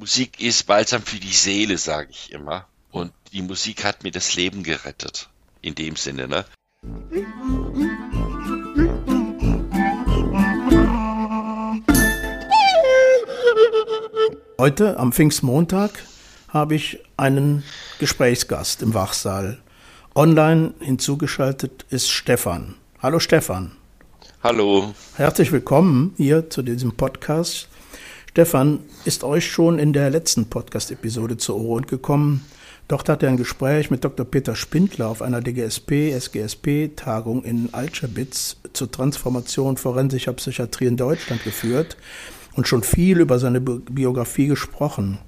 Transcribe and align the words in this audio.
Musik 0.00 0.40
ist 0.40 0.66
balsam 0.66 1.02
für 1.02 1.20
die 1.20 1.30
Seele, 1.30 1.76
sage 1.76 2.08
ich 2.10 2.32
immer. 2.32 2.64
Und 2.90 3.12
die 3.34 3.42
Musik 3.42 3.84
hat 3.84 4.02
mir 4.02 4.10
das 4.10 4.34
Leben 4.34 4.62
gerettet. 4.62 5.28
In 5.60 5.74
dem 5.74 5.94
Sinne, 5.94 6.26
ne? 6.26 6.46
Heute 14.58 14.98
am 14.98 15.12
Pfingstmontag 15.12 15.90
habe 16.48 16.74
ich 16.74 17.00
einen 17.18 17.62
Gesprächsgast 17.98 18.80
im 18.80 18.94
Wachsaal. 18.94 19.58
Online 20.14 20.72
hinzugeschaltet 20.80 21.84
ist 21.90 22.08
Stefan. 22.08 22.76
Hallo 23.02 23.18
Stefan. 23.18 23.72
Hallo. 24.42 24.94
Herzlich 25.16 25.52
willkommen 25.52 26.14
hier 26.16 26.48
zu 26.48 26.62
diesem 26.62 26.96
Podcast. 26.96 27.69
Stefan 28.30 28.78
ist 29.04 29.24
euch 29.24 29.50
schon 29.50 29.80
in 29.80 29.92
der 29.92 30.08
letzten 30.08 30.46
Podcast-Episode 30.46 31.36
zu 31.36 31.56
Ohren 31.56 31.86
gekommen. 31.86 32.46
Dort 32.86 33.08
hat 33.08 33.24
er 33.24 33.28
ein 33.28 33.36
Gespräch 33.36 33.90
mit 33.90 34.04
Dr. 34.04 34.24
Peter 34.24 34.54
Spindler 34.54 35.08
auf 35.08 35.20
einer 35.20 35.40
DGSP, 35.40 36.12
SGSP-Tagung 36.12 37.42
in 37.42 37.74
Altschabitz 37.74 38.58
zur 38.72 38.88
Transformation 38.88 39.76
forensischer 39.76 40.32
Psychiatrie 40.34 40.86
in 40.86 40.96
Deutschland 40.96 41.42
geführt 41.42 41.96
und 42.54 42.68
schon 42.68 42.84
viel 42.84 43.18
über 43.18 43.40
seine 43.40 43.60
Biografie 43.60 44.46
gesprochen. 44.46 45.18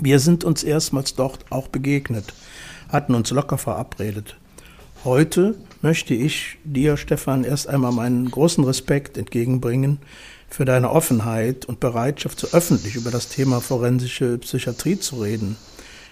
Wir 0.00 0.20
sind 0.20 0.44
uns 0.44 0.62
erstmals 0.62 1.16
dort 1.16 1.44
auch 1.50 1.66
begegnet, 1.66 2.32
hatten 2.88 3.16
uns 3.16 3.32
locker 3.32 3.58
verabredet. 3.58 4.36
Heute 5.04 5.56
möchte 5.82 6.14
ich 6.14 6.58
dir, 6.62 6.96
Stefan, 6.96 7.42
erst 7.42 7.68
einmal 7.68 7.92
meinen 7.92 8.30
großen 8.30 8.62
Respekt 8.62 9.18
entgegenbringen 9.18 9.98
für 10.48 10.64
deine 10.64 10.90
Offenheit 10.90 11.66
und 11.66 11.80
Bereitschaft, 11.80 12.40
so 12.40 12.48
öffentlich 12.48 12.96
über 12.96 13.10
das 13.10 13.28
Thema 13.28 13.60
forensische 13.60 14.38
Psychiatrie 14.38 14.98
zu 14.98 15.22
reden. 15.22 15.56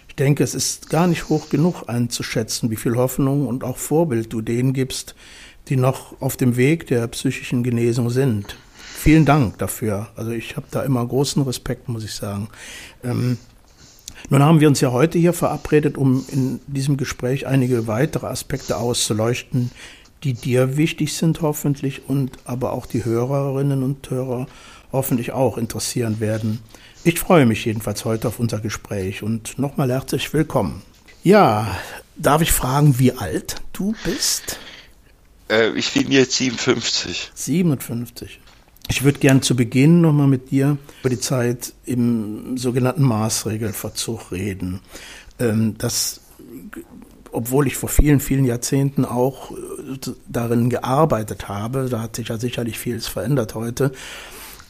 Ich 0.08 0.14
denke, 0.14 0.44
es 0.44 0.54
ist 0.54 0.88
gar 0.90 1.06
nicht 1.06 1.28
hoch 1.28 1.48
genug 1.48 1.88
einzuschätzen, 1.88 2.70
wie 2.70 2.76
viel 2.76 2.96
Hoffnung 2.96 3.46
und 3.46 3.64
auch 3.64 3.76
Vorbild 3.76 4.32
du 4.32 4.40
denen 4.40 4.72
gibst, 4.72 5.14
die 5.68 5.76
noch 5.76 6.20
auf 6.20 6.36
dem 6.36 6.56
Weg 6.56 6.86
der 6.86 7.06
psychischen 7.08 7.62
Genesung 7.62 8.10
sind. 8.10 8.56
Vielen 8.76 9.24
Dank 9.24 9.58
dafür. 9.58 10.08
Also 10.16 10.30
ich 10.30 10.56
habe 10.56 10.66
da 10.70 10.82
immer 10.82 11.06
großen 11.06 11.42
Respekt, 11.42 11.88
muss 11.88 12.04
ich 12.04 12.14
sagen. 12.14 12.48
Ähm, 13.04 13.38
nun 14.30 14.42
haben 14.42 14.60
wir 14.60 14.68
uns 14.68 14.80
ja 14.80 14.90
heute 14.90 15.18
hier 15.18 15.32
verabredet, 15.32 15.96
um 15.96 16.24
in 16.32 16.60
diesem 16.66 16.96
Gespräch 16.96 17.46
einige 17.46 17.86
weitere 17.86 18.26
Aspekte 18.26 18.76
auszuleuchten, 18.76 19.70
die 20.24 20.34
dir 20.34 20.76
wichtig 20.76 21.14
sind 21.14 21.42
hoffentlich 21.42 22.08
und 22.08 22.32
aber 22.44 22.72
auch 22.72 22.86
die 22.86 23.04
Hörerinnen 23.04 23.82
und 23.82 24.08
Hörer 24.10 24.46
hoffentlich 24.92 25.32
auch 25.32 25.58
interessieren 25.58 26.20
werden. 26.20 26.60
Ich 27.04 27.20
freue 27.20 27.46
mich 27.46 27.64
jedenfalls 27.64 28.04
heute 28.04 28.28
auf 28.28 28.40
unser 28.40 28.60
Gespräch 28.60 29.22
und 29.22 29.58
nochmal 29.58 29.90
herzlich 29.90 30.32
willkommen. 30.32 30.82
Ja, 31.22 31.76
darf 32.16 32.42
ich 32.42 32.52
fragen, 32.52 32.98
wie 32.98 33.12
alt 33.12 33.56
du 33.72 33.94
bist? 34.04 34.58
Äh, 35.50 35.70
ich 35.72 35.92
bin 35.92 36.10
jetzt 36.10 36.32
57. 36.32 37.30
57. 37.34 38.40
Ich 38.88 39.02
würde 39.02 39.18
gern 39.18 39.42
zu 39.42 39.56
Beginn 39.56 40.00
nochmal 40.00 40.28
mit 40.28 40.50
dir 40.50 40.78
über 41.00 41.10
die 41.10 41.18
Zeit 41.18 41.72
im 41.84 42.56
sogenannten 42.56 43.02
Maßregelverzug 43.02 44.30
reden. 44.30 44.80
Ähm, 45.40 45.74
das, 45.78 46.20
obwohl 47.32 47.66
ich 47.66 47.76
vor 47.76 47.88
vielen, 47.88 48.20
vielen 48.20 48.44
Jahrzehnten 48.44 49.04
auch 49.04 49.50
äh, 49.50 49.54
darin 50.28 50.70
gearbeitet 50.70 51.48
habe, 51.48 51.88
da 51.90 52.00
hat 52.00 52.16
sich 52.16 52.28
ja 52.28 52.38
sicherlich 52.38 52.78
vieles 52.78 53.06
verändert 53.06 53.54
heute, 53.54 53.92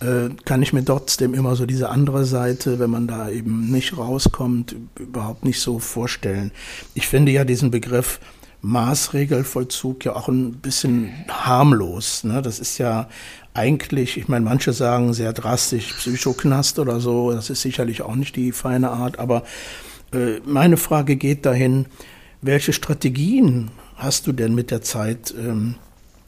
äh, 0.01 0.29
kann 0.45 0.63
ich 0.63 0.73
mir 0.73 0.85
trotzdem 0.85 1.35
immer 1.35 1.57
so 1.57 1.67
diese 1.67 1.89
andere 1.89 2.25
Seite, 2.25 2.79
wenn 2.79 2.91
man 2.91 3.07
da 3.07 3.31
eben 3.31 3.71
nicht 3.71 3.97
rauskommt, 3.97 4.77
überhaupt 4.99 5.45
nicht 5.45 5.61
so 5.61 5.79
vorstellen. 5.79 6.53
Ich 6.95 7.07
finde 7.07 7.33
ja 7.33 7.45
diesen 7.45 7.71
Begriff 7.71 8.21
Maßregelvollzug 8.63 10.05
ja 10.05 10.17
auch 10.17 10.29
ein 10.29 10.55
bisschen 10.55 11.11
harmlos. 11.29 12.25
Ne? 12.25 12.43
Das 12.43 12.59
ist 12.59 12.79
ja 12.79 13.09
eigentlich, 13.55 14.19
ich 14.19 14.29
meine, 14.29 14.45
manche 14.45 14.73
sagen 14.73 15.15
sehr 15.15 15.33
drastisch 15.33 15.95
Psychoknast 15.95 16.79
oder 16.79 17.01
so, 17.01 17.33
das 17.33 17.49
ist 17.49 17.63
sicherlich 17.63 18.03
auch 18.03 18.15
nicht 18.15 18.37
die 18.37 18.53
feine 18.53 18.91
Art, 18.91 19.19
aber 19.19 19.45
äh, 20.13 20.41
meine 20.45 20.77
Frage 20.77 21.17
geht 21.17 21.47
dahin, 21.47 21.87
welche 22.43 22.73
Strategien 22.73 23.71
hast 23.97 24.27
du 24.27 24.33
denn 24.33 24.55
mit 24.55 24.71
der 24.71 24.83
Zeit 24.83 25.35
ähm, 25.37 25.77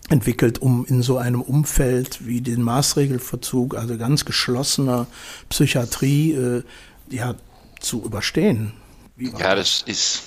entwickelt, 0.09 0.61
um 0.61 0.87
in 0.87 1.03
so 1.03 1.19
einem 1.19 1.43
Umfeld 1.43 2.27
wie 2.27 2.41
den 2.41 2.63
Maßregelverzug, 2.63 3.77
also 3.77 3.97
ganz 3.99 4.25
geschlossener 4.25 5.07
Psychiatrie, 5.49 6.33
äh, 6.33 6.63
ja, 7.11 7.35
zu 7.81 8.03
überstehen? 8.05 8.73
ja, 9.17 9.55
das 9.55 9.83
ist, 9.83 10.23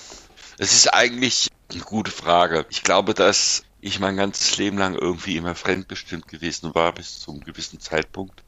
das 0.57 0.74
ist 0.74 0.94
eigentlich 0.94 1.47
eine 1.72 1.81
gute 1.81 2.12
Frage. 2.12 2.66
Ich 2.69 2.84
glaube, 2.84 3.13
dass 3.13 3.63
ich 3.80 4.00
mein 4.00 4.18
ganzes 4.18 4.57
Leben 4.57 4.78
lang 4.78 4.96
irgendwie 4.96 5.38
immer 5.38 5.56
fremdbestimmt 5.56 6.28
gewesen 6.28 6.75
war 6.75 6.94
bis 6.94 7.19
zu 7.19 7.31
einem 7.31 7.41
gewissen 7.41 7.80
Zeitpunkt. 7.80 8.44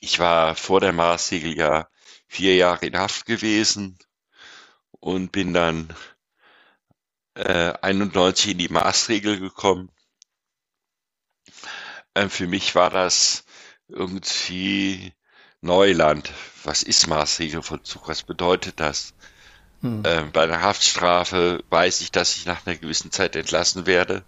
Ich 0.00 0.18
war 0.18 0.54
vor 0.54 0.80
der 0.80 0.92
Maßregel 0.92 1.56
ja 1.56 1.88
vier 2.28 2.54
Jahre 2.54 2.86
in 2.86 2.96
Haft 2.96 3.26
gewesen 3.26 3.98
und 5.00 5.32
bin 5.32 5.52
dann 5.52 5.88
äh, 7.36 7.72
91 7.82 8.52
in 8.52 8.58
die 8.58 8.68
Maßregel 8.68 9.38
gekommen 9.38 9.90
ähm, 12.16 12.30
für 12.30 12.46
mich 12.48 12.74
war 12.74 12.90
das 12.90 13.44
irgendwie 13.88 15.12
Neuland. 15.60 16.32
Was 16.64 16.82
ist 16.82 17.06
Maßregelvollzug? 17.06 18.08
Was 18.08 18.22
bedeutet 18.22 18.80
das? 18.80 19.12
Hm. 19.82 20.02
Ähm, 20.04 20.32
bei 20.32 20.44
einer 20.44 20.62
Haftstrafe 20.62 21.62
weiß 21.68 22.00
ich, 22.00 22.10
dass 22.10 22.36
ich 22.36 22.46
nach 22.46 22.66
einer 22.66 22.76
gewissen 22.76 23.12
Zeit 23.12 23.36
entlassen 23.36 23.86
werde. 23.86 24.24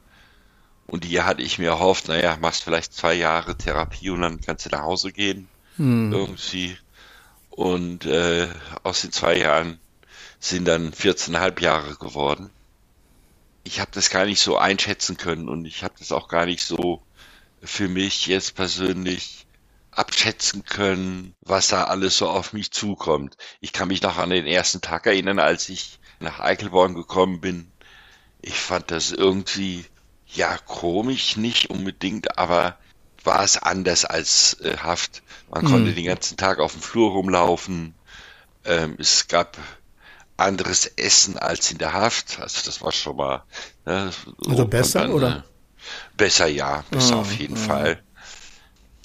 Und 0.87 1.05
hier 1.05 1.25
hatte 1.25 1.43
ich 1.43 1.59
mir 1.59 1.71
erhofft, 1.71 2.09
naja, 2.09 2.37
machst 2.41 2.63
vielleicht 2.63 2.93
zwei 2.93 3.15
Jahre 3.15 3.57
Therapie 3.57 4.11
und 4.11 4.21
dann 4.21 4.41
kannst 4.41 4.67
du 4.67 4.71
nach 4.71 4.83
Hause 4.83 5.11
gehen. 5.11 5.49
Hm. 5.77 6.13
Irgendwie. 6.13 6.77
Und 7.49 8.05
äh, 8.05 8.49
aus 8.83 9.01
den 9.01 9.13
zwei 9.13 9.39
Jahren 9.39 9.81
sind 10.41 10.67
dann 10.67 10.93
14,5 10.93 11.61
Jahre 11.63 11.97
geworden. 11.97 12.51
Ich 13.69 13.81
habe 13.81 13.91
das 13.93 14.09
gar 14.09 14.25
nicht 14.25 14.41
so 14.41 14.56
einschätzen 14.56 15.19
können 15.19 15.47
und 15.47 15.67
ich 15.67 15.84
habe 15.84 15.93
das 15.99 16.11
auch 16.11 16.29
gar 16.29 16.47
nicht 16.47 16.62
so 16.62 17.03
für 17.62 17.87
mich 17.87 18.27
jetzt 18.27 18.55
persönlich 18.55 19.47
abschätzen 19.91 20.65
können, 20.65 21.34
was 21.43 21.69
da 21.69 21.84
alles 21.84 22.17
so 22.17 22.31
auf 22.31 22.55
mich 22.55 22.71
zukommt. 22.71 23.37
Ich 23.61 23.75
kann 23.75 23.89
mich 23.89 24.01
noch 24.01 24.17
an 24.17 24.31
den 24.31 24.47
ersten 24.47 24.81
Tag 24.81 25.05
erinnern, 25.05 25.39
als 25.39 25.69
ich 25.69 25.99
nach 26.19 26.41
Eichelborn 26.41 26.95
gekommen 26.95 27.43
bin. 27.43 27.71
Ich 28.41 28.59
fand 28.59 28.91
das 28.91 29.12
irgendwie, 29.12 29.84
ja, 30.28 30.57
komisch 30.57 31.37
nicht 31.37 31.69
unbedingt, 31.69 32.39
aber 32.39 32.78
war 33.23 33.45
es 33.45 33.59
anders 33.59 34.07
als 34.07 34.55
äh, 34.62 34.78
Haft. 34.78 35.23
Man 35.51 35.67
mhm. 35.67 35.69
konnte 35.69 35.93
den 35.93 36.07
ganzen 36.07 36.39
Tag 36.39 36.59
auf 36.59 36.73
dem 36.73 36.81
Flur 36.81 37.11
rumlaufen. 37.11 37.95
Ähm, 38.65 38.97
es 38.99 39.28
gab 39.28 39.59
anderes 40.38 40.87
Essen 40.97 41.37
als 41.37 41.71
in 41.71 41.78
der 41.78 41.93
Haft. 41.93 42.41
Also 42.41 42.62
das 42.65 42.81
war 42.81 42.93
schon 42.93 43.16
mal. 43.16 43.43
Ne, 43.84 44.10
so 44.38 44.50
also 44.50 44.66
besser 44.66 45.00
dann, 45.00 45.12
oder? 45.12 45.44
Besser 46.16 46.47
ja, 46.47 46.84
besser 46.91 47.16
oh, 47.16 47.21
auf 47.21 47.32
jeden 47.32 47.56
oh. 47.56 47.60
Fall. 47.60 48.03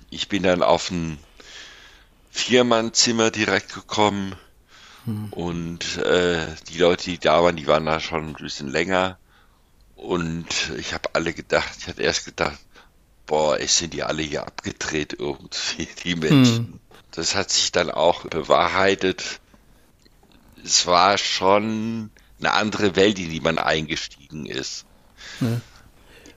Ich 0.09 0.29
bin 0.29 0.43
dann 0.43 0.61
auf 0.63 0.91
ein 0.91 1.17
Viermannzimmer 2.31 3.31
direkt 3.31 3.73
gekommen 3.73 4.35
hm. 5.05 5.33
und 5.33 5.97
äh, 5.97 6.47
die 6.69 6.77
Leute, 6.77 7.05
die 7.05 7.19
da 7.19 7.43
waren, 7.43 7.55
die 7.55 7.67
waren 7.67 7.85
da 7.85 7.99
schon 7.99 8.29
ein 8.29 8.33
bisschen 8.33 8.69
länger 8.69 9.17
und 9.95 10.71
ich 10.77 10.93
habe 10.93 11.09
alle 11.13 11.33
gedacht, 11.33 11.69
ich 11.79 11.87
hatte 11.87 12.01
erst 12.01 12.25
gedacht, 12.25 12.59
boah, 13.25 13.59
es 13.59 13.77
sind 13.77 13.93
die 13.93 14.03
alle 14.03 14.21
hier 14.21 14.45
abgedreht 14.45 15.15
irgendwie, 15.17 15.87
die 16.03 16.15
Menschen. 16.15 16.57
Hm. 16.57 16.79
Das 17.11 17.35
hat 17.35 17.51
sich 17.51 17.71
dann 17.71 17.91
auch 17.91 18.25
bewahrheitet. 18.25 19.39
Es 20.63 20.85
war 20.85 21.17
schon 21.17 22.11
eine 22.39 22.51
andere 22.53 22.95
Welt, 22.95 23.19
in 23.19 23.29
die 23.29 23.41
man 23.41 23.57
eingestiegen 23.57 24.45
ist. 24.45 24.85
Ja. 25.41 25.61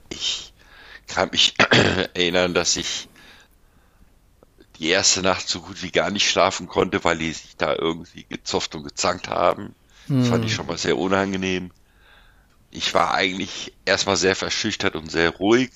Ich 0.09 0.53
kann 1.07 1.29
mich 1.31 1.55
erinnern, 2.13 2.53
dass 2.53 2.75
ich 2.75 3.07
die 4.79 4.89
erste 4.89 5.21
Nacht 5.21 5.47
so 5.47 5.61
gut 5.61 5.81
wie 5.81 5.91
gar 5.91 6.11
nicht 6.11 6.29
schlafen 6.29 6.67
konnte, 6.67 7.03
weil 7.03 7.17
die 7.17 7.33
sich 7.33 7.55
da 7.57 7.73
irgendwie 7.73 8.25
gezofft 8.29 8.75
und 8.75 8.83
gezankt 8.83 9.27
haben. 9.27 9.73
Hm. 10.07 10.19
Das 10.19 10.29
fand 10.29 10.45
ich 10.45 10.51
hm. 10.51 10.57
schon 10.57 10.67
mal 10.67 10.77
sehr 10.77 10.97
unangenehm. 10.97 11.71
Ich 12.69 12.93
war 12.93 13.13
eigentlich 13.13 13.73
erstmal 13.85 14.17
sehr 14.17 14.35
verschüchtert 14.35 14.95
und 14.95 15.09
sehr 15.09 15.31
ruhig. 15.31 15.71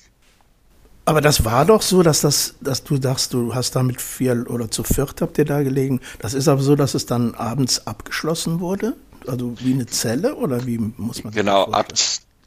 Aber 1.04 1.20
das 1.20 1.44
war 1.44 1.64
doch 1.64 1.82
so, 1.82 2.02
dass 2.02 2.20
das, 2.20 2.54
dass 2.60 2.84
du 2.84 2.98
dachtest, 2.98 3.34
du 3.34 3.54
hast 3.54 3.74
da 3.74 3.82
mit 3.82 4.00
vier 4.00 4.44
oder 4.48 4.70
zu 4.70 4.84
viert 4.84 5.20
habt 5.20 5.36
ihr 5.38 5.44
da 5.44 5.62
gelegen. 5.62 6.00
Das 6.20 6.32
ist 6.32 6.46
aber 6.48 6.62
so, 6.62 6.76
dass 6.76 6.94
es 6.94 7.06
dann 7.06 7.34
abends 7.34 7.86
abgeschlossen 7.86 8.60
wurde? 8.60 8.94
Also 9.26 9.54
wie 9.60 9.72
eine 9.72 9.86
Zelle 9.86 10.36
oder 10.36 10.66
wie 10.66 10.78
muss 10.78 11.24
man 11.24 11.32
das 11.32 11.38
Genau, 11.40 11.64
ab, 11.64 11.92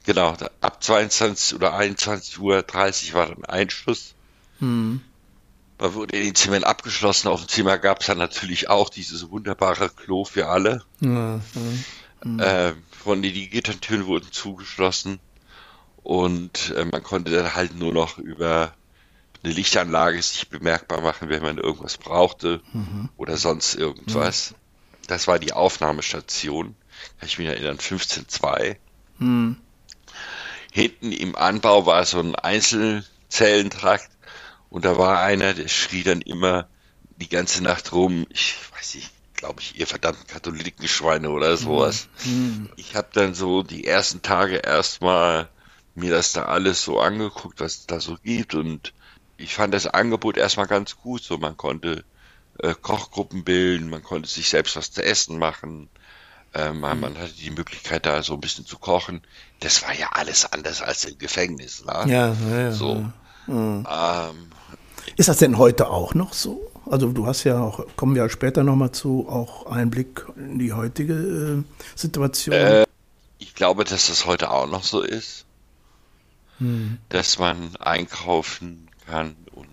Genau, 0.06 0.36
ab 0.62 0.84
22 0.84 1.56
oder 1.56 1.74
21 1.74 2.40
Uhr 2.40 2.62
30 2.62 3.14
war 3.14 3.28
dann 3.28 3.44
Einschluss. 3.46 4.14
Hm. 4.60 5.02
Man 5.80 5.94
wurde 5.94 6.16
in 6.16 6.26
den 6.26 6.36
Zimmern 6.36 6.64
abgeschlossen. 6.64 7.28
Auf 7.28 7.42
dem 7.42 7.50
Zimmer 7.50 7.78
gab 7.78 8.02
es 8.02 8.08
dann 8.08 8.20
natürlich 8.20 8.70
auch 8.70 8.90
dieses 8.90 9.30
wunderbare 9.30 9.90
Klo 9.90 10.24
für 10.24 10.48
alle. 10.48 10.84
Ja, 11.02 11.42
ja. 12.24 12.70
Äh, 12.70 12.74
von 13.04 13.22
den 13.22 13.34
die 13.34 13.50
Gittertüren 13.50 14.06
wurden 14.06 14.32
zugeschlossen 14.32 15.20
und 16.06 16.72
äh, 16.78 16.86
man 16.86 17.02
konnte 17.02 17.32
dann 17.32 17.56
halt 17.56 17.76
nur 17.76 17.92
noch 17.92 18.20
über 18.20 18.76
eine 19.44 19.54
Lichtanlage 19.54 20.22
sich 20.22 20.50
bemerkbar 20.50 21.02
machen, 21.02 21.30
wenn 21.30 21.42
man 21.42 21.58
irgendwas 21.58 21.98
brauchte 21.98 22.62
mhm. 22.74 23.10
oder 23.18 23.38
sonst 23.38 23.74
irgendwas. 23.74 24.52
Mhm. 24.52 24.56
Das 25.08 25.28
war 25.28 25.40
die 25.40 25.54
Aufnahmestation. 25.54 26.76
Kann 27.20 27.28
ich 27.28 27.40
mich 27.40 27.48
erinnern, 27.48 27.78
15.2. 27.78 28.76
Mhm. 29.18 29.58
Hinten 30.72 31.12
im 31.12 31.36
Anbau 31.36 31.88
war 31.88 32.06
so 32.06 32.20
ein 32.20 32.36
Einzelzellentrakt 32.36 34.12
und 34.70 34.86
da 34.86 35.00
war 35.00 35.22
einer, 35.22 35.56
der 35.56 35.70
schrie 35.70 36.04
dann 36.04 36.22
immer 36.22 36.70
die 37.18 37.30
ganze 37.30 37.64
Nacht 37.64 37.94
rum, 37.94 38.28
ich 38.30 38.56
weiß 38.78 38.94
nicht, 38.94 39.10
glaube 39.34 39.62
ich, 39.62 39.80
ihr 39.80 39.88
verdammten 39.88 40.28
Katholikenschweine 40.28 41.32
oder 41.32 41.58
sowas. 41.58 42.10
Mhm. 42.26 42.70
Ich 42.76 42.96
habe 42.96 43.08
dann 43.12 43.34
so 43.34 43.64
die 43.64 43.88
ersten 43.88 44.22
Tage 44.22 44.58
erstmal 44.58 45.50
mir 45.96 46.12
das 46.12 46.34
da 46.34 46.46
alles 46.46 46.82
so 46.82 47.00
angeguckt, 47.00 47.60
was 47.60 47.78
es 47.78 47.88
da 47.88 48.00
so 48.00 48.18
gibt 48.24 48.54
und 48.54 48.94
ich 49.38 49.54
fand 49.54 49.74
das 49.74 49.88
Angebot 49.88 50.38
erstmal 50.38 50.68
ganz 50.68 50.96
gut. 50.96 51.24
So, 51.24 51.38
man 51.38 51.58
konnte 51.58 52.04
äh, 52.60 52.74
Kochgruppen 52.80 53.44
bilden, 53.44 53.90
man 53.90 54.04
konnte 54.04 54.30
sich 54.30 54.50
selbst 54.50 54.76
was 54.76 54.92
zu 54.92 55.04
essen 55.04 55.38
machen, 55.38 55.90
äh, 56.54 56.72
man, 56.72 56.98
mhm. 56.98 57.02
man, 57.02 57.18
hatte 57.18 57.34
die 57.34 57.52
Möglichkeit, 57.52 58.06
da 58.06 58.24
so 58.24 58.34
ein 58.34 58.42
bisschen 58.42 58.66
zu 58.66 58.78
kochen. 58.78 59.22
Das 59.60 59.84
war 59.84 59.94
ja 59.94 60.10
alles 60.14 60.52
anders 60.52 60.82
als 60.82 61.06
im 61.06 61.18
Gefängnis, 61.18 61.84
ne? 61.86 61.94
Ja, 62.08 62.36
ja, 62.50 62.60
ja. 62.60 62.72
So. 62.72 63.06
Ja. 63.48 63.54
Mhm. 63.54 63.88
Ähm, 63.90 64.52
ist 65.18 65.30
das 65.30 65.38
denn 65.38 65.58
heute 65.58 65.90
auch 65.90 66.14
noch 66.14 66.34
so? 66.34 66.72
Also 66.90 67.12
du 67.12 67.26
hast 67.26 67.44
ja 67.44 67.60
auch, 67.60 67.86
kommen 67.96 68.16
wir 68.16 68.28
später 68.30 68.64
nochmal 68.64 68.92
zu, 68.92 69.28
auch 69.30 69.66
einen 69.66 69.90
Blick 69.90 70.26
in 70.36 70.60
die 70.60 70.74
heutige 70.74 71.14
äh, 71.14 71.64
Situation. 71.96 72.56
Äh, 72.56 72.86
ich 73.38 73.54
glaube, 73.56 73.84
dass 73.84 74.08
das 74.08 74.26
heute 74.26 74.52
auch 74.52 74.68
noch 74.68 74.84
so 74.84 75.02
ist. 75.02 75.46
Hm. 76.60 77.00
Dass 77.10 77.40
man 77.40 77.76
einkaufen 77.78 78.90
kann. 79.08 79.36
Und 79.52 79.68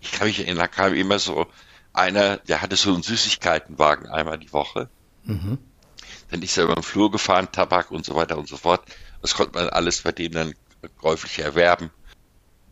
ich 0.00 0.12
kann 0.12 0.26
mich 0.26 0.38
erinnern, 0.38 0.58
da 0.58 0.68
kam 0.68 0.94
immer 0.94 1.18
so 1.18 1.46
einer, 1.92 2.36
der 2.38 2.62
hatte 2.62 2.76
so 2.76 2.92
einen 2.92 3.02
Süßigkeitenwagen 3.02 4.08
einmal 4.08 4.38
die 4.38 4.52
Woche. 4.52 4.88
Mhm. 5.24 5.58
Dann 6.30 6.42
ist 6.42 6.56
er 6.56 6.64
über 6.64 6.74
den 6.74 6.82
Flur 6.82 7.10
gefahren, 7.10 7.50
Tabak 7.50 7.90
und 7.90 8.04
so 8.04 8.14
weiter 8.14 8.38
und 8.38 8.48
so 8.48 8.56
fort. 8.56 8.82
Das 9.20 9.34
konnte 9.34 9.58
man 9.58 9.68
alles 9.68 10.02
bei 10.02 10.12
dem 10.12 10.32
dann 10.32 10.54
käuflich 11.00 11.38
erwerben. 11.40 11.90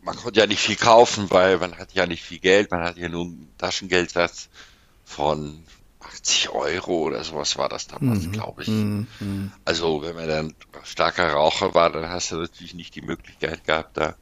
Man 0.01 0.15
konnte 0.15 0.39
ja 0.39 0.47
nicht 0.47 0.61
viel 0.61 0.77
kaufen, 0.77 1.29
weil 1.29 1.57
man 1.57 1.77
hat 1.77 1.93
ja 1.93 2.05
nicht 2.05 2.23
viel 2.23 2.39
Geld, 2.39 2.71
man 2.71 2.83
hat 2.83 2.97
ja 2.97 3.09
nur 3.09 3.25
einen 3.25 3.53
Taschengeldsatz 3.57 4.49
von 5.03 5.63
80 6.09 6.49
Euro 6.49 7.03
oder 7.03 7.23
sowas 7.23 7.57
war 7.57 7.69
das 7.69 7.87
damals, 7.87 8.25
mhm. 8.25 8.31
glaube 8.31 8.63
ich. 8.63 8.67
Mhm. 8.67 9.07
Also 9.65 10.01
wenn 10.01 10.15
man 10.15 10.27
dann 10.27 10.53
starker 10.83 11.31
Raucher 11.31 11.75
war, 11.75 11.89
dann 11.91 12.09
hast 12.09 12.31
du 12.31 12.37
natürlich 12.37 12.73
nicht 12.73 12.95
die 12.95 13.01
Möglichkeit 13.01 13.65
gehabt, 13.65 13.97
da 13.97 14.15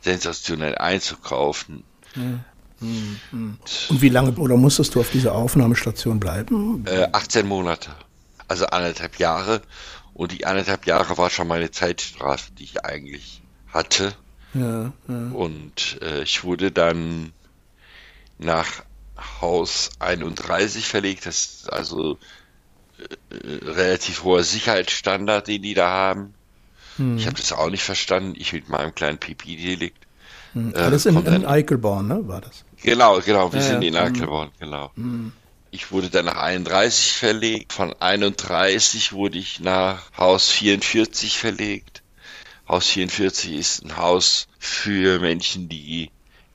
sensationell 0.00 0.76
einzukaufen. 0.76 1.84
Ja. 2.16 2.40
Und 2.80 4.02
wie 4.02 4.08
lange 4.08 4.32
oder 4.32 4.56
musstest 4.56 4.94
du 4.94 5.00
auf 5.00 5.10
dieser 5.10 5.34
Aufnahmestation 5.34 6.20
bleiben? 6.20 6.84
Äh, 6.86 7.08
18 7.12 7.46
Monate, 7.46 7.90
also 8.48 8.66
anderthalb 8.66 9.18
Jahre. 9.18 9.62
Und 10.12 10.32
die 10.32 10.46
anderthalb 10.46 10.86
Jahre 10.86 11.16
war 11.16 11.30
schon 11.30 11.48
meine 11.48 11.70
Zeitstrafe, 11.70 12.52
die 12.52 12.64
ich 12.64 12.84
eigentlich 12.84 13.42
hatte. 13.68 14.12
Ja, 14.52 14.92
ja. 15.08 15.30
Und 15.32 15.98
äh, 16.02 16.22
ich 16.22 16.44
wurde 16.44 16.70
dann 16.70 17.32
nach 18.38 18.84
Haus 19.40 19.90
31 19.98 20.86
verlegt. 20.86 21.26
Das 21.26 21.44
ist 21.44 21.72
also 21.72 22.18
äh, 22.98 23.34
äh, 23.34 23.64
relativ 23.64 24.24
hoher 24.24 24.42
Sicherheitsstandard, 24.42 25.48
den 25.48 25.62
die 25.62 25.74
da 25.74 25.88
haben. 25.88 26.34
Hm. 26.96 27.16
Ich 27.18 27.26
habe 27.26 27.36
das 27.36 27.52
auch 27.52 27.70
nicht 27.70 27.82
verstanden. 27.82 28.34
Ich 28.36 28.52
mit 28.52 28.68
meinem 28.68 28.94
kleinen 28.94 29.18
Pipi-Delikt. 29.18 30.06
Hm. 30.52 30.74
Äh, 30.74 30.78
Alles 30.78 31.06
in, 31.06 31.24
in 31.26 31.44
Eichelborn, 31.44 32.08
ne? 32.08 32.26
War 32.28 32.40
das? 32.40 32.64
Genau, 32.82 33.20
genau. 33.20 33.52
Wir 33.52 33.60
ja, 33.60 33.66
sind 33.66 33.82
ja. 33.82 33.88
in 33.88 33.96
Eichelborn, 33.96 34.48
hm. 34.48 34.54
genau. 34.58 34.90
Hm. 34.96 35.32
Ich 35.70 35.90
wurde 35.90 36.08
dann 36.08 36.26
nach 36.26 36.36
31 36.36 37.14
verlegt. 37.14 37.72
Von 37.72 37.92
31 37.94 39.12
wurde 39.12 39.38
ich 39.38 39.58
nach 39.58 40.02
Haus 40.16 40.50
44 40.50 41.38
verlegt. 41.38 42.04
Haus 42.68 42.86
44 42.90 43.52
ist 43.52 43.84
ein 43.84 43.96
Haus 43.96 44.46
für 44.58 45.18
Menschen, 45.18 45.68
die 45.68 46.10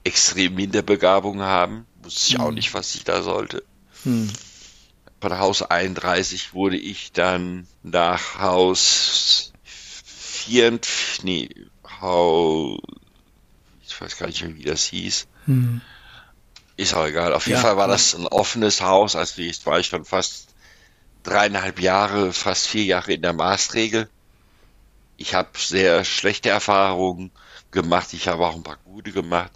extrem 0.05 0.55
Minderbegabung 0.55 1.41
haben. 1.41 1.85
Wusste 2.03 2.27
ich 2.27 2.33
hm. 2.35 2.41
auch 2.41 2.51
nicht, 2.51 2.73
was 2.73 2.95
ich 2.95 3.03
da 3.03 3.21
sollte. 3.21 3.63
Hm. 4.03 4.29
Von 5.21 5.37
Haus 5.37 5.61
31 5.61 6.53
wurde 6.53 6.77
ich 6.77 7.11
dann 7.11 7.67
nach 7.83 8.39
Haus 8.39 9.51
44, 9.63 11.23
nee, 11.23 11.49
Haus, 11.99 12.79
ich 13.85 13.99
weiß 13.99 14.17
gar 14.17 14.27
nicht 14.27 14.41
mehr, 14.41 14.55
wie 14.55 14.63
das 14.63 14.85
hieß. 14.85 15.27
Hm. 15.45 15.81
Ist 16.77 16.93
auch 16.93 17.05
egal. 17.05 17.33
Auf 17.33 17.47
jeden 17.47 17.57
ja, 17.57 17.61
Fall 17.61 17.75
war 17.75 17.89
das 17.89 18.15
ein 18.15 18.25
offenes 18.27 18.79
Haus. 18.79 19.17
Also 19.17 19.41
jetzt 19.41 19.65
war 19.65 19.79
ich 19.79 19.89
dann 19.89 20.05
fast 20.05 20.47
dreieinhalb 21.23 21.81
Jahre, 21.81 22.31
fast 22.31 22.67
vier 22.67 22.85
Jahre 22.85 23.13
in 23.13 23.21
der 23.21 23.33
Maßregel. 23.33 24.09
Ich 25.17 25.33
habe 25.33 25.49
sehr 25.57 26.05
schlechte 26.05 26.49
Erfahrungen 26.49 27.31
gemacht. 27.71 28.13
Ich 28.13 28.29
habe 28.29 28.47
auch 28.47 28.55
ein 28.55 28.63
paar 28.63 28.77
gute 28.85 29.11
gemacht. 29.11 29.51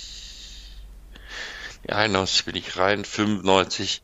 ja, 1.89 1.97
91 1.97 2.45
bin 2.45 2.57
ich 2.57 2.77
rein, 2.77 3.05
95 3.05 4.03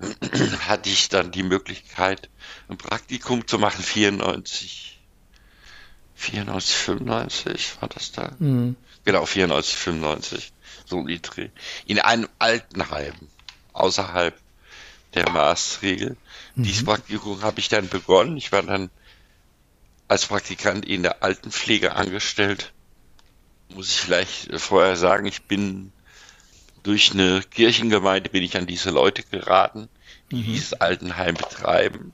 hatte 0.68 0.90
ich 0.90 1.08
dann 1.08 1.30
die 1.30 1.42
Möglichkeit, 1.42 2.30
ein 2.68 2.78
Praktikum 2.78 3.46
zu 3.46 3.58
machen, 3.58 3.82
94, 3.82 5.00
94, 6.14 6.76
95 6.76 7.80
war 7.80 7.88
das 7.88 8.12
da? 8.12 8.32
Mhm. 8.38 8.76
Genau, 9.04 9.26
94, 9.26 9.76
95, 9.76 10.52
so 10.86 11.04
die 11.04 11.20
Dreh. 11.20 11.50
In 11.86 11.98
einem 11.98 12.28
Altenheim, 12.38 13.14
außerhalb 13.72 14.38
der 15.14 15.30
Maßregel. 15.30 16.16
Mhm. 16.54 16.62
Dieses 16.62 16.84
Praktikum 16.84 17.42
habe 17.42 17.60
ich 17.60 17.68
dann 17.68 17.88
begonnen. 17.88 18.36
Ich 18.36 18.50
war 18.50 18.62
dann 18.62 18.90
als 20.08 20.26
Praktikant 20.26 20.84
in 20.84 21.02
der 21.02 21.22
Altenpflege 21.22 21.94
angestellt. 21.94 22.72
Muss 23.74 23.88
ich 23.90 24.00
vielleicht 24.00 24.60
vorher 24.60 24.96
sagen, 24.96 25.26
ich 25.26 25.44
bin 25.44 25.92
durch 26.82 27.12
eine 27.12 27.42
Kirchengemeinde 27.42 28.28
bin 28.28 28.42
ich 28.42 28.56
an 28.56 28.66
diese 28.66 28.90
Leute 28.90 29.22
geraten, 29.22 29.88
die 30.30 30.36
mhm. 30.36 30.44
dieses 30.44 30.74
Altenheim 30.74 31.34
betreiben. 31.34 32.12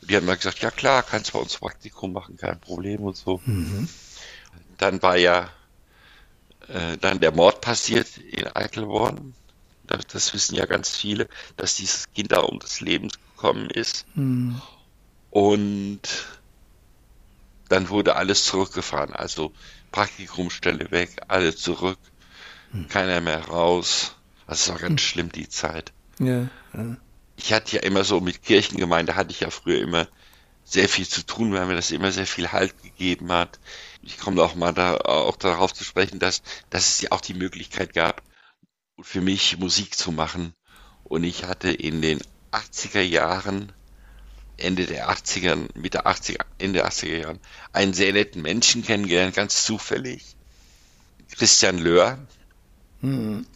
Und 0.00 0.10
die 0.10 0.16
haben 0.16 0.26
mir 0.26 0.36
gesagt, 0.36 0.60
ja 0.60 0.70
klar, 0.70 1.02
kannst 1.02 1.32
bei 1.32 1.38
uns 1.38 1.58
Praktikum 1.58 2.12
machen, 2.12 2.36
kein 2.36 2.60
Problem 2.60 3.00
und 3.00 3.16
so. 3.16 3.40
Mhm. 3.44 3.88
Dann 4.78 5.02
war 5.02 5.16
ja 5.16 5.50
äh, 6.68 6.96
dann 6.98 7.20
der 7.20 7.32
Mord 7.32 7.60
passiert 7.60 8.16
in 8.16 8.46
Eichelborn. 8.46 9.34
Das, 9.86 10.06
das, 10.06 10.34
wissen 10.34 10.54
ja 10.54 10.66
ganz 10.66 10.96
viele, 10.96 11.28
dass 11.56 11.74
dieses 11.74 12.12
Kind 12.12 12.30
da 12.30 12.40
um 12.40 12.60
das 12.60 12.80
Leben 12.80 13.08
gekommen 13.08 13.68
ist. 13.70 14.06
Mhm. 14.14 14.62
Und 15.30 16.00
dann 17.70 17.88
wurde 17.88 18.16
alles 18.16 18.44
zurückgefahren. 18.44 19.14
Also 19.14 19.52
Praktikumstelle 19.92 20.90
weg, 20.90 21.10
alle 21.28 21.54
zurück 21.54 21.98
hm. 22.72 22.88
keiner 22.88 23.20
mehr 23.20 23.46
raus. 23.46 24.16
Das 24.46 24.68
war 24.68 24.78
ganz 24.78 24.90
hm. 24.90 24.98
schlimm, 24.98 25.32
die 25.32 25.48
Zeit. 25.48 25.92
Ja, 26.18 26.48
ja. 26.74 26.96
Ich 27.36 27.52
hatte 27.52 27.76
ja 27.76 27.82
immer 27.82 28.04
so 28.04 28.20
mit 28.20 28.42
Kirchengemeinde 28.42 29.16
hatte 29.16 29.30
ich 29.30 29.40
ja 29.40 29.50
früher 29.50 29.80
immer 29.80 30.08
sehr 30.64 30.88
viel 30.88 31.08
zu 31.08 31.24
tun, 31.24 31.52
weil 31.52 31.66
mir 31.66 31.76
das 31.76 31.90
immer 31.90 32.12
sehr 32.12 32.26
viel 32.26 32.52
Halt 32.52 32.82
gegeben 32.82 33.32
hat. 33.32 33.58
Ich 34.02 34.18
komme 34.18 34.42
auch 34.42 34.54
mal 34.54 34.72
da 34.72 34.96
auch 34.96 35.36
darauf 35.36 35.72
zu 35.72 35.84
sprechen, 35.84 36.18
dass, 36.18 36.42
dass 36.68 36.88
es 36.88 37.00
ja 37.00 37.12
auch 37.12 37.20
die 37.20 37.34
Möglichkeit 37.34 37.94
gab, 37.94 38.22
für 39.00 39.20
mich 39.20 39.58
Musik 39.58 39.96
zu 39.96 40.12
machen. 40.12 40.52
Und 41.04 41.24
ich 41.24 41.44
hatte 41.44 41.70
in 41.70 42.02
den 42.02 42.20
80er 42.52 43.00
Jahren, 43.00 43.72
Ende 44.60 44.86
der 44.86 45.10
80er, 45.10 45.68
Mitte 45.74 46.06
80er, 46.06 46.44
Ende 46.58 46.86
80er 46.86 47.18
Jahren, 47.18 47.40
einen 47.72 47.94
sehr 47.94 48.12
netten 48.12 48.42
Menschen 48.42 48.84
kennengelernt, 48.84 49.34
ganz 49.34 49.64
zufällig. 49.64 50.36
Christian 51.36 51.78
Löhr, 51.78 52.18
hm. 53.00 53.46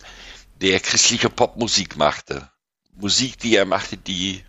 der 0.61 0.80
christliche 0.80 1.30
Popmusik 1.30 1.96
machte. 1.96 2.49
Musik, 2.96 3.38
die 3.38 3.56
er 3.56 3.66
machte, 3.66 3.96
die 3.96 4.44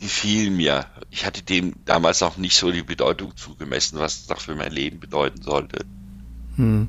gefiel 0.00 0.50
mir. 0.50 0.86
Ich 1.10 1.24
hatte 1.24 1.42
dem 1.42 1.74
damals 1.84 2.20
noch 2.20 2.36
nicht 2.36 2.56
so 2.56 2.70
die 2.70 2.82
Bedeutung 2.82 3.36
zugemessen, 3.36 3.98
was 3.98 4.16
es 4.16 4.26
doch 4.26 4.40
für 4.40 4.54
mein 4.54 4.72
Leben 4.72 5.00
bedeuten 5.00 5.42
sollte. 5.42 5.84
Hm. 6.56 6.88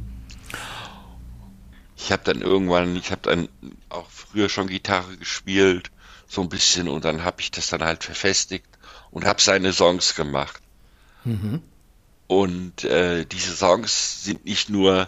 Ich 1.98 2.12
habe 2.12 2.24
dann 2.24 2.42
irgendwann, 2.42 2.96
ich 2.96 3.12
habe 3.12 3.22
dann 3.24 3.50
auch 3.90 4.10
früher 4.10 4.50
schon 4.50 4.68
Gitarre 4.68 5.18
gespielt, 5.18 5.92
so 6.28 6.42
ein 6.42 6.50
bisschen, 6.50 6.88
und 6.88 7.06
dann 7.06 7.24
habe 7.24 7.42
ich 7.42 7.52
das 7.52 7.68
dann 7.68 7.84
halt 7.84 8.04
verfestigt 8.04 8.68
und 9.16 9.26
habe 9.26 9.42
seine 9.42 9.72
Songs 9.72 10.14
gemacht. 10.14 10.62
Mhm. 11.24 11.62
Und 12.28 12.84
äh, 12.84 13.26
diese 13.26 13.56
Songs 13.56 14.26
sind 14.26 14.44
nicht 14.44 14.70
nur 14.70 15.08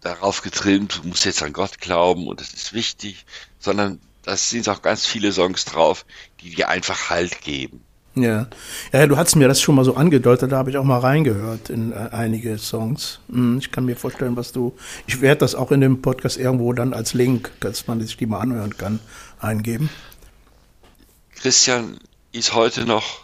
darauf 0.00 0.40
getrimmt, 0.40 1.00
du 1.02 1.08
musst 1.08 1.26
jetzt 1.26 1.42
an 1.42 1.52
Gott 1.52 1.78
glauben 1.78 2.26
und 2.26 2.40
das 2.40 2.54
ist 2.54 2.72
wichtig, 2.72 3.26
sondern 3.58 4.00
da 4.22 4.36
sind 4.36 4.66
auch 4.70 4.80
ganz 4.80 5.04
viele 5.04 5.30
Songs 5.30 5.66
drauf, 5.66 6.06
die 6.40 6.54
dir 6.54 6.70
einfach 6.70 7.10
Halt 7.10 7.42
geben. 7.42 7.84
Ja. 8.14 8.46
ja, 8.92 9.06
du 9.06 9.16
hast 9.18 9.34
mir 9.34 9.48
das 9.48 9.60
schon 9.60 9.74
mal 9.74 9.84
so 9.84 9.94
angedeutet, 9.94 10.52
da 10.52 10.56
habe 10.56 10.70
ich 10.70 10.78
auch 10.78 10.84
mal 10.84 11.00
reingehört 11.00 11.68
in 11.68 11.92
äh, 11.92 12.08
einige 12.12 12.56
Songs. 12.56 13.18
Hm, 13.28 13.58
ich 13.58 13.70
kann 13.72 13.84
mir 13.84 13.96
vorstellen, 13.96 14.36
was 14.36 14.52
du. 14.52 14.74
Ich 15.06 15.20
werde 15.20 15.40
das 15.40 15.54
auch 15.54 15.70
in 15.70 15.82
dem 15.82 16.00
Podcast 16.00 16.38
irgendwo 16.38 16.72
dann 16.72 16.94
als 16.94 17.12
Link, 17.12 17.50
dass 17.60 17.88
man 17.88 18.00
sich 18.00 18.16
die 18.16 18.26
mal 18.26 18.40
anhören 18.40 18.78
kann, 18.78 19.00
eingeben. 19.38 19.90
Christian 21.34 21.98
ist 22.32 22.54
heute 22.54 22.86
noch 22.86 23.23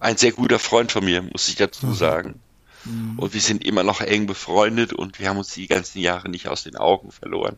ein 0.00 0.16
sehr 0.16 0.32
guter 0.32 0.58
Freund 0.58 0.92
von 0.92 1.04
mir, 1.04 1.22
muss 1.22 1.48
ich 1.48 1.56
dazu 1.56 1.86
mhm. 1.86 1.94
sagen. 1.94 2.40
Mhm. 2.84 3.18
Und 3.18 3.34
wir 3.34 3.40
sind 3.40 3.64
immer 3.64 3.82
noch 3.82 4.00
eng 4.00 4.26
befreundet 4.26 4.92
und 4.92 5.18
wir 5.18 5.28
haben 5.28 5.38
uns 5.38 5.52
die 5.52 5.66
ganzen 5.66 6.00
Jahre 6.00 6.28
nicht 6.28 6.48
aus 6.48 6.62
den 6.62 6.76
Augen 6.76 7.10
verloren. 7.10 7.56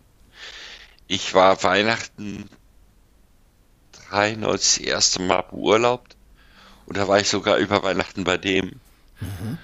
Ich 1.07 1.35
war 1.35 1.63
Weihnachten 1.63 2.49
93 4.11 4.85
das 4.85 4.93
erste 4.93 5.23
Mal 5.23 5.43
beurlaubt 5.43 6.17
und 6.87 6.97
da 6.97 7.09
war 7.09 7.21
ich 7.21 7.29
sogar 7.29 7.57
über 7.59 7.83
Weihnachten 7.83 8.25
bei 8.25 8.37
dem. 8.37 8.81
Mhm. 9.21 9.59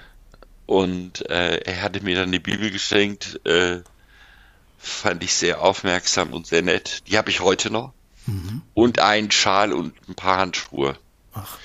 Und 0.66 1.30
äh, 1.30 1.59
er 1.59 1.83
hatte 1.83 2.02
mir 2.02 2.16
dann 2.16 2.33
die 2.33 2.40
Bibel 2.40 2.71
geschenkt, 2.71 3.40
äh, 3.47 3.80
fand 4.78 5.23
ich 5.23 5.35
sehr 5.35 5.61
aufmerksam 5.62 6.33
und 6.33 6.47
sehr 6.47 6.62
nett. 6.62 7.09
Die 7.09 7.16
habe 7.16 7.30
ich 7.30 7.40
heute 7.40 7.71
noch. 7.71 7.92
Mhm. 8.26 8.62
Und 8.75 8.99
einen 8.99 9.30
Schal 9.30 9.73
und 9.73 9.95
ein 10.09 10.14
paar 10.14 10.38
Handschuhe. 10.38 10.99
Ach. 11.33 11.59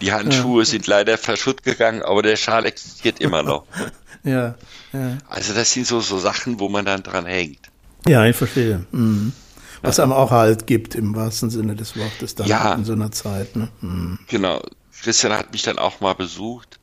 Die 0.00 0.12
Handschuhe 0.12 0.62
ja. 0.62 0.64
sind 0.66 0.86
leider 0.86 1.18
verschütt 1.18 1.62
gegangen, 1.62 2.02
aber 2.02 2.22
der 2.22 2.36
Schal 2.36 2.66
existiert 2.66 3.20
immer 3.20 3.42
noch. 3.42 3.64
ja, 4.24 4.54
ja. 4.92 5.18
Also 5.28 5.54
das 5.54 5.72
sind 5.72 5.86
so, 5.86 6.00
so 6.00 6.18
Sachen, 6.18 6.60
wo 6.60 6.68
man 6.68 6.84
dann 6.84 7.02
dran 7.02 7.26
hängt. 7.26 7.70
Ja, 8.06 8.24
ich 8.26 8.36
verstehe. 8.36 8.84
Mhm. 8.92 9.32
Was 9.82 10.00
einem 10.00 10.12
auch 10.12 10.30
halt 10.30 10.66
gibt, 10.66 10.94
im 10.94 11.14
wahrsten 11.14 11.50
Sinne 11.50 11.74
des 11.74 11.96
Wortes, 11.96 12.34
dann 12.34 12.46
ja, 12.46 12.72
in 12.72 12.84
so 12.84 12.94
einer 12.94 13.12
Zeit. 13.12 13.54
Ne? 13.54 13.68
Mhm. 13.82 14.18
Genau. 14.28 14.62
Christian 15.02 15.34
hat 15.34 15.52
mich 15.52 15.62
dann 15.62 15.78
auch 15.78 16.00
mal 16.00 16.14
besucht. 16.14 16.80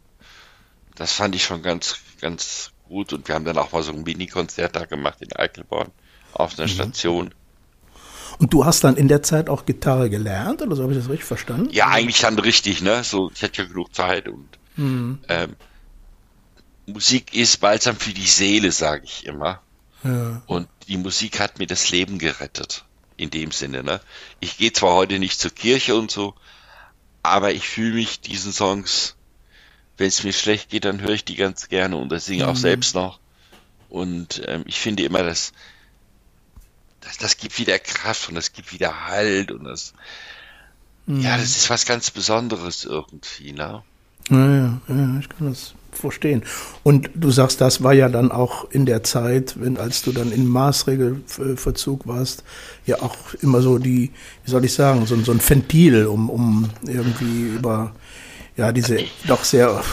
Das 0.96 1.14
fand 1.14 1.36
ich 1.36 1.44
schon 1.44 1.64
ganz, 1.64 1.98
ganz 2.22 2.72
gut. 2.88 3.12
Und 3.12 3.28
wir 3.28 3.34
haben 3.34 3.46
dann 3.46 3.58
auch 3.58 3.72
mal 3.72 3.82
so 3.82 3.92
ein 3.92 4.04
Mini-Konzert 4.04 4.76
da 4.76 4.86
gemacht 4.86 5.18
in 5.22 5.34
Eichelborn 5.34 5.90
auf 6.34 6.58
einer 6.58 6.68
mhm. 6.68 6.74
Station. 6.74 7.34
Und 8.42 8.52
du 8.54 8.66
hast 8.66 8.84
dann 8.84 8.98
in 8.98 9.08
der 9.08 9.22
Zeit 9.22 9.50
auch 9.50 9.68
Gitarre 9.68 10.10
gelernt, 10.10 10.64
oder 10.64 10.76
so 10.76 10.82
habe 10.82 10.94
ich 10.94 10.98
das 10.98 11.10
richtig 11.10 11.26
verstanden? 11.26 11.70
Ja, 11.72 11.90
eigentlich 11.90 12.22
dann 12.22 12.40
richtig, 12.40 12.82
ne? 12.82 13.04
So, 13.04 13.30
ich 13.32 13.44
hatte 13.44 13.62
ja 13.62 13.68
genug 13.68 13.94
Zeit 13.94 14.28
und 14.28 14.50
mhm. 14.78 15.20
ähm, 15.30 15.56
Musik 16.88 17.36
ist 17.36 17.58
balsam 17.58 17.96
für 17.96 18.14
die 18.14 18.26
Seele, 18.26 18.72
sage 18.72 19.04
ich 19.06 19.28
immer. 19.28 19.62
Ja. 20.04 20.42
Und 20.48 20.68
die 20.88 20.98
Musik 20.98 21.40
hat 21.40 21.60
mir 21.60 21.68
das 21.68 21.92
Leben 21.92 22.18
gerettet. 22.18 22.84
In 23.16 23.30
dem 23.30 23.52
Sinne, 23.52 23.84
ne? 23.84 24.02
Ich 24.40 24.58
gehe 24.58 24.74
zwar 24.74 24.96
heute 24.96 25.20
nicht 25.20 25.40
zur 25.40 25.52
Kirche 25.52 25.94
und 25.94 26.10
so, 26.10 26.34
aber 27.22 27.54
ich 27.54 27.70
fühle 27.70 27.94
mich 27.94 28.22
diesen 28.22 28.52
Songs, 28.52 29.18
wenn 29.98 30.08
es 30.08 30.24
mir 30.24 30.34
schlecht 30.34 30.70
geht, 30.72 30.86
dann 30.86 31.02
höre 31.02 31.12
ich 31.12 31.26
die 31.26 31.36
ganz 31.36 31.70
gerne 31.70 31.96
und 31.96 32.10
das 32.10 32.26
singe 32.26 32.46
mhm. 32.46 32.50
auch 32.50 32.56
selbst 32.56 32.96
noch. 32.96 33.20
Und 33.88 34.42
ähm, 34.48 34.64
ich 34.66 34.80
finde 34.80 35.04
immer, 35.04 35.22
dass 35.22 35.54
das, 37.02 37.18
das 37.18 37.38
gibt 37.38 37.60
wieder 37.60 37.78
Kraft 37.80 38.30
und 38.30 38.36
das 38.36 38.54
gibt 38.54 38.74
wieder 38.74 39.08
Halt 39.08 39.52
und 39.52 39.66
das, 39.66 39.94
mhm. 41.06 41.22
ja, 41.22 41.38
das 41.38 41.58
ist 41.58 41.70
was 41.70 41.86
ganz 41.86 42.12
Besonderes 42.12 42.86
irgendwie, 42.86 43.52
ne? 43.54 43.84
Ja, 44.30 44.48
ja, 44.48 44.80
ja, 44.88 45.20
ich 45.20 45.30
kann 45.30 45.50
das 45.50 45.74
verstehen. 45.92 46.44
Und 46.84 47.10
du 47.16 47.32
sagst, 47.32 47.60
das 47.60 47.84
war 47.84 47.94
ja 47.94 48.08
dann 48.08 48.32
auch 48.32 48.70
in 48.72 48.86
der 48.86 49.04
Zeit, 49.04 49.60
wenn 49.60 49.78
als 49.78 50.04
du 50.04 50.12
dann 50.12 50.32
in 50.32 50.48
Maßregelverzug 50.48 52.08
warst, 52.08 52.44
ja 52.86 53.02
auch 53.02 53.16
immer 53.42 53.62
so 53.62 53.78
die, 53.78 54.12
wie 54.46 54.52
soll 54.52 54.64
ich 54.64 54.74
sagen, 54.74 55.06
so, 55.06 55.22
so 55.22 55.32
ein 55.32 55.42
Ventil, 55.48 56.06
um, 56.06 56.30
um 56.30 56.70
irgendwie 56.86 57.42
über 57.42 57.94
ja 58.56 58.72
diese 58.72 59.00
doch 59.28 59.44
sehr 59.44 59.84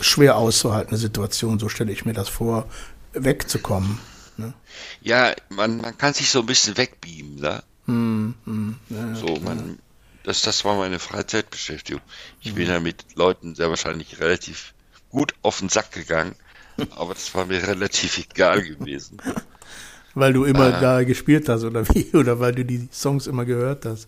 schwer 0.00 0.36
auszuhaltende 0.36 0.98
Situation, 0.98 1.58
so 1.58 1.68
stelle 1.68 1.92
ich 1.92 2.04
mir 2.04 2.12
das 2.12 2.28
vor, 2.28 2.66
wegzukommen. 3.12 3.98
Ne? 4.36 4.52
Ja, 5.00 5.34
man, 5.48 5.78
man 5.78 5.96
kann 5.96 6.14
sich 6.14 6.30
so 6.30 6.40
ein 6.40 6.46
bisschen 6.46 6.76
wegbeamen, 6.76 7.36
ne? 7.36 7.62
Hm, 7.86 8.34
hm, 8.44 8.76
ja, 8.88 9.14
so, 9.14 9.36
man, 9.40 9.78
das, 10.22 10.42
das 10.42 10.64
war 10.64 10.76
meine 10.76 10.98
Freizeitbeschäftigung. 10.98 12.00
Ich 12.40 12.48
hm. 12.48 12.54
bin 12.54 12.68
ja 12.68 12.80
mit 12.80 13.04
Leuten 13.14 13.54
sehr 13.54 13.68
wahrscheinlich 13.68 14.20
relativ 14.20 14.74
gut 15.10 15.34
auf 15.42 15.60
den 15.60 15.68
Sack 15.68 15.92
gegangen, 15.92 16.34
aber 16.90 17.14
das 17.14 17.34
war 17.34 17.46
mir 17.46 17.66
relativ 17.66 18.18
egal 18.18 18.62
gewesen. 18.62 19.18
Weil 20.14 20.32
du 20.32 20.44
immer 20.44 20.76
äh, 20.76 20.80
da 20.80 21.02
gespielt 21.02 21.48
hast 21.48 21.64
oder 21.64 21.88
wie? 21.88 22.10
Oder 22.16 22.38
weil 22.38 22.54
du 22.54 22.64
die 22.64 22.88
Songs 22.92 23.26
immer 23.26 23.44
gehört 23.44 23.84
hast? 23.84 24.06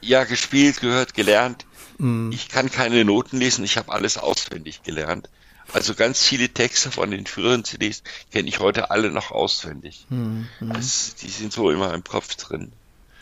Ja, 0.00 0.24
gespielt, 0.24 0.80
gehört, 0.80 1.12
gelernt. 1.12 1.66
Mm. 1.98 2.32
Ich 2.32 2.48
kann 2.48 2.70
keine 2.70 3.04
Noten 3.04 3.36
lesen, 3.36 3.62
ich 3.62 3.76
habe 3.76 3.92
alles 3.92 4.16
auswendig 4.16 4.82
gelernt. 4.82 5.28
Also 5.72 5.94
ganz 5.94 6.22
viele 6.22 6.48
Texte 6.48 6.90
von 6.90 7.10
den 7.10 7.26
früheren 7.26 7.64
CDs 7.64 8.02
kenne 8.30 8.48
ich 8.48 8.60
heute 8.60 8.90
alle 8.90 9.10
noch 9.10 9.30
auswendig. 9.30 10.06
Mm. 10.10 10.42
Das, 10.60 11.14
die 11.16 11.28
sind 11.28 11.52
so 11.52 11.70
immer 11.70 11.94
im 11.94 12.04
Kopf 12.04 12.34
drin. 12.36 12.72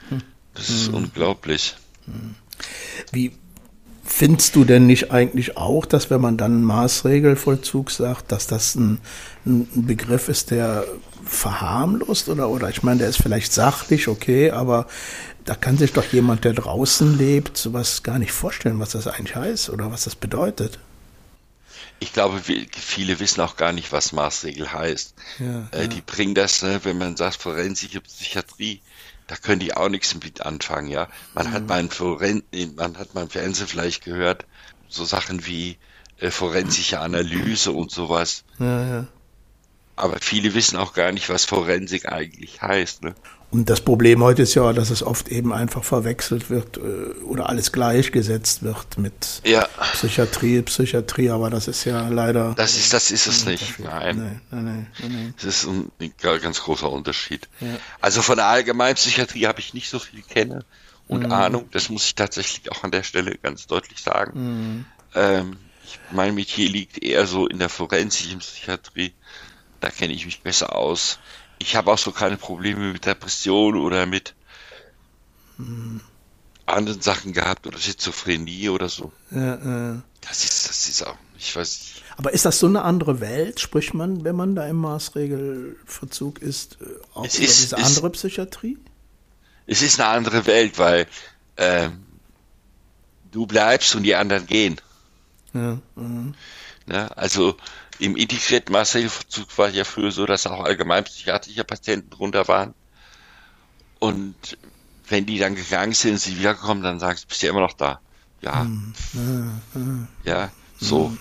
Hm. 0.08 0.22
Das 0.54 0.68
ist 0.68 0.90
mm. 0.90 0.94
unglaublich. 0.94 1.76
Hm. 2.06 2.34
Wie, 3.12 3.32
Findest 4.12 4.56
du 4.56 4.64
denn 4.64 4.86
nicht 4.86 5.12
eigentlich 5.12 5.56
auch, 5.56 5.86
dass 5.86 6.10
wenn 6.10 6.20
man 6.20 6.36
dann 6.36 6.64
Maßregelvollzug 6.64 7.90
sagt, 7.92 8.32
dass 8.32 8.48
das 8.48 8.74
ein, 8.74 8.98
ein 9.46 9.86
Begriff 9.86 10.28
ist, 10.28 10.50
der 10.50 10.84
verharmlost 11.24 12.28
oder, 12.28 12.50
oder 12.50 12.68
ich 12.68 12.82
meine, 12.82 12.98
der 12.98 13.08
ist 13.08 13.22
vielleicht 13.22 13.52
sachlich, 13.52 14.08
okay, 14.08 14.50
aber 14.50 14.86
da 15.44 15.54
kann 15.54 15.78
sich 15.78 15.92
doch 15.92 16.04
jemand, 16.04 16.44
der 16.44 16.54
draußen 16.54 17.16
lebt, 17.16 17.56
sowas 17.56 18.02
gar 18.02 18.18
nicht 18.18 18.32
vorstellen, 18.32 18.80
was 18.80 18.90
das 18.90 19.06
eigentlich 19.06 19.36
heißt 19.36 19.70
oder 19.70 19.92
was 19.92 20.04
das 20.04 20.16
bedeutet. 20.16 20.80
Ich 22.00 22.12
glaube, 22.12 22.40
viele 22.72 23.20
wissen 23.20 23.42
auch 23.42 23.56
gar 23.56 23.72
nicht, 23.72 23.92
was 23.92 24.12
Maßregel 24.12 24.72
heißt. 24.72 25.14
Ja, 25.38 25.68
äh, 25.72 25.82
ja. 25.82 25.86
Die 25.86 26.00
bringen 26.00 26.34
das, 26.34 26.62
ne, 26.62 26.80
wenn 26.82 26.98
man 26.98 27.16
sagt, 27.16 27.42
forensische 27.42 28.00
Psychiatrie, 28.00 28.80
da 29.26 29.36
können 29.36 29.60
die 29.60 29.74
auch 29.74 29.88
nichts 29.88 30.14
mit 30.14 30.40
anfangen, 30.40 30.88
ja. 30.88 31.08
Man 31.34 31.48
mhm. 31.48 31.52
hat 31.52 31.68
mal 31.68 31.88
Foren 31.90 32.42
man 32.74 32.98
hat 32.98 33.14
mal 33.14 33.22
im 33.22 33.30
Fernsehen 33.30 33.68
vielleicht 33.68 34.02
gehört, 34.02 34.46
so 34.88 35.04
Sachen 35.04 35.46
wie 35.46 35.76
äh, 36.18 36.30
forensische 36.30 37.00
Analyse 37.00 37.72
und 37.72 37.90
sowas. 37.90 38.44
Ja, 38.58 38.86
ja. 38.86 39.06
Aber 40.00 40.18
viele 40.20 40.54
wissen 40.54 40.76
auch 40.76 40.92
gar 40.92 41.12
nicht, 41.12 41.28
was 41.28 41.44
Forensik 41.44 42.10
eigentlich 42.10 42.62
heißt. 42.62 43.04
Ne? 43.04 43.14
Und 43.50 43.68
das 43.68 43.80
Problem 43.80 44.22
heute 44.22 44.42
ist 44.42 44.54
ja, 44.54 44.72
dass 44.72 44.90
es 44.90 45.02
oft 45.02 45.28
eben 45.28 45.52
einfach 45.52 45.82
verwechselt 45.82 46.50
wird 46.50 46.76
äh, 46.76 47.20
oder 47.24 47.48
alles 47.48 47.72
gleichgesetzt 47.72 48.62
wird 48.62 48.96
mit 48.96 49.42
ja. 49.44 49.66
Psychiatrie, 49.92 50.62
Psychiatrie, 50.62 51.30
aber 51.30 51.50
das 51.50 51.66
ist 51.66 51.84
ja 51.84 52.08
leider. 52.08 52.54
Das 52.54 52.76
ist, 52.76 52.92
das 52.92 53.10
ist 53.10 53.26
es 53.26 53.46
nicht. 53.46 53.80
Nein. 53.80 54.18
Nein, 54.18 54.40
nein, 54.50 54.88
nein. 55.02 55.34
Das 55.36 55.64
ist 55.64 55.66
ein, 55.66 55.90
ganz 56.20 56.62
großer 56.62 56.90
Unterschied. 56.90 57.48
Ja. 57.60 57.76
Also 58.00 58.22
von 58.22 58.36
der 58.36 58.46
Allgemeinpsychiatrie 58.46 59.46
habe 59.46 59.58
ich 59.58 59.74
nicht 59.74 59.90
so 59.90 59.98
viel 59.98 60.22
kenne 60.22 60.64
und 61.08 61.24
mhm. 61.24 61.32
Ahnung. 61.32 61.68
Das 61.72 61.90
muss 61.90 62.06
ich 62.06 62.14
tatsächlich 62.14 62.70
auch 62.70 62.84
an 62.84 62.92
der 62.92 63.02
Stelle 63.02 63.36
ganz 63.36 63.66
deutlich 63.66 64.00
sagen. 64.00 64.32
Mhm. 64.34 64.84
Ähm, 65.16 65.56
ich, 65.84 65.98
mein 66.12 66.36
Metier 66.36 66.70
liegt 66.70 67.02
eher 67.02 67.26
so 67.26 67.48
in 67.48 67.58
der 67.58 67.68
forensischen 67.68 68.38
Psychiatrie. 68.38 69.12
Da 69.80 69.90
kenne 69.90 70.12
ich 70.12 70.24
mich 70.26 70.42
besser 70.42 70.76
aus 70.76 71.18
ich 71.60 71.76
habe 71.76 71.92
auch 71.92 71.98
so 71.98 72.10
keine 72.10 72.36
Probleme 72.36 72.92
mit 72.92 73.06
Depression 73.06 73.76
oder 73.76 74.06
mit 74.06 74.34
hm, 75.58 76.00
anderen 76.66 77.00
Sachen 77.02 77.32
gehabt 77.32 77.66
oder 77.66 77.78
Schizophrenie 77.78 78.70
oder 78.70 78.88
so. 78.88 79.12
Ja, 79.30 79.56
ja. 79.56 80.02
Das 80.22 80.44
ist, 80.44 80.68
das 80.68 80.88
ist 80.88 81.06
auch, 81.06 81.16
ich 81.38 81.54
weiß 81.54 81.78
nicht. 81.80 82.02
Aber 82.16 82.32
ist 82.32 82.44
das 82.44 82.58
so 82.58 82.66
eine 82.66 82.82
andere 82.82 83.20
Welt? 83.20 83.60
Spricht 83.60 83.94
man, 83.94 84.24
wenn 84.24 84.36
man 84.36 84.54
da 84.54 84.66
im 84.66 84.76
Maßregelverzug 84.76 86.40
ist, 86.40 86.78
äh, 86.80 86.84
auch 87.14 87.26
es 87.26 87.36
über 87.36 87.44
ist, 87.44 87.62
diese 87.62 87.76
andere 87.76 88.06
ist, 88.06 88.12
Psychiatrie? 88.12 88.78
Es 89.66 89.82
ist 89.82 90.00
eine 90.00 90.08
andere 90.08 90.46
Welt, 90.46 90.78
weil 90.78 91.06
ähm, 91.56 92.04
du 93.30 93.46
bleibst 93.46 93.94
und 93.94 94.02
die 94.02 94.14
anderen 94.14 94.46
gehen. 94.46 94.80
Ja, 95.52 95.78
ja. 95.96 96.32
ja 96.86 97.06
also 97.08 97.56
im 98.00 98.16
integrierten 98.16 98.72
Maßregelvollzug 98.72 99.58
war 99.58 99.68
ja 99.68 99.84
früher 99.84 100.10
so, 100.10 100.26
dass 100.26 100.46
auch 100.46 100.64
allgemein 100.64 101.04
psychiatrische 101.04 101.64
Patienten 101.64 102.10
drunter 102.10 102.48
waren. 102.48 102.74
Und 103.98 104.58
wenn 105.08 105.26
die 105.26 105.38
dann 105.38 105.54
gegangen 105.54 105.92
sind 105.92 106.12
und 106.12 106.18
sie 106.18 106.38
wiederkommen, 106.38 106.82
dann 106.82 106.98
sagst 106.98 107.24
du, 107.24 107.28
bist 107.28 107.42
ja 107.42 107.50
immer 107.50 107.60
noch 107.60 107.74
da. 107.74 108.00
Ja. 108.40 108.64
Mhm. 108.64 110.08
Ja, 110.24 110.50
so. 110.78 111.16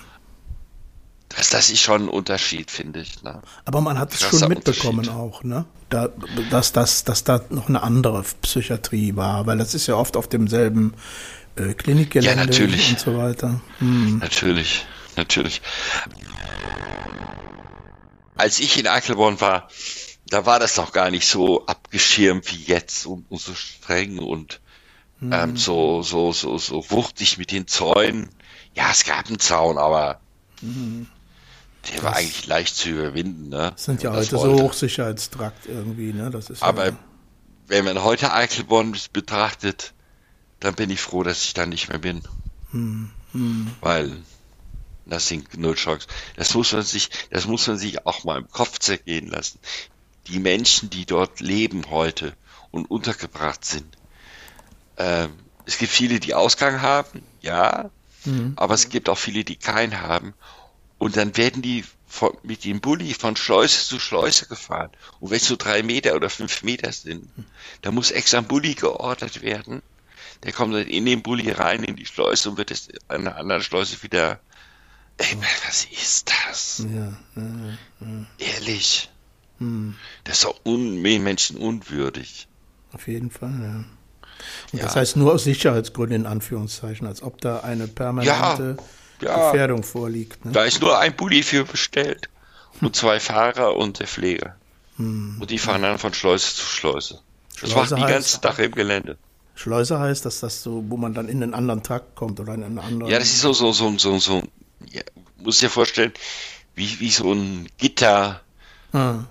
Das, 1.28 1.50
das 1.50 1.70
ist 1.70 1.82
schon 1.82 2.04
ein 2.04 2.10
Unterschied, 2.10 2.72
finde 2.72 3.02
ich. 3.02 3.22
Ne? 3.22 3.42
Aber 3.66 3.82
man 3.82 4.00
hat 4.00 4.14
es 4.14 4.22
schon 4.22 4.50
mitbekommen 4.50 5.08
auch, 5.10 5.44
ne? 5.44 5.66
Da, 5.90 6.10
dass, 6.50 6.72
dass, 6.72 7.04
dass 7.04 7.24
da 7.24 7.42
noch 7.50 7.68
eine 7.70 7.84
andere 7.84 8.24
Psychiatrie 8.42 9.16
war, 9.16 9.46
weil 9.46 9.58
das 9.58 9.76
ist 9.76 9.88
ja 9.88 9.96
oft 9.96 10.18
auf 10.18 10.28
demselben 10.28 10.94
äh, 11.56 11.74
Klinikgelände 11.74 12.40
ja, 12.40 12.46
natürlich. 12.46 12.92
und 12.92 13.00
so 13.00 13.18
weiter. 13.18 13.62
Hm. 13.80 14.20
Natürlich, 14.20 14.86
natürlich. 15.18 15.62
Als 18.40 18.60
ich 18.60 18.80
in 18.80 18.88
Eichelborn 18.88 19.42
war, 19.42 19.68
da 20.28 20.46
war 20.46 20.60
das 20.60 20.78
noch 20.78 20.94
gar 20.94 21.12
nicht 21.12 21.28
so 21.28 21.66
abgeschirmt 21.66 22.52
wie 22.52 22.64
jetzt 22.64 23.06
und, 23.06 23.30
und 23.30 23.42
so 23.42 23.54
streng 23.54 24.20
und 24.20 24.62
hm. 25.20 25.34
ähm, 25.34 25.58
so, 25.58 26.02
so, 26.04 26.32
so, 26.32 26.58
so 26.58 26.90
wuchtig 26.90 27.38
mit 27.38 27.52
den 27.52 27.68
Zäunen. 27.68 28.30
Ja, 28.76 28.92
es 28.92 29.04
gab 29.04 29.28
einen 29.28 29.40
Zaun, 29.40 29.78
aber 29.78 30.22
hm. 30.62 31.08
der 31.88 31.96
das 31.96 32.04
war 32.04 32.16
eigentlich 32.16 32.48
leicht 32.48 32.76
zu 32.76 32.90
überwinden. 32.90 33.50
Ne? 33.50 33.74
Sind 33.76 34.04
ja 34.04 34.14
heute 34.14 34.38
so 34.38 34.62
Hochsicherheitstrakt 34.62 35.66
irgendwie, 35.66 36.14
ne? 36.14 36.30
Das 36.30 36.50
ist 36.50 36.64
aber 36.64 36.88
ja, 36.88 36.98
wenn 37.68 37.84
man 37.84 38.04
heute 38.04 38.32
Eichelborn 38.32 38.96
betrachtet, 39.12 39.94
dann 40.62 40.76
bin 40.76 40.90
ich 40.90 41.02
froh, 41.02 41.24
dass 41.24 41.44
ich 41.44 41.54
da 41.54 41.66
nicht 41.66 41.90
mehr 41.90 42.00
bin. 42.00 42.22
Hm. 42.72 43.12
Hm. 43.34 43.72
Weil 43.82 44.18
das 45.10 45.28
sind 45.28 45.58
null 45.58 45.76
Chance. 45.76 46.08
Das 46.36 46.54
muss 46.54 46.74
man 46.74 46.84
sich, 46.84 47.10
das 47.30 47.46
muss 47.46 47.68
man 47.68 47.78
sich 47.78 48.06
auch 48.06 48.24
mal 48.24 48.38
im 48.38 48.50
Kopf 48.50 48.80
zergehen 48.80 49.28
lassen. 49.28 49.60
Die 50.28 50.40
Menschen, 50.40 50.90
die 50.90 51.06
dort 51.06 51.40
leben 51.40 51.90
heute 51.90 52.34
und 52.72 52.90
untergebracht 52.90 53.66
sind. 53.66 53.98
Ähm, 54.98 55.32
es 55.66 55.78
gibt 55.78 55.92
viele, 55.92 56.20
die 56.20 56.34
Ausgang 56.34 56.82
haben, 56.82 57.24
ja, 57.42 57.90
mhm. 58.26 58.54
aber 58.56 58.74
es 58.74 58.90
gibt 58.90 59.10
auch 59.10 59.18
viele, 59.18 59.44
die 59.44 59.56
keinen 59.56 60.02
haben. 60.02 60.34
Und 60.98 61.16
dann 61.16 61.38
werden 61.38 61.62
die 61.62 61.86
von, 62.08 62.36
mit 62.44 62.66
dem 62.66 62.82
Bulli 62.82 63.14
von 63.14 63.36
Schleuse 63.36 63.86
zu 63.86 64.00
Schleuse 64.00 64.48
gefahren. 64.48 64.90
Und 65.20 65.30
wenn 65.30 65.38
es 65.38 65.48
so 65.48 65.56
drei 65.56 65.84
Meter 65.84 66.16
oder 66.16 66.30
fünf 66.30 66.64
Meter 66.64 66.92
sind, 66.92 67.30
da 67.82 67.92
muss 67.92 68.12
extra 68.12 68.40
ein 68.40 68.48
Bulli 68.48 68.74
geordert 68.74 69.42
werden. 69.42 69.82
Der 70.44 70.52
kommt 70.52 70.74
dann 70.74 70.88
in 70.88 71.06
den 71.06 71.22
Bulli 71.22 71.52
rein, 71.52 71.84
in 71.84 71.96
die 71.96 72.06
Schleuse 72.06 72.50
und 72.50 72.58
wird 72.58 72.72
es 72.72 72.90
an 73.08 73.28
einer 73.28 73.38
anderen 73.38 73.62
Schleuse 73.62 74.02
wieder 74.04 74.40
Ey, 75.20 75.38
was 75.68 75.86
ist 75.92 76.30
das? 76.30 76.86
Ja, 76.90 77.14
ja, 77.36 77.44
ja. 78.00 78.26
Ehrlich. 78.56 79.10
Hm. 79.60 79.96
Das 80.24 80.38
ist 80.38 80.46
doch 80.46 80.56
un 80.66 81.02
menschenunwürdig. 81.02 82.48
Auf 82.94 83.08
jeden 83.08 83.30
Fall, 83.30 83.54
ja. 83.62 83.84
Und 84.72 84.82
das 84.82 84.96
heißt 84.96 85.18
nur 85.18 85.34
aus 85.34 85.44
Sicherheitsgründen 85.44 86.22
in 86.22 86.26
Anführungszeichen, 86.26 87.06
als 87.06 87.22
ob 87.22 87.42
da 87.42 87.60
eine 87.60 87.88
permanente 87.88 88.78
Gefährdung 89.20 89.84
vorliegt. 89.84 90.46
Ne? 90.46 90.54
Da 90.54 90.64
ist 90.64 90.82
nur 90.82 90.98
ein 90.98 91.14
Bulli 91.16 91.44
für 91.44 91.66
bestellt. 91.66 92.30
Und 92.80 92.96
zwei 92.96 93.20
Fahrer 93.20 93.76
und 93.76 94.00
der 94.00 94.08
Pfleger. 94.08 94.56
Hm. 94.96 95.36
Und 95.42 95.52
die 95.52 95.58
fahren 95.58 95.82
dann 95.82 95.98
von 95.98 96.14
Schleuse 96.14 96.56
zu 96.56 96.66
Schleuse. 96.66 97.20
Das 97.60 97.72
Schleuse 97.72 97.98
macht 97.98 98.08
die 98.08 98.14
ganze 98.14 98.40
Tag 98.40 98.60
im 98.60 98.72
Gelände. 98.72 99.18
Schleuse 99.56 100.00
heißt, 100.00 100.26
dass 100.26 100.40
das 100.40 100.64
so, 100.64 100.86
wo 100.88 100.96
man 100.96 101.14
dann 101.14 101.28
in 101.28 101.44
einen 101.44 101.54
anderen 101.54 101.84
Trakt 101.84 102.16
kommt 102.16 102.40
oder 102.40 102.54
in 102.54 102.64
einen 102.64 102.80
anderen. 102.80 103.12
Ja, 103.12 103.20
das 103.20 103.28
ist 103.28 103.42
so, 103.42 103.52
so, 103.52 103.74
so, 103.74 103.98
so, 103.98 104.18
so 104.20 104.44
ja, 104.92 105.02
muss 105.38 105.60
dir 105.60 105.70
vorstellen, 105.70 106.14
wie, 106.76 107.00
wie 107.00 107.10
so 107.10 107.32
ein 107.34 107.68
Gitter. 107.78 108.42
Hm. 108.92 109.28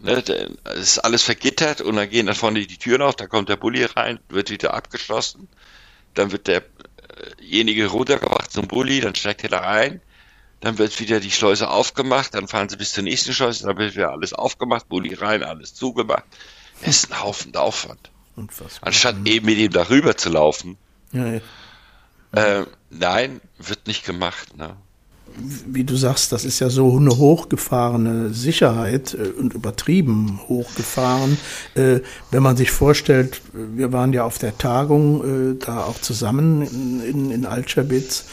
Ne, 0.00 0.22
das 0.22 0.76
ist 0.76 0.98
alles 0.98 1.22
vergittert 1.22 1.80
und 1.80 1.94
dann 1.94 2.10
gehen 2.10 2.26
da 2.26 2.34
vorne 2.34 2.66
die 2.66 2.76
Türen 2.76 3.02
auf, 3.02 3.14
da 3.14 3.28
kommt 3.28 3.48
der 3.48 3.56
Bulli 3.56 3.84
rein, 3.84 4.18
wird 4.28 4.50
wieder 4.50 4.74
abgeschlossen, 4.74 5.48
dann 6.14 6.32
wird 6.32 6.48
derjenige 6.48 7.86
runtergebracht 7.86 8.50
zum 8.50 8.66
Bulli, 8.66 9.00
dann 9.00 9.14
steigt 9.14 9.44
er 9.44 9.50
da 9.50 9.60
rein, 9.60 10.00
dann 10.60 10.78
wird 10.78 10.98
wieder 10.98 11.20
die 11.20 11.30
Schleuse 11.30 11.70
aufgemacht, 11.70 12.34
dann 12.34 12.48
fahren 12.48 12.68
sie 12.68 12.76
bis 12.76 12.92
zur 12.92 13.04
nächsten 13.04 13.32
Schleuse, 13.32 13.64
dann 13.64 13.78
wird 13.78 13.94
wieder 13.94 14.10
alles 14.10 14.32
aufgemacht, 14.32 14.88
Bulli 14.88 15.14
rein, 15.14 15.44
alles 15.44 15.74
zugemacht. 15.74 16.24
Das 16.80 16.96
ist 16.96 17.12
ein 17.12 17.22
Haufen 17.22 17.54
Aufwand. 17.54 18.10
Unfassbar. 18.34 18.88
Anstatt 18.88 19.16
eben 19.24 19.46
mit 19.46 19.58
ihm 19.58 19.70
darüber 19.70 20.16
zu 20.16 20.30
laufen. 20.30 20.78
Ja, 21.12 21.34
ja. 21.34 21.40
Äh, 22.32 22.66
nein, 22.90 23.40
wird 23.58 23.86
nicht 23.86 24.04
gemacht. 24.04 24.56
Ne? 24.56 24.76
Wie 25.66 25.84
du 25.84 25.96
sagst, 25.96 26.32
das 26.32 26.44
ist 26.44 26.60
ja 26.60 26.70
so 26.70 26.96
eine 26.96 27.16
hochgefahrene 27.16 28.30
Sicherheit 28.30 29.14
äh, 29.14 29.28
und 29.38 29.54
übertrieben 29.54 30.40
hochgefahren. 30.48 31.38
Äh, 31.74 32.00
wenn 32.30 32.42
man 32.42 32.56
sich 32.56 32.70
vorstellt, 32.70 33.40
wir 33.52 33.92
waren 33.92 34.12
ja 34.12 34.24
auf 34.24 34.38
der 34.38 34.56
Tagung 34.58 35.54
äh, 35.54 35.64
da 35.64 35.84
auch 35.84 36.00
zusammen 36.00 36.62
in, 36.62 37.30
in, 37.30 37.46
Altschabitz 37.46 38.26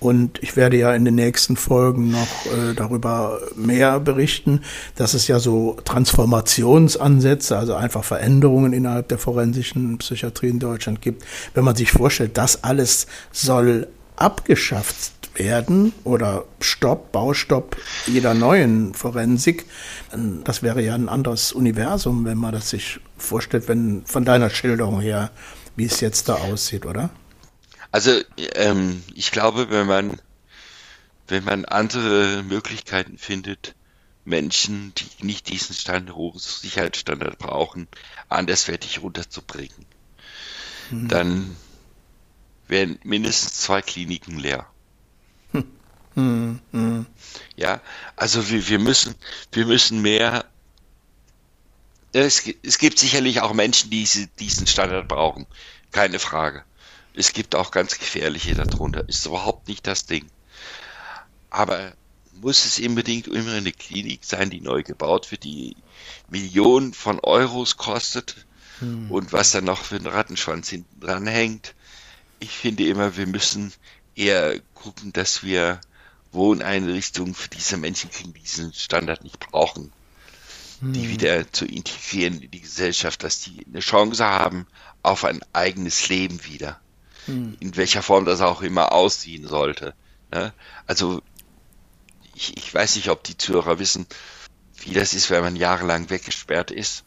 und 0.00 0.42
ich 0.42 0.56
werde 0.56 0.76
ja 0.76 0.94
in 0.94 1.04
den 1.04 1.14
nächsten 1.14 1.56
Folgen 1.56 2.10
noch 2.10 2.28
darüber 2.76 3.40
mehr 3.56 3.98
berichten, 3.98 4.60
dass 4.94 5.14
es 5.14 5.26
ja 5.26 5.38
so 5.38 5.78
Transformationsansätze, 5.84 7.56
also 7.56 7.74
einfach 7.74 8.04
Veränderungen 8.04 8.74
innerhalb 8.74 9.08
der 9.08 9.16
forensischen 9.16 9.96
Psychiatrie 9.98 10.48
in 10.48 10.58
Deutschland 10.58 11.00
gibt. 11.00 11.24
Wenn 11.54 11.64
man 11.64 11.76
sich 11.76 11.92
vorstellt, 11.92 12.36
das 12.36 12.62
alles 12.62 13.06
soll 13.32 13.88
abgeschafft 14.16 15.12
werden 15.38 15.92
oder 16.04 16.44
Stopp, 16.60 17.12
Baustopp 17.12 17.76
jeder 18.06 18.34
neuen 18.34 18.94
Forensik. 18.94 19.66
Das 20.44 20.62
wäre 20.62 20.82
ja 20.82 20.94
ein 20.94 21.08
anderes 21.08 21.52
Universum, 21.52 22.24
wenn 22.24 22.38
man 22.38 22.52
das 22.52 22.70
sich 22.70 23.00
vorstellt, 23.16 23.68
wenn 23.68 24.04
von 24.06 24.24
deiner 24.24 24.50
Schilderung 24.50 25.00
her, 25.00 25.30
wie 25.76 25.84
es 25.84 26.00
jetzt 26.00 26.28
da 26.28 26.34
aussieht, 26.34 26.86
oder? 26.86 27.10
Also 27.92 28.20
ähm, 28.54 29.02
ich 29.14 29.30
glaube, 29.30 29.70
wenn 29.70 29.86
man 29.86 30.20
wenn 31.28 31.44
man 31.44 31.64
andere 31.64 32.42
Möglichkeiten 32.44 33.18
findet, 33.18 33.74
Menschen, 34.24 34.92
die 34.94 35.24
nicht 35.24 35.48
diesen 35.48 35.74
Stand, 35.74 36.14
hohen 36.14 36.38
Sicherheitsstandard 36.38 37.38
brauchen, 37.38 37.88
anderswertig 38.28 39.02
runterzubringen, 39.02 39.86
hm. 40.90 41.08
dann 41.08 41.56
werden 42.68 42.98
mindestens 43.04 43.54
zwei 43.54 43.82
Kliniken 43.82 44.38
leer. 44.38 44.66
Hm, 46.16 46.60
hm. 46.72 47.06
Ja, 47.56 47.80
also 48.16 48.48
wir, 48.48 48.66
wir 48.68 48.78
müssen, 48.78 49.14
wir 49.52 49.66
müssen 49.66 50.00
mehr. 50.00 50.46
Es, 52.12 52.42
es 52.62 52.78
gibt 52.78 52.98
sicherlich 52.98 53.42
auch 53.42 53.52
Menschen, 53.52 53.90
die 53.90 54.08
diesen 54.38 54.66
Standard 54.66 55.08
brauchen, 55.08 55.46
keine 55.92 56.18
Frage. 56.18 56.64
Es 57.14 57.32
gibt 57.32 57.54
auch 57.54 57.70
ganz 57.70 57.98
gefährliche 57.98 58.54
darunter, 58.54 59.06
ist 59.08 59.26
überhaupt 59.26 59.68
nicht 59.68 59.86
das 59.86 60.06
Ding. 60.06 60.26
Aber 61.50 61.92
muss 62.40 62.64
es 62.64 62.78
unbedingt 62.78 63.28
immer 63.28 63.52
eine 63.52 63.72
Klinik 63.72 64.20
sein, 64.24 64.48
die 64.50 64.60
neu 64.60 64.82
gebaut 64.82 65.30
wird, 65.30 65.44
die 65.44 65.76
Millionen 66.30 66.94
von 66.94 67.20
Euros 67.20 67.76
kostet 67.76 68.46
hm. 68.78 69.10
und 69.10 69.32
was 69.32 69.50
dann 69.50 69.64
noch 69.64 69.84
für 69.84 69.96
einen 69.96 70.06
Rattenschwanz 70.06 70.70
hinten 70.70 71.00
dran 71.00 71.26
hängt? 71.26 71.74
Ich 72.40 72.50
finde 72.50 72.86
immer, 72.86 73.16
wir 73.16 73.26
müssen 73.26 73.72
eher 74.14 74.60
gucken, 74.74 75.12
dass 75.12 75.42
wir 75.42 75.80
Wohneinrichtungen 76.36 77.34
für 77.34 77.48
diese 77.48 77.76
Menschen 77.76 78.10
kriegen, 78.10 78.32
die 78.32 78.40
diesen 78.40 78.72
Standard 78.72 79.24
nicht 79.24 79.40
brauchen. 79.40 79.92
Hm. 80.80 80.92
Die 80.92 81.08
wieder 81.08 81.50
zu 81.52 81.64
integrieren 81.64 82.40
in 82.40 82.50
die 82.50 82.60
Gesellschaft, 82.60 83.24
dass 83.24 83.40
die 83.40 83.66
eine 83.66 83.80
Chance 83.80 84.24
haben 84.24 84.66
auf 85.02 85.24
ein 85.24 85.40
eigenes 85.52 86.08
Leben 86.08 86.44
wieder. 86.44 86.80
Hm. 87.24 87.56
In 87.60 87.76
welcher 87.76 88.02
Form 88.02 88.24
das 88.24 88.40
auch 88.40 88.62
immer 88.62 88.92
aussehen 88.92 89.48
sollte. 89.48 89.94
Ne? 90.30 90.52
Also 90.86 91.22
ich, 92.34 92.56
ich 92.56 92.72
weiß 92.72 92.96
nicht, 92.96 93.08
ob 93.08 93.24
die 93.24 93.36
Zuhörer 93.36 93.78
wissen, 93.78 94.06
wie 94.76 94.92
das 94.92 95.14
ist, 95.14 95.30
wenn 95.30 95.42
man 95.42 95.56
jahrelang 95.56 96.10
weggesperrt 96.10 96.70
ist 96.70 97.04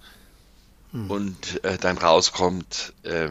hm. 0.92 1.10
und 1.10 1.64
äh, 1.64 1.78
dann 1.78 1.98
rauskommt, 1.98 2.94
äh, 3.04 3.30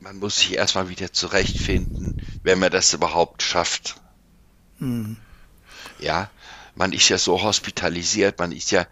man 0.00 0.18
muss 0.18 0.38
sich 0.38 0.54
erstmal 0.54 0.88
wieder 0.88 1.12
zurechtfinden, 1.12 2.22
wenn 2.42 2.58
man 2.58 2.70
das 2.70 2.94
überhaupt 2.94 3.42
schafft. 3.42 3.96
Hm. 4.78 5.16
Ja, 5.98 6.30
man 6.74 6.92
ist 6.92 7.08
ja 7.08 7.18
so 7.18 7.42
hospitalisiert, 7.42 8.38
man 8.38 8.52
ist 8.52 8.70
ja, 8.70 8.86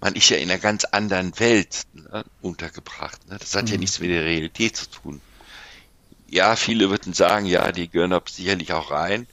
man 0.00 0.14
ist 0.14 0.28
ja 0.28 0.36
in 0.36 0.50
einer 0.50 0.58
ganz 0.58 0.84
anderen 0.84 1.38
Welt 1.38 1.82
ne, 1.92 2.24
untergebracht. 2.42 3.28
Ne? 3.28 3.38
Das 3.38 3.54
hat 3.54 3.66
hm. 3.66 3.72
ja 3.72 3.78
nichts 3.78 4.00
mit 4.00 4.10
der 4.10 4.24
Realität 4.24 4.76
zu 4.76 4.90
tun. 4.90 5.20
Ja, 6.28 6.56
viele 6.56 6.90
würden 6.90 7.14
sagen, 7.14 7.46
ja, 7.46 7.72
die 7.72 7.88
gehören 7.88 8.10
da 8.10 8.20
sicherlich 8.28 8.72
auch 8.72 8.90
rein. 8.90 9.26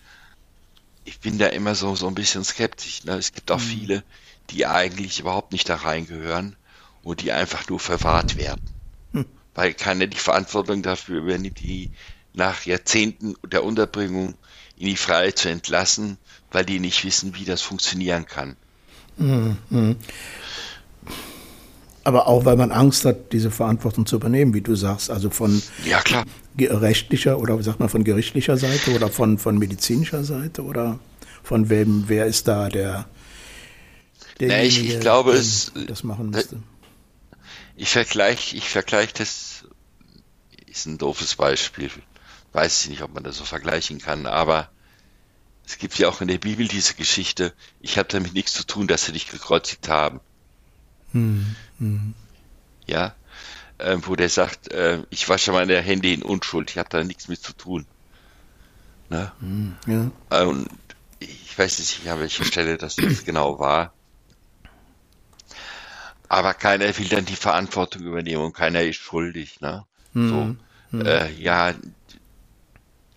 Ich 1.04 1.20
bin 1.20 1.38
da 1.38 1.48
immer 1.48 1.76
so, 1.76 1.96
so 1.96 2.08
ein 2.08 2.16
bisschen 2.16 2.44
skeptisch. 2.44 3.04
Ne? 3.04 3.14
Es 3.14 3.34
gibt 3.34 3.52
auch 3.52 3.60
hm. 3.60 3.68
viele, 3.68 4.04
die 4.52 4.66
eigentlich 4.66 5.20
überhaupt 5.20 5.52
nicht 5.52 5.68
da 5.68 5.76
reingehören 5.76 6.56
und 7.04 7.22
die 7.22 7.32
einfach 7.32 7.68
nur 7.68 7.80
verwahrt 7.80 8.38
werden. 8.38 8.62
Hm. 9.14 9.26
Weil 9.54 9.74
keiner 9.74 10.08
die 10.08 10.18
Verantwortung 10.18 10.84
dafür 10.84 11.20
übernimmt, 11.22 11.60
die 11.60 11.92
nach 12.34 12.66
Jahrzehnten 12.66 13.36
der 13.46 13.64
Unterbringung 13.64 14.36
in 14.78 14.88
die 14.88 14.98
Freiheit 14.98 15.38
zu 15.38 15.50
entlassen, 15.50 16.18
weil 16.52 16.66
die 16.66 16.80
nicht 16.80 17.04
wissen, 17.04 17.36
wie 17.36 17.46
das 17.46 17.62
funktionieren 17.62 18.26
kann. 18.26 18.56
Mhm. 19.18 19.96
Aber 22.04 22.28
auch 22.28 22.46
weil 22.46 22.56
man 22.56 22.72
Angst 22.72 23.06
hat, 23.06 23.34
diese 23.34 23.50
Verantwortung 23.50 24.06
zu 24.06 24.18
übernehmen, 24.18 24.54
wie 24.54 24.62
du 24.62 24.76
sagst, 24.76 25.10
also 25.10 25.30
von 25.30 25.62
ja, 25.86 26.04
rechtlicher 26.60 27.40
oder 27.40 27.58
wie 27.58 27.64
sagt 27.64 27.80
man, 27.80 27.90
von 27.90 28.04
gerichtlicher 28.04 28.58
Seite 28.58 28.94
oder 28.94 29.10
von, 29.10 29.40
von 29.40 29.58
medizinischer 29.58 30.24
Seite 30.24 30.64
oder 30.64 31.00
von 31.44 31.70
wem, 31.70 32.04
wer 32.08 32.26
ist 32.26 32.48
da 32.48 32.70
der 32.70 33.08
derjenige, 34.40 34.62
nee, 34.62 34.68
ich, 34.68 34.96
ich 34.96 35.00
glaube, 35.00 35.32
der 35.32 35.42
es, 35.42 35.72
das 35.88 36.04
machen 36.04 36.30
müsste? 36.30 36.62
Ich 37.76 37.90
vergleiche, 37.90 38.56
ich 38.56 38.70
vergleiche 38.70 39.14
das, 39.18 39.64
ist 40.68 40.86
ein 40.86 40.98
doofes 40.98 41.36
Beispiel 41.36 41.90
weiß 42.56 42.84
ich 42.84 42.90
nicht, 42.90 43.02
ob 43.02 43.14
man 43.14 43.24
das 43.24 43.38
so 43.38 43.44
vergleichen 43.44 44.00
kann, 44.00 44.26
aber 44.26 44.70
es 45.66 45.78
gibt 45.78 45.98
ja 45.98 46.08
auch 46.08 46.22
in 46.22 46.28
der 46.28 46.38
Bibel 46.38 46.68
diese 46.68 46.94
Geschichte, 46.94 47.54
ich 47.82 47.98
habe 47.98 48.08
damit 48.08 48.34
nichts 48.34 48.54
zu 48.54 48.66
tun, 48.66 48.88
dass 48.88 49.06
sie 49.06 49.12
dich 49.12 49.30
gekreuzigt 49.30 49.90
haben. 49.90 50.22
Hm, 51.12 51.56
hm. 51.80 52.14
Ja, 52.88 53.16
äh, 53.78 53.98
wo 54.02 54.16
der 54.16 54.30
sagt, 54.30 54.72
äh, 54.72 55.04
ich 55.10 55.28
wasche 55.28 55.52
meine 55.52 55.82
Hände 55.82 56.12
in 56.12 56.22
Unschuld, 56.22 56.70
ich 56.72 56.78
habe 56.78 56.90
da 56.90 57.04
nichts 57.04 57.28
mit 57.28 57.42
zu 57.42 57.54
tun. 57.54 57.86
Ne? 59.10 59.32
Hm, 59.40 59.76
ja. 59.88 60.12
Äh, 60.30 60.46
und 60.46 60.70
ich 61.20 61.58
weiß 61.58 61.80
nicht, 61.80 62.08
an 62.08 62.20
welcher 62.20 62.46
Stelle 62.46 62.78
das 62.78 62.98
jetzt 62.98 63.26
genau 63.26 63.60
war. 63.60 63.94
Aber 66.30 66.54
keiner 66.54 66.98
will 66.98 67.08
dann 67.08 67.26
die 67.26 67.36
Verantwortung 67.36 68.04
übernehmen 68.04 68.44
und 68.44 68.54
keiner 68.54 68.82
ist 68.82 68.98
schuldig. 68.98 69.62
Ne? 69.62 69.86
Hm, 70.14 70.30
so, 70.30 70.98
hm. 70.98 71.06
Äh, 71.06 71.32
ja, 71.34 71.74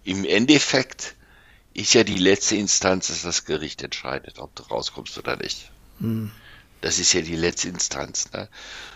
im 0.08 0.24
Endeffekt 0.24 1.16
ist 1.74 1.92
ja 1.92 2.02
die 2.02 2.16
letzte 2.16 2.56
Instanz, 2.56 3.08
dass 3.08 3.22
das 3.22 3.44
Gericht 3.44 3.82
entscheidet, 3.82 4.38
ob 4.38 4.54
du 4.56 4.62
rauskommst 4.62 5.18
oder 5.18 5.36
nicht. 5.36 5.70
Hm. 6.00 6.32
Das 6.80 6.98
ist 6.98 7.12
ja 7.12 7.20
die 7.20 7.36
letzte 7.36 7.68
Instanz. 7.68 8.32
Ne? 8.32 8.48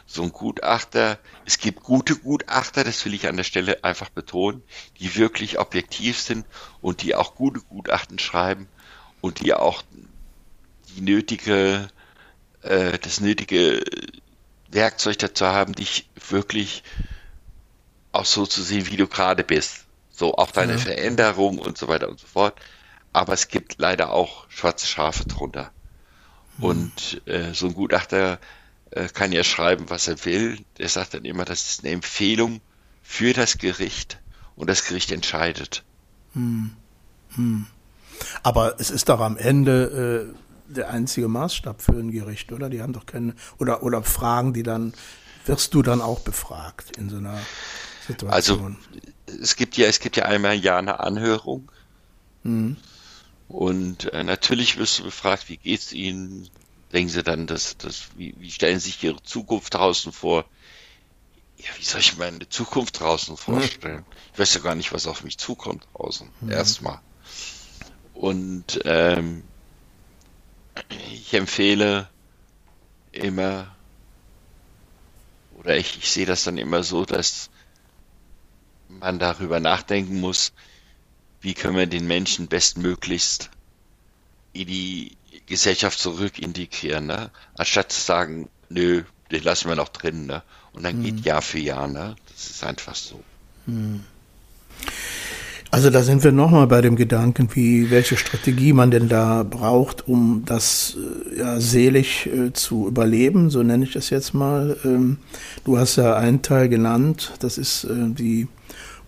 So 0.07 0.23
ein 0.23 0.33
Gutachter, 0.33 1.19
es 1.45 1.59
gibt 1.59 1.83
gute 1.83 2.17
Gutachter, 2.17 2.83
das 2.83 3.05
will 3.05 3.13
ich 3.13 3.29
an 3.29 3.37
der 3.37 3.45
Stelle 3.45 3.85
einfach 3.85 4.09
betonen, 4.09 4.63
die 5.01 5.15
wirklich 5.17 5.59
objektiv 5.59 6.19
sind 6.19 6.47
und 6.81 7.03
die 7.03 7.15
auch 7.15 7.35
gute 7.35 7.61
Gutachten 7.61 8.19
schreiben 8.19 8.67
und 9.21 9.41
die 9.41 9.53
auch 9.53 9.83
die 10.97 11.03
nötige, 11.03 11.89
äh, 12.63 12.99
das 12.99 13.21
nötige 13.21 13.85
Werkzeug 14.71 15.19
dazu 15.19 15.45
haben, 15.45 15.75
dich 15.75 16.09
wirklich 16.29 16.85
auch 18.13 18.25
so 18.25 18.47
zu 18.47 18.63
sehen, 18.63 18.87
wie 18.87 18.97
du 18.97 19.07
gerade 19.07 19.45
bist. 19.45 19.85
So 20.23 20.37
auch 20.37 20.53
deine 20.53 20.75
ja. 20.75 20.79
Veränderung 20.79 21.59
und 21.59 21.77
so 21.77 21.89
weiter 21.89 22.09
und 22.09 22.21
so 22.21 22.29
fort. 22.29 22.55
Aber 23.13 23.33
es 23.33 23.49
gibt 23.49 23.79
leider 23.79 24.13
auch 24.13 24.49
schwarze 24.49 24.87
Schafe 24.87 25.25
drunter. 25.25 25.73
Hm. 26.59 26.65
Und 26.65 27.23
äh, 27.27 27.53
so 27.55 27.67
ein 27.67 27.75
Gutachter 27.75 28.39
äh, 28.93 29.09
kann 29.09 29.33
ja 29.33 29.43
schreiben, 29.43 29.87
was 29.91 30.07
er 30.07 30.25
will. 30.25 30.61
Der 30.79 30.89
sagt 30.89 31.15
dann 31.15 31.25
immer, 31.25 31.45
das 31.45 31.69
ist 31.69 31.83
eine 31.83 31.93
Empfehlung 31.93 32.61
für 33.03 33.33
das 33.33 33.59
Gericht 33.59 34.21
und 34.55 34.71
das 34.71 34.85
Gericht 34.85 35.11
entscheidet. 35.11 35.83
Hm. 36.35 36.71
Hm. 37.35 37.67
Aber 38.45 38.79
es 38.79 38.93
ist 38.93 39.09
doch 39.09 39.19
am 39.19 39.37
Ende 39.37 40.31
äh, 40.71 40.73
der 40.73 40.91
einzige 40.91 41.27
Maßstab 41.27 41.83
für 41.83 41.95
ein 41.95 42.13
Gericht, 42.13 42.53
oder? 42.53 42.71
Die 42.71 42.81
haben 42.81 42.93
doch 42.93 43.07
keine, 43.07 43.35
oder, 43.59 43.83
oder 43.83 44.05
Fragen, 44.05 44.53
die 44.53 44.63
dann, 44.63 44.95
wirst 45.47 45.75
du 45.75 45.83
dann 45.83 46.01
auch 46.01 46.21
befragt 46.21 46.97
in 46.97 47.11
so 47.11 47.17
einer 47.17 47.41
Situation? 48.07 48.77
Also, 49.27 49.41
es 49.41 49.57
gibt 49.57 49.77
ja, 49.77 49.87
es 49.87 50.01
gibt 50.01 50.17
ja 50.17 50.25
einmal 50.25 50.57
ja 50.57 50.79
eine 50.79 51.01
Anhörung. 51.01 51.71
Mhm. 52.43 52.77
Und 53.49 54.13
äh, 54.13 54.25
natürlich 54.25 54.79
wirst 54.79 54.99
du 54.99 55.05
befragt, 55.05 55.49
wie 55.49 55.59
geht's 55.59 55.93
Ihnen? 55.93 56.49
Denken 56.93 57.11
Sie 57.11 57.23
dann, 57.23 57.47
dass, 57.47 57.77
dass, 57.77 58.09
wie, 58.17 58.35
wie 58.39 58.51
stellen 58.51 58.79
Sie 58.79 58.91
sich 58.91 59.03
Ihre 59.03 59.23
Zukunft 59.23 59.75
draußen 59.75 60.13
vor? 60.13 60.45
Ja, 61.59 61.69
wie 61.79 61.85
soll 61.85 62.01
ich 62.01 62.17
meine 62.17 62.49
Zukunft 62.49 63.01
draußen 63.01 63.37
vorstellen? 63.37 64.05
Ich 64.33 64.39
weiß 64.39 64.55
ja 64.55 64.61
gar 64.61 64.75
nicht, 64.75 64.93
was 64.93 65.07
auf 65.07 65.23
mich 65.23 65.39
zukommt 65.39 65.87
draußen. 65.95 66.29
Mhm. 66.41 66.51
Erstmal. 66.51 67.01
Und 68.15 68.81
ähm, 68.85 69.43
ich 71.13 71.33
empfehle 71.35 72.09
immer, 73.13 73.75
oder 75.55 75.77
ich, 75.77 75.99
ich 75.99 76.11
sehe 76.11 76.27
das 76.27 76.45
dann 76.45 76.59
immer 76.59 76.83
so, 76.83 77.05
dass 77.05 77.51
man 79.01 79.19
darüber 79.19 79.61
nachdenken 79.61 80.21
muss, 80.21 80.53
wie 81.41 81.55
können 81.55 81.77
wir 81.77 81.87
den 81.87 82.07
Menschen 82.07 82.47
bestmöglichst 82.47 83.51
in 84.53 84.67
die 84.67 85.17
Gesellschaft 85.47 85.99
zurück 85.99 86.39
integrieren, 86.39 87.07
ne? 87.07 87.31
Anstatt 87.57 87.93
zu 87.93 88.01
sagen, 88.01 88.49
nö, 88.69 89.03
den 89.31 89.43
lassen 89.43 89.69
wir 89.69 89.77
noch 89.77 89.89
drin, 89.89 90.27
ne? 90.27 90.43
Und 90.73 90.85
dann 90.85 90.97
hm. 90.97 91.03
geht 91.03 91.25
Jahr 91.25 91.43
für 91.43 91.59
Jahr, 91.59 91.89
ne? 91.89 92.17
Das 92.33 92.51
ist 92.51 92.65
einfach 92.65 92.95
so. 92.95 93.23
Hm. 93.67 94.03
Also 95.71 95.89
da 95.89 96.03
sind 96.03 96.23
wir 96.23 96.33
nochmal 96.33 96.67
bei 96.67 96.83
dem 96.83 96.97
Gedanken, 96.97 97.49
wie 97.55 97.91
welche 97.91 98.19
Strategie 98.19 98.75
man 98.75 98.91
denn 98.91 99.09
da 99.09 99.43
braucht, 99.43 100.07
um 100.07 100.43
das 100.45 100.99
äh, 101.35 101.39
ja, 101.39 101.61
selig 101.61 102.27
äh, 102.27 102.53
zu 102.53 102.87
überleben, 102.87 103.49
so 103.49 103.63
nenne 103.63 103.85
ich 103.85 103.93
das 103.93 104.11
jetzt 104.11 104.35
mal. 104.35 104.77
Ähm, 104.85 105.17
du 105.65 105.79
hast 105.79 105.97
ja 105.97 106.15
einen 106.15 106.43
Teil 106.43 106.69
genannt, 106.69 107.33
das 107.41 107.57
ist 107.57 107.85
äh, 107.85 108.11
die 108.11 108.49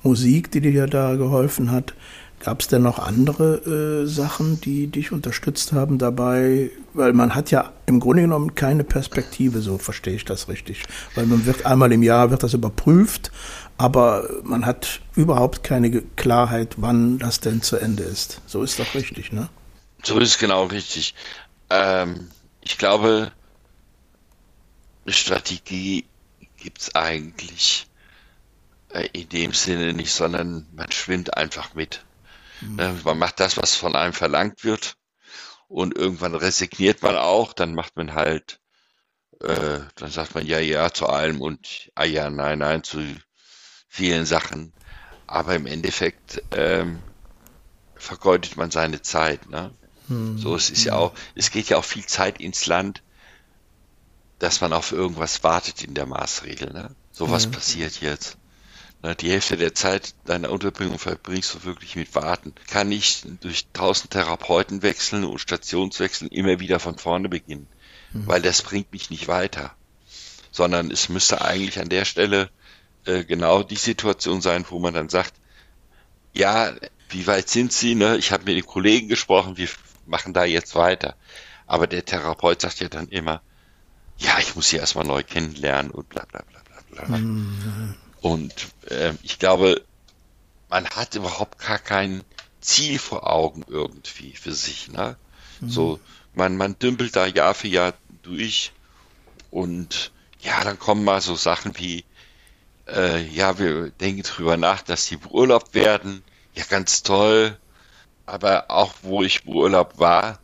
Musik, 0.04 0.50
die 0.50 0.60
dir 0.60 0.86
da 0.86 1.16
geholfen 1.16 1.70
hat. 1.70 1.94
Gab 2.40 2.60
es 2.60 2.68
denn 2.68 2.82
noch 2.82 2.98
andere 2.98 4.02
äh, 4.02 4.06
Sachen, 4.06 4.60
die 4.60 4.88
dich 4.88 5.12
unterstützt 5.12 5.72
haben 5.72 5.96
dabei? 5.96 6.70
Weil 6.92 7.14
man 7.14 7.34
hat 7.34 7.50
ja 7.50 7.72
im 7.86 8.00
Grunde 8.00 8.22
genommen 8.22 8.54
keine 8.54 8.84
Perspektive, 8.84 9.60
so 9.60 9.78
verstehe 9.78 10.14
ich 10.14 10.26
das 10.26 10.48
richtig. 10.48 10.82
Weil 11.14 11.24
man 11.24 11.46
wird 11.46 11.64
einmal 11.64 11.90
im 11.90 12.02
Jahr 12.02 12.30
wird 12.30 12.42
das 12.42 12.52
überprüft 12.52 13.30
aber 13.76 14.28
man 14.42 14.66
hat 14.66 15.00
überhaupt 15.14 15.64
keine 15.64 16.02
Klarheit, 16.16 16.74
wann 16.76 17.18
das 17.18 17.40
denn 17.40 17.62
zu 17.62 17.76
Ende 17.76 18.04
ist. 18.04 18.40
So 18.46 18.62
ist 18.62 18.78
doch 18.78 18.94
richtig, 18.94 19.32
ne? 19.32 19.48
So 20.02 20.18
ist 20.18 20.38
genau 20.38 20.66
richtig. 20.66 21.14
Ähm, 21.70 22.30
ich 22.60 22.78
glaube, 22.78 23.32
eine 25.04 25.12
Strategie 25.12 26.04
gibt 26.56 26.82
es 26.82 26.94
eigentlich 26.94 27.86
in 29.00 29.28
dem 29.28 29.52
Sinne 29.52 29.92
nicht, 29.92 30.12
sondern 30.12 30.66
man 30.74 30.90
schwimmt 30.92 31.37
einfach 31.37 31.74
mit. 31.74 32.04
Mhm. 32.61 32.78
Äh, 32.78 32.92
man 33.04 33.18
macht 33.18 33.40
das, 33.40 33.57
was 33.57 33.74
von 33.74 33.96
einem 33.96 34.12
verlangt 34.12 34.64
wird 34.64 34.96
und 35.68 35.96
irgendwann 35.96 36.35
resigniert 36.35 37.02
man 37.02 37.16
auch, 37.16 37.52
dann 37.52 37.74
macht 37.74 37.96
man 37.96 38.14
halt, 38.14 38.61
äh, 39.40 39.80
dann 39.96 40.11
sagt 40.11 40.35
man 40.35 40.46
ja, 40.46 40.59
ja 40.59 40.92
zu 40.92 41.07
allem 41.07 41.40
und 41.40 41.90
ah 41.94 42.04
ja, 42.04 42.30
nein, 42.30 42.61
nein 42.61 42.85
zu 42.85 43.02
vielen 43.88 44.26
Sachen. 44.26 44.72
Aber 45.26 45.54
im 45.54 45.66
Endeffekt 45.66 46.42
ähm, 46.52 47.02
vergeudet 47.96 48.57
man 48.57 48.70
seine 48.70 49.02
Zeit. 49.02 49.48
Ne? 49.48 49.74
Hm. 50.09 50.38
So, 50.38 50.54
es 50.54 50.70
ist 50.70 50.85
ja 50.85 50.94
auch, 50.96 51.14
es 51.35 51.50
geht 51.50 51.68
ja 51.70 51.78
auch 51.78 51.85
viel 51.85 52.04
Zeit 52.04 52.40
ins 52.40 52.66
Land, 52.66 53.02
dass 54.38 54.61
man 54.61 54.72
auf 54.72 54.92
irgendwas 54.92 55.42
wartet 55.42 55.83
in 55.83 55.94
der 55.94 56.07
Maßregel. 56.07 56.72
Ne? 56.72 56.94
So 57.11 57.30
was 57.30 57.44
hm. 57.44 57.52
passiert 57.52 58.00
jetzt. 58.00 58.37
Die 59.20 59.30
Hälfte 59.30 59.58
der 59.58 59.74
Zeit 59.74 60.14
deiner 60.24 60.50
Unterbringung 60.50 60.98
verbringst 60.98 61.54
du 61.54 61.64
wirklich 61.64 61.94
mit 61.94 62.14
Warten. 62.14 62.54
Kann 62.68 62.90
ich 62.90 63.22
durch 63.42 63.66
tausend 63.74 64.12
Therapeuten 64.12 64.82
wechseln 64.82 65.24
und 65.24 65.38
Stationswechseln 65.38 66.30
immer 66.30 66.58
wieder 66.58 66.80
von 66.80 66.96
vorne 66.96 67.28
beginnen, 67.28 67.66
hm. 68.12 68.26
weil 68.26 68.40
das 68.40 68.62
bringt 68.62 68.92
mich 68.92 69.10
nicht 69.10 69.28
weiter. 69.28 69.74
Sondern 70.50 70.90
es 70.90 71.10
müsste 71.10 71.42
eigentlich 71.42 71.78
an 71.80 71.90
der 71.90 72.06
Stelle 72.06 72.48
äh, 73.04 73.24
genau 73.24 73.62
die 73.62 73.76
Situation 73.76 74.40
sein, 74.40 74.64
wo 74.70 74.78
man 74.78 74.94
dann 74.94 75.10
sagt, 75.10 75.34
ja, 76.32 76.72
wie 77.10 77.26
weit 77.26 77.50
sind 77.50 77.74
Sie? 77.74 77.94
Ne? 77.94 78.16
Ich 78.16 78.32
habe 78.32 78.44
mit 78.44 78.56
den 78.56 78.66
Kollegen 78.66 79.08
gesprochen, 79.08 79.58
wir 79.58 79.68
machen 80.06 80.32
da 80.32 80.44
jetzt 80.44 80.74
weiter. 80.76 81.14
Aber 81.66 81.86
der 81.86 82.06
Therapeut 82.06 82.62
sagt 82.62 82.80
ja 82.80 82.88
dann 82.88 83.08
immer, 83.08 83.42
ja, 84.16 84.38
ich 84.38 84.56
muss 84.56 84.68
sie 84.70 84.76
erstmal 84.76 85.04
neu 85.04 85.22
kennenlernen 85.22 85.90
und 85.90 86.08
bla 86.08 86.24
bla 86.24 86.42
bla 86.42 86.60
bla 86.90 87.04
bla. 87.04 87.18
Mhm. 87.18 87.96
Und 88.24 88.54
äh, 88.88 89.12
ich 89.22 89.38
glaube, 89.38 89.84
man 90.70 90.88
hat 90.88 91.14
überhaupt 91.14 91.58
gar 91.58 91.78
kein 91.78 92.24
Ziel 92.62 92.98
vor 92.98 93.30
Augen 93.30 93.66
irgendwie 93.68 94.32
für 94.32 94.54
sich. 94.54 94.88
Ne? 94.88 95.18
Mhm. 95.60 95.68
So, 95.68 96.00
man, 96.32 96.56
man 96.56 96.78
dümpelt 96.78 97.14
da 97.16 97.26
Jahr 97.26 97.52
für 97.52 97.68
Jahr 97.68 97.92
durch 98.22 98.72
und 99.50 100.10
ja, 100.40 100.64
dann 100.64 100.78
kommen 100.78 101.04
mal 101.04 101.20
so 101.20 101.34
Sachen 101.34 101.76
wie, 101.76 102.06
äh, 102.88 103.22
ja, 103.26 103.58
wir 103.58 103.90
denken 103.90 104.22
drüber 104.22 104.56
nach, 104.56 104.80
dass 104.80 105.04
sie 105.04 105.18
beurlaubt 105.18 105.74
werden. 105.74 106.24
Ja, 106.54 106.64
ganz 106.64 107.02
toll. 107.02 107.58
Aber 108.24 108.70
auch 108.70 108.94
wo 109.02 109.22
ich 109.22 109.44
beurlaubt 109.44 109.98
war, 109.98 110.38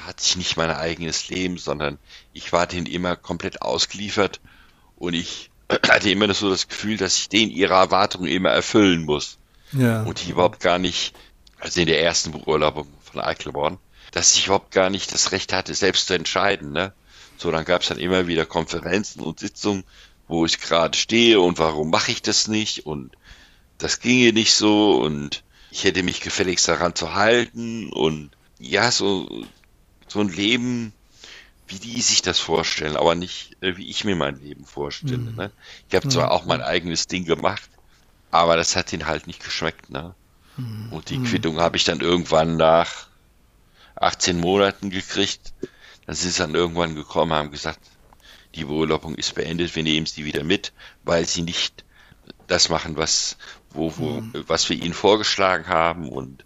hatte 0.00 0.24
ich 0.24 0.34
nicht 0.34 0.56
mein 0.56 0.72
eigenes 0.72 1.28
Leben, 1.28 1.56
sondern 1.56 2.00
ich 2.32 2.52
war 2.52 2.66
denen 2.66 2.86
immer 2.86 3.14
komplett 3.14 3.62
ausgeliefert 3.62 4.40
und 4.96 5.14
ich 5.14 5.51
hatte 5.88 6.10
immer 6.10 6.32
so 6.34 6.50
das 6.50 6.68
Gefühl, 6.68 6.96
dass 6.96 7.18
ich 7.18 7.28
denen 7.28 7.50
ihre 7.50 7.74
Erwartungen 7.74 8.28
immer 8.28 8.50
erfüllen 8.50 9.04
muss. 9.04 9.38
Ja. 9.72 10.02
Und 10.02 10.20
ich 10.20 10.30
überhaupt 10.30 10.60
gar 10.60 10.78
nicht, 10.78 11.14
also 11.58 11.80
in 11.80 11.86
der 11.86 12.02
ersten 12.02 12.32
Beurlaubung 12.32 12.88
von 13.02 13.20
Eichelborn, 13.20 13.78
dass 14.12 14.34
ich 14.36 14.46
überhaupt 14.46 14.70
gar 14.70 14.90
nicht 14.90 15.12
das 15.12 15.32
Recht 15.32 15.52
hatte, 15.52 15.74
selbst 15.74 16.06
zu 16.06 16.14
entscheiden. 16.14 16.72
Ne? 16.72 16.92
So, 17.38 17.50
dann 17.50 17.64
gab 17.64 17.82
es 17.82 17.88
dann 17.88 17.98
immer 17.98 18.26
wieder 18.26 18.46
Konferenzen 18.46 19.20
und 19.20 19.40
Sitzungen, 19.40 19.84
wo 20.28 20.44
ich 20.46 20.60
gerade 20.60 20.96
stehe 20.96 21.40
und 21.40 21.58
warum 21.58 21.90
mache 21.90 22.12
ich 22.12 22.22
das 22.22 22.48
nicht 22.48 22.86
und 22.86 23.12
das 23.78 24.00
ginge 24.00 24.32
nicht 24.32 24.54
so 24.54 25.02
und 25.02 25.42
ich 25.70 25.84
hätte 25.84 26.02
mich 26.02 26.20
gefälligst 26.20 26.68
daran 26.68 26.94
zu 26.94 27.14
halten 27.14 27.90
und 27.92 28.30
ja, 28.58 28.90
so, 28.90 29.44
so 30.06 30.20
ein 30.20 30.28
Leben, 30.28 30.92
wie 31.72 31.78
die 31.78 32.00
sich 32.02 32.22
das 32.22 32.38
vorstellen, 32.38 32.96
aber 32.96 33.14
nicht, 33.14 33.56
äh, 33.62 33.76
wie 33.76 33.88
ich 33.88 34.04
mir 34.04 34.14
mein 34.14 34.40
Leben 34.40 34.64
vorstelle. 34.64 35.16
Mhm. 35.16 35.36
Ne? 35.36 35.50
Ich 35.88 35.94
habe 35.94 36.08
zwar 36.08 36.26
mhm. 36.26 36.32
auch 36.32 36.44
mein 36.44 36.60
eigenes 36.60 37.06
Ding 37.06 37.24
gemacht, 37.24 37.70
aber 38.30 38.56
das 38.56 38.76
hat 38.76 38.92
ihnen 38.92 39.06
halt 39.06 39.26
nicht 39.26 39.42
geschmeckt. 39.42 39.90
Ne? 39.90 40.14
Mhm. 40.56 40.92
Und 40.92 41.08
die 41.08 41.22
Quittung 41.22 41.60
habe 41.60 41.76
ich 41.76 41.84
dann 41.84 42.00
irgendwann 42.00 42.56
nach 42.56 43.06
18 43.96 44.38
Monaten 44.38 44.90
gekriegt. 44.90 45.54
Dann 46.06 46.14
sind 46.14 46.32
sie 46.32 46.38
dann 46.38 46.54
irgendwann 46.54 46.94
gekommen, 46.94 47.32
haben 47.32 47.50
gesagt, 47.50 47.80
die 48.54 48.64
Beurlaubung 48.64 49.14
ist 49.14 49.34
beendet, 49.34 49.74
wir 49.74 49.82
nehmen 49.82 50.06
sie 50.06 50.24
wieder 50.24 50.44
mit, 50.44 50.72
weil 51.04 51.26
sie 51.26 51.42
nicht 51.42 51.84
das 52.48 52.68
machen, 52.68 52.96
was, 52.96 53.38
wo, 53.70 53.96
wo, 53.96 54.20
mhm. 54.20 54.44
was 54.46 54.68
wir 54.68 54.76
ihnen 54.76 54.92
vorgeschlagen 54.92 55.68
haben 55.68 56.08
und 56.08 56.44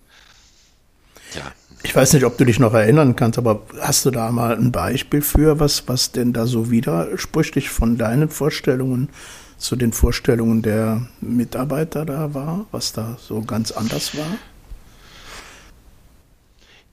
ja. 1.34 1.52
Ich 1.86 1.94
weiß 1.94 2.14
nicht, 2.14 2.24
ob 2.24 2.36
du 2.36 2.44
dich 2.44 2.58
noch 2.58 2.74
erinnern 2.74 3.14
kannst, 3.14 3.38
aber 3.38 3.62
hast 3.80 4.04
du 4.04 4.10
da 4.10 4.32
mal 4.32 4.56
ein 4.56 4.72
Beispiel 4.72 5.22
für, 5.22 5.60
was, 5.60 5.86
was 5.86 6.10
denn 6.10 6.32
da 6.32 6.44
so 6.44 6.68
widersprüchlich 6.68 7.68
von 7.68 7.96
deinen 7.96 8.28
Vorstellungen 8.28 9.08
zu 9.56 9.76
den 9.76 9.92
Vorstellungen 9.92 10.62
der 10.62 11.06
Mitarbeiter 11.20 12.04
da 12.04 12.34
war, 12.34 12.66
was 12.72 12.92
da 12.92 13.16
so 13.20 13.40
ganz 13.40 13.70
anders 13.70 14.16
war? 14.16 14.26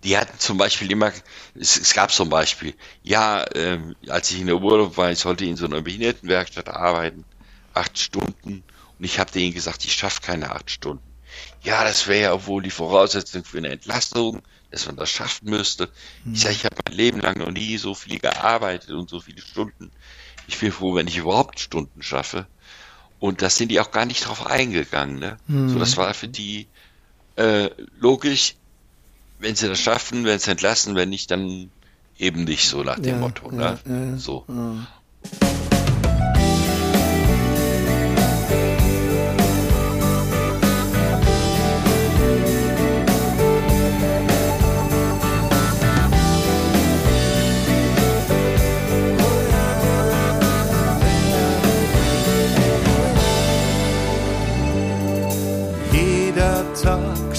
Die 0.04 0.16
hatten 0.16 0.38
zum 0.38 0.60
Beispiel 0.60 0.92
immer, 0.92 1.12
es, 1.60 1.76
es 1.76 1.96
gab 1.96 2.12
zum 2.12 2.30
Beispiel, 2.30 2.76
ja, 3.02 3.44
äh, 3.46 3.80
als 4.10 4.30
ich 4.30 4.42
in 4.42 4.48
der 4.48 4.62
Urlaub 4.62 4.96
war, 4.96 5.12
ich 5.12 5.18
sollte 5.18 5.44
in 5.44 5.56
so 5.56 5.66
einer 5.66 5.82
Behindertenwerkstatt 5.82 6.70
arbeiten, 6.70 7.26
acht 7.74 7.98
Stunden, 7.98 8.64
und 9.00 9.06
ich 9.06 9.18
habe 9.18 9.32
denen 9.32 9.56
gesagt, 9.56 9.86
ich 9.86 9.94
schaffe 9.94 10.22
keine 10.22 10.52
acht 10.52 10.70
Stunden. 10.70 11.04
Ja, 11.64 11.84
das 11.84 12.08
wäre 12.08 12.32
ja 12.32 12.46
wohl 12.46 12.62
die 12.62 12.70
Voraussetzung 12.70 13.44
für 13.44 13.58
eine 13.58 13.70
Entlassung, 13.70 14.44
dass 14.74 14.88
man 14.88 14.96
das 14.96 15.12
schaffen 15.12 15.50
müsste. 15.50 15.90
Ich 16.34 16.42
sage, 16.42 16.56
ich 16.56 16.66
habe 16.66 16.76
mein 16.84 16.98
Leben 16.98 17.20
lang 17.20 17.38
noch 17.38 17.52
nie 17.52 17.78
so 17.78 17.94
viel 17.94 18.18
gearbeitet 18.18 18.90
und 18.90 19.08
so 19.08 19.20
viele 19.20 19.40
Stunden. 19.40 19.92
Ich 20.48 20.58
bin 20.58 20.72
froh, 20.72 20.96
wenn 20.96 21.08
ich 21.08 21.18
überhaupt 21.18 21.60
Stunden 21.60 22.02
schaffe. 22.02 22.48
Und 23.20 23.44
das 23.44 23.56
sind 23.56 23.70
die 23.70 23.80
auch 23.80 23.92
gar 23.92 24.06
nicht 24.06 24.28
drauf 24.28 24.48
eingegangen. 24.48 25.20
Ne? 25.20 25.38
Mhm. 25.48 25.70
So, 25.70 25.80
das 25.80 25.96
war 25.96 26.14
für 26.16 26.28
die 26.28 26.68
äh, 27.36 27.70
logisch, 28.00 28.56
wenn 29.40 29.56
sie 29.56 29.68
das 29.68 29.80
schaffen, 29.80 30.26
wenn 30.26 30.40
sie 30.40 30.52
entlassen, 30.52 30.96
wenn 30.96 31.10
nicht, 31.10 31.30
dann 31.30 31.70
eben 32.18 32.44
nicht 32.44 32.68
so 32.68 32.84
nach 32.84 32.98
dem 32.98 33.16
ja, 33.16 33.18
Motto. 33.20 33.52
Ne? 33.52 33.80
Ja, 33.86 33.96
ja, 33.96 34.18
so. 34.18 34.44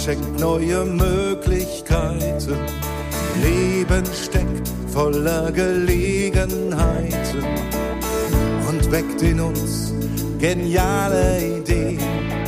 Schenkt 0.05 0.39
neue 0.39 0.85
Möglichkeiten. 0.85 2.59
Leben 3.43 4.05
steckt 4.13 4.69
voller 4.93 5.51
Gelegenheiten 5.51 7.45
und 8.69 8.93
weckt 8.93 9.23
in 9.23 9.41
uns 9.41 9.95
geniale 10.39 11.59
Ideen, 11.59 11.99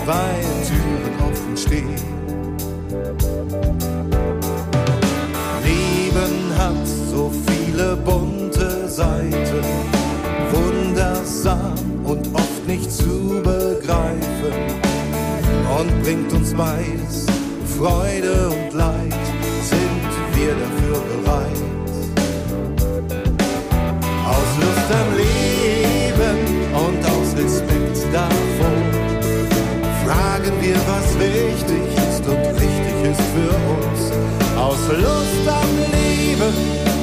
weil 0.04 0.44
Türen 0.68 1.14
offen 1.26 1.56
stehen. 1.56 1.96
Leben 5.64 6.58
hat 6.58 6.86
so 7.10 7.32
viele 7.46 7.96
bunte 7.96 8.86
Seiten, 8.86 9.64
wundersam 10.52 11.74
und 12.04 12.28
oft 12.34 12.66
nicht 12.68 12.92
zu 12.92 13.40
begreifen 13.42 14.52
und 15.78 16.02
bringt 16.02 16.32
uns 16.34 16.52
beides 16.52 17.26
Freude 17.78 18.48
und 18.48 18.72
Leid 18.72 19.12
sind 19.60 20.08
wir 20.34 20.54
dafür 20.54 20.98
bereit. 21.10 21.62
Aus 24.24 24.50
Lust 24.62 24.88
am 25.00 25.10
Leben 25.14 26.38
und 26.72 27.04
aus 27.04 27.36
Respekt 27.36 27.98
davor 28.14 28.80
fragen 30.06 30.54
wir, 30.62 30.76
was 30.88 31.18
wichtig 31.18 31.84
ist 32.08 32.26
und 32.26 32.46
richtig 32.64 32.96
ist 33.10 33.26
für 33.34 33.54
uns. 33.76 34.00
Aus 34.56 34.80
Lust 34.88 35.46
am 35.46 35.72
Leben, 35.92 36.54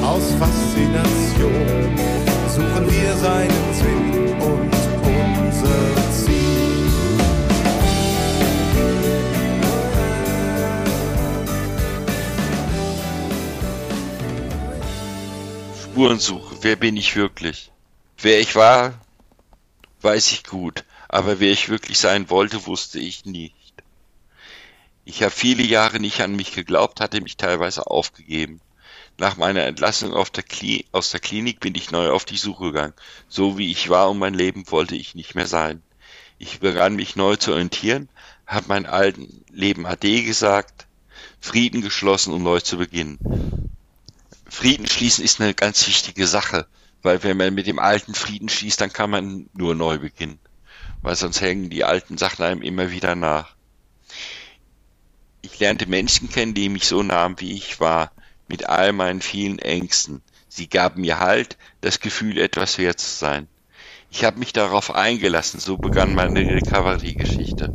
aus 0.03 0.25
Faszination 0.39 1.93
suchen 2.49 2.85
wir 2.89 3.13
seinen 3.17 3.73
Sinn 3.75 3.92
Spurensuche. 15.93 16.57
Wer 16.61 16.75
bin 16.75 16.97
ich 16.97 17.15
wirklich? 17.15 17.71
Wer 18.17 18.39
ich 18.39 18.55
war, 18.55 18.99
weiß 20.01 20.31
ich 20.31 20.43
gut, 20.43 20.85
aber 21.07 21.39
wer 21.39 21.51
ich 21.51 21.69
wirklich 21.69 21.99
sein 21.99 22.31
wollte, 22.31 22.65
wusste 22.65 22.97
ich 22.97 23.25
nicht. 23.25 23.53
Ich 25.05 25.21
habe 25.21 25.29
viele 25.29 25.61
Jahre 25.61 25.99
nicht 25.99 26.21
an 26.21 26.35
mich 26.35 26.55
geglaubt, 26.55 26.99
hatte 26.99 27.21
mich 27.21 27.37
teilweise 27.37 27.85
aufgegeben. 27.85 28.59
Nach 29.19 29.37
meiner 29.37 29.65
Entlassung 29.65 30.13
der 30.31 30.45
aus 30.91 31.11
der 31.11 31.19
Klinik 31.19 31.59
bin 31.59 31.75
ich 31.75 31.91
neu 31.91 32.09
auf 32.09 32.25
die 32.25 32.37
Suche 32.37 32.71
gegangen. 32.71 32.95
So 33.29 33.59
wie 33.59 33.69
ich 33.69 33.87
war 33.89 34.09
und 34.09 34.17
mein 34.17 34.33
Leben 34.33 34.63
wollte 34.71 34.95
ich 34.95 35.13
nicht 35.13 35.35
mehr 35.35 35.45
sein. 35.45 35.83
Ich 36.39 36.59
begann 36.59 36.95
mich 36.95 37.15
neu 37.15 37.35
zu 37.35 37.51
orientieren, 37.51 38.09
habe 38.47 38.65
mein 38.67 38.87
alten 38.87 39.45
Leben 39.51 39.85
Ade 39.85 40.23
gesagt, 40.23 40.87
Frieden 41.39 41.83
geschlossen, 41.83 42.33
um 42.33 42.41
neu 42.41 42.61
zu 42.61 42.79
beginnen. 42.79 43.72
Frieden 44.53 44.85
schließen 44.85 45.25
ist 45.25 45.41
eine 45.41 45.55
ganz 45.55 45.87
wichtige 45.87 46.27
Sache, 46.27 46.67
weil 47.01 47.23
wenn 47.23 47.37
man 47.37 47.55
mit 47.55 47.65
dem 47.65 47.79
alten 47.79 48.13
Frieden 48.13 48.49
schließt, 48.49 48.79
dann 48.79 48.93
kann 48.93 49.09
man 49.09 49.49
nur 49.53 49.73
neu 49.73 49.97
beginnen, 49.97 50.39
weil 51.01 51.15
sonst 51.15 51.41
hängen 51.41 51.71
die 51.71 51.83
alten 51.83 52.19
Sachen 52.19 52.45
einem 52.45 52.61
immer 52.61 52.91
wieder 52.91 53.15
nach. 53.15 53.55
Ich 55.41 55.57
lernte 55.57 55.87
Menschen 55.87 56.29
kennen, 56.29 56.53
die 56.53 56.69
mich 56.69 56.85
so 56.85 57.01
nahmen, 57.01 57.39
wie 57.39 57.53
ich 57.53 57.79
war, 57.79 58.11
mit 58.47 58.69
all 58.69 58.93
meinen 58.93 59.21
vielen 59.21 59.57
Ängsten. 59.57 60.21
Sie 60.49 60.69
gaben 60.69 61.01
mir 61.01 61.19
Halt, 61.19 61.57
das 61.81 61.99
Gefühl, 61.99 62.37
etwas 62.37 62.77
wert 62.77 62.99
zu 62.99 63.09
sein. 63.09 63.47
Ich 64.15 64.23
habe 64.23 64.37
mich 64.37 64.53
darauf 64.53 64.93
eingelassen, 64.93 65.59
so 65.59 65.79
begann 65.79 66.13
meine 66.13 66.41
Recovery-Geschichte. 66.41 67.71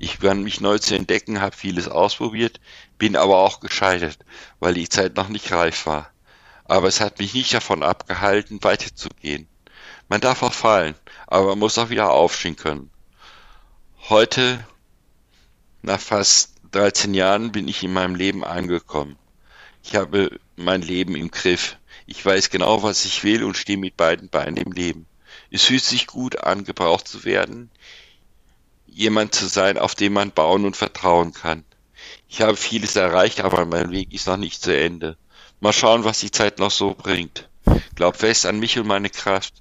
Ich 0.00 0.18
begann 0.18 0.42
mich 0.42 0.60
neu 0.60 0.80
zu 0.80 0.96
entdecken, 0.96 1.40
habe 1.40 1.54
vieles 1.54 1.86
ausprobiert, 1.86 2.58
bin 2.98 3.14
aber 3.14 3.38
auch 3.38 3.60
gescheitert, 3.60 4.18
weil 4.58 4.74
die 4.74 4.88
Zeit 4.88 5.14
noch 5.14 5.28
nicht 5.28 5.52
reif 5.52 5.86
war. 5.86 6.10
Aber 6.64 6.88
es 6.88 7.00
hat 7.00 7.20
mich 7.20 7.32
nicht 7.32 7.54
davon 7.54 7.84
abgehalten, 7.84 8.58
weiterzugehen. 8.64 9.46
Man 10.08 10.20
darf 10.20 10.42
auch 10.42 10.52
fallen, 10.52 10.96
aber 11.28 11.50
man 11.50 11.60
muss 11.60 11.78
auch 11.78 11.90
wieder 11.90 12.10
aufstehen 12.10 12.56
können. 12.56 12.90
Heute, 14.08 14.66
nach 15.82 16.00
fast 16.00 16.54
13 16.72 17.14
Jahren, 17.14 17.52
bin 17.52 17.68
ich 17.68 17.84
in 17.84 17.92
meinem 17.92 18.16
Leben 18.16 18.42
angekommen. 18.42 19.16
Ich 19.84 19.94
habe 19.94 20.40
mein 20.56 20.82
Leben 20.82 21.14
im 21.14 21.30
Griff. 21.30 21.76
Ich 22.04 22.26
weiß 22.26 22.50
genau, 22.50 22.82
was 22.82 23.04
ich 23.04 23.22
will 23.22 23.44
und 23.44 23.56
stehe 23.56 23.78
mit 23.78 23.96
beiden 23.96 24.28
Beinen 24.28 24.56
im 24.56 24.72
Leben. 24.72 25.07
Es 25.50 25.64
fühlt 25.64 25.84
sich 25.84 26.06
gut 26.06 26.44
an, 26.44 26.64
gebraucht 26.64 27.08
zu 27.08 27.24
werden, 27.24 27.70
jemand 28.86 29.34
zu 29.34 29.46
sein, 29.46 29.78
auf 29.78 29.94
den 29.94 30.12
man 30.12 30.32
bauen 30.32 30.64
und 30.64 30.76
vertrauen 30.76 31.32
kann. 31.32 31.64
Ich 32.28 32.42
habe 32.42 32.56
vieles 32.56 32.96
erreicht, 32.96 33.40
aber 33.40 33.64
mein 33.64 33.90
Weg 33.90 34.12
ist 34.12 34.26
noch 34.26 34.36
nicht 34.36 34.62
zu 34.62 34.76
Ende. 34.76 35.16
Mal 35.60 35.72
schauen, 35.72 36.04
was 36.04 36.20
die 36.20 36.30
Zeit 36.30 36.58
noch 36.58 36.70
so 36.70 36.94
bringt. 36.94 37.48
Glaub 37.94 38.16
fest 38.16 38.46
an 38.46 38.58
mich 38.58 38.78
und 38.78 38.86
meine 38.86 39.10
Kraft. 39.10 39.54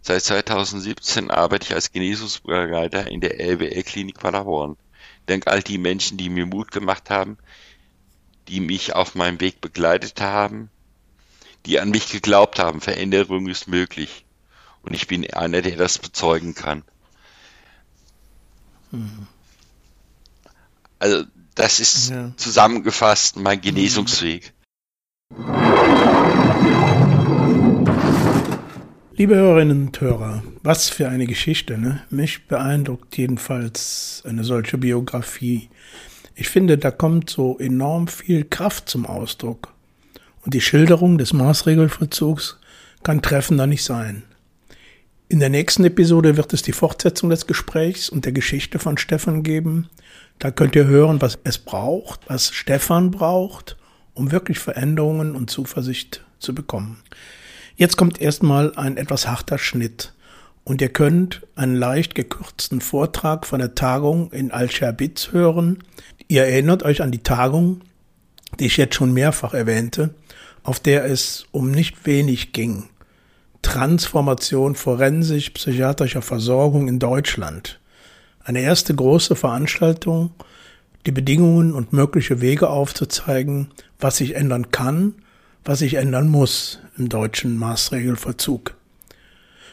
Seit 0.00 0.22
2017 0.22 1.30
arbeite 1.30 1.66
ich 1.66 1.74
als 1.74 1.92
Genesungsbegleiter 1.92 3.08
in 3.08 3.20
der 3.20 3.40
LWL-Klinik 3.40 4.18
Paderborn. 4.18 4.76
Denk 5.28 5.46
all 5.46 5.62
die 5.62 5.78
Menschen, 5.78 6.16
die 6.16 6.30
mir 6.30 6.46
Mut 6.46 6.70
gemacht 6.70 7.10
haben, 7.10 7.36
die 8.46 8.60
mich 8.60 8.94
auf 8.94 9.14
meinem 9.14 9.40
Weg 9.40 9.60
begleitet 9.60 10.20
haben, 10.20 10.70
die 11.66 11.80
an 11.80 11.90
mich 11.90 12.08
geglaubt 12.08 12.58
haben, 12.58 12.80
Veränderung 12.80 13.48
ist 13.48 13.68
möglich. 13.68 14.24
Und 14.88 14.94
ich 14.94 15.06
bin 15.06 15.30
einer, 15.34 15.60
der 15.60 15.76
das 15.76 15.98
bezeugen 15.98 16.54
kann. 16.54 16.82
Mhm. 18.90 19.26
Also, 20.98 21.24
das 21.54 21.78
ist 21.78 22.08
ja. 22.08 22.32
zusammengefasst 22.36 23.36
mein 23.36 23.60
Genesungsweg. 23.60 24.54
Liebe 29.14 29.34
Hörerinnen 29.34 29.88
und 29.88 30.00
Hörer, 30.00 30.42
was 30.62 30.88
für 30.88 31.10
eine 31.10 31.26
Geschichte, 31.26 31.76
ne? 31.76 32.02
Mich 32.08 32.46
beeindruckt 32.46 33.14
jedenfalls 33.18 34.22
eine 34.24 34.42
solche 34.42 34.78
Biografie. 34.78 35.68
Ich 36.34 36.48
finde, 36.48 36.78
da 36.78 36.90
kommt 36.90 37.28
so 37.28 37.58
enorm 37.58 38.08
viel 38.08 38.44
Kraft 38.44 38.88
zum 38.88 39.04
Ausdruck. 39.04 39.74
Und 40.46 40.54
die 40.54 40.62
Schilderung 40.62 41.18
des 41.18 41.34
Maßregelvollzugs 41.34 42.58
kann 43.02 43.20
treffender 43.20 43.66
nicht 43.66 43.84
sein. 43.84 44.22
In 45.30 45.40
der 45.40 45.50
nächsten 45.50 45.84
Episode 45.84 46.38
wird 46.38 46.54
es 46.54 46.62
die 46.62 46.72
Fortsetzung 46.72 47.28
des 47.28 47.46
Gesprächs 47.46 48.08
und 48.08 48.24
der 48.24 48.32
Geschichte 48.32 48.78
von 48.78 48.96
Stefan 48.96 49.42
geben. 49.42 49.90
Da 50.38 50.50
könnt 50.50 50.74
ihr 50.74 50.86
hören, 50.86 51.20
was 51.20 51.38
es 51.44 51.58
braucht, 51.58 52.20
was 52.28 52.50
Stefan 52.50 53.10
braucht, 53.10 53.76
um 54.14 54.32
wirklich 54.32 54.58
Veränderungen 54.58 55.36
und 55.36 55.50
Zuversicht 55.50 56.24
zu 56.38 56.54
bekommen. 56.54 57.02
Jetzt 57.76 57.98
kommt 57.98 58.22
erstmal 58.22 58.74
ein 58.76 58.96
etwas 58.96 59.28
harter 59.28 59.58
Schnitt 59.58 60.14
und 60.64 60.80
ihr 60.80 60.88
könnt 60.88 61.46
einen 61.56 61.76
leicht 61.76 62.14
gekürzten 62.14 62.80
Vortrag 62.80 63.44
von 63.44 63.58
der 63.58 63.74
Tagung 63.74 64.32
in 64.32 64.50
Al-Sherbitz 64.50 65.32
hören. 65.32 65.84
Ihr 66.28 66.44
erinnert 66.44 66.84
euch 66.84 67.02
an 67.02 67.10
die 67.10 67.22
Tagung, 67.22 67.82
die 68.58 68.66
ich 68.66 68.78
jetzt 68.78 68.94
schon 68.94 69.12
mehrfach 69.12 69.52
erwähnte, 69.52 70.14
auf 70.62 70.80
der 70.80 71.04
es 71.04 71.44
um 71.50 71.70
nicht 71.70 72.06
wenig 72.06 72.54
ging. 72.54 72.88
Transformation 73.62 74.74
forensisch-psychiatrischer 74.74 76.22
Versorgung 76.22 76.88
in 76.88 76.98
Deutschland. 76.98 77.80
Eine 78.44 78.60
erste 78.60 78.94
große 78.94 79.36
Veranstaltung, 79.36 80.30
die 81.06 81.12
Bedingungen 81.12 81.72
und 81.72 81.92
mögliche 81.92 82.40
Wege 82.40 82.70
aufzuzeigen, 82.70 83.68
was 83.98 84.18
sich 84.18 84.36
ändern 84.36 84.70
kann, 84.70 85.14
was 85.64 85.80
sich 85.80 85.94
ändern 85.94 86.28
muss 86.28 86.80
im 86.96 87.08
deutschen 87.08 87.58
Maßregelverzug. 87.58 88.74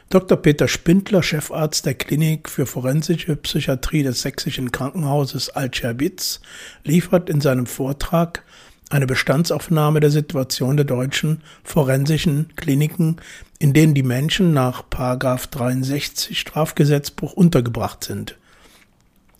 Dr. 0.10 0.38
Peter 0.38 0.67
Spindler, 0.67 1.24
Chefarzt 1.24 1.86
der 1.86 1.95
Klinik 1.95 2.48
für 2.48 2.65
forensische 2.65 3.36
Psychiatrie 3.36 4.04
des 4.04 4.21
sächsischen 4.21 4.71
Krankenhauses 4.71 5.50
Altscherbitz, 5.50 6.41
liefert 6.84 7.30
in 7.30 7.41
seinem 7.41 7.65
Vortrag 7.65 8.43
eine 8.89 9.08
Bestandsaufnahme 9.08 10.00
der 10.00 10.12
Situation 10.12 10.78
der 10.78 10.86
deutschen 10.86 11.41
forensischen 11.63 12.54
Kliniken, 12.56 13.17
in 13.60 13.74
denen 13.74 13.94
die 13.94 14.04
Menschen 14.04 14.54
nach 14.54 14.84
63 14.84 16.39
Strafgesetzbuch 16.39 17.34
untergebracht 17.34 18.04
sind. 18.04 18.38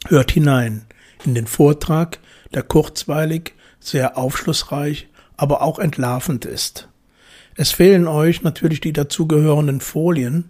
Hört 0.08 0.32
hinein 0.32 0.86
in 1.26 1.36
den 1.36 1.48
Vortrag, 1.48 2.20
der 2.54 2.64
kurzweilig, 2.64 3.54
sehr 3.80 4.18
aufschlussreich, 4.18 5.08
aber 5.38 5.62
auch 5.62 5.80
entlarvend 5.80 6.46
ist. 6.46 6.88
Es 7.56 7.72
fehlen 7.72 8.08
euch 8.08 8.42
natürlich 8.44 8.82
die 8.82 8.94
dazugehörenden 8.94 9.80
Folien, 9.80 10.50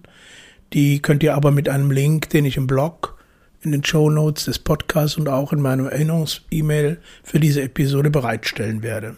die 0.73 1.01
könnt 1.01 1.23
ihr 1.23 1.35
aber 1.35 1.51
mit 1.51 1.69
einem 1.69 1.91
Link, 1.91 2.29
den 2.29 2.45
ich 2.45 2.57
im 2.57 2.67
Blog, 2.67 3.17
in 3.61 3.71
den 3.71 3.83
Show 3.83 4.09
Notes 4.09 4.45
des 4.45 4.59
Podcasts 4.59 5.17
und 5.17 5.27
auch 5.27 5.53
in 5.53 5.61
meinem 5.61 5.87
Erinnerungs-E-Mail 5.87 6.97
für 7.23 7.39
diese 7.39 7.61
Episode 7.61 8.09
bereitstellen 8.09 8.83
werde. 8.83 9.17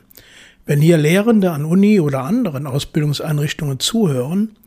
Wenn 0.68 0.82
hier 0.82 0.98
Lehrende 0.98 1.52
an 1.52 1.64
Uni 1.64 2.02
oder 2.02 2.24
anderen 2.24 2.68
Ausbildungseinrichtungen 2.68 3.80
zuhören, 3.80 4.58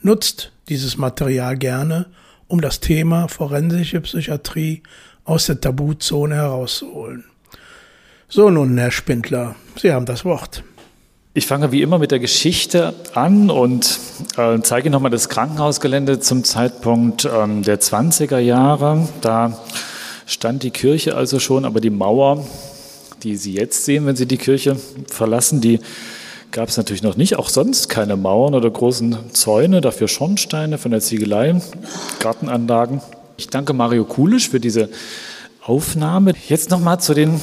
nutzt 0.00 0.52
dieses 0.68 0.96
Material 0.96 1.56
gerne, 1.58 2.06
um 2.46 2.60
das 2.60 2.78
Thema 2.78 3.26
forensische 3.26 4.00
Psychiatrie 4.00 4.84
aus 5.24 5.46
der 5.46 5.60
Tabuzone 5.60 6.36
herauszuholen. 6.36 7.24
So 8.28 8.50
nun, 8.50 8.78
Herr 8.78 8.92
Spindler, 8.92 9.56
Sie 9.74 9.92
haben 9.92 10.06
das 10.06 10.24
Wort. 10.24 10.62
Ich 11.34 11.48
fange 11.48 11.72
wie 11.72 11.82
immer 11.82 11.98
mit 11.98 12.12
der 12.12 12.20
Geschichte 12.20 12.94
an 13.14 13.50
und 13.50 13.98
äh, 14.36 14.60
zeige 14.62 14.90
nochmal 14.90 15.10
das 15.10 15.28
Krankenhausgelände 15.28 16.20
zum 16.20 16.44
Zeitpunkt 16.44 17.24
ähm, 17.24 17.64
der 17.64 17.80
20er 17.80 18.38
Jahre. 18.38 19.08
Da 19.22 19.58
stand 20.24 20.62
die 20.62 20.70
Kirche 20.70 21.16
also 21.16 21.40
schon, 21.40 21.64
aber 21.64 21.80
die 21.80 21.90
Mauer, 21.90 22.46
die 23.22 23.36
Sie 23.36 23.52
jetzt 23.52 23.84
sehen, 23.84 24.06
wenn 24.06 24.16
Sie 24.16 24.26
die 24.26 24.36
Kirche 24.36 24.76
verlassen, 25.06 25.60
die 25.60 25.80
gab 26.50 26.68
es 26.68 26.76
natürlich 26.76 27.02
noch 27.02 27.16
nicht. 27.16 27.36
Auch 27.36 27.48
sonst 27.48 27.88
keine 27.88 28.16
Mauern 28.16 28.54
oder 28.54 28.70
großen 28.70 29.16
Zäune, 29.32 29.80
dafür 29.80 30.08
Schornsteine 30.08 30.78
von 30.78 30.90
der 30.90 31.00
Ziegelei, 31.00 31.60
Gartenanlagen. 32.20 33.00
Ich 33.36 33.48
danke 33.48 33.72
Mario 33.72 34.04
Kulisch 34.04 34.48
für 34.48 34.60
diese 34.60 34.88
Aufnahme. 35.62 36.32
Jetzt 36.48 36.70
nochmal 36.70 37.00
zu 37.00 37.14
den 37.14 37.40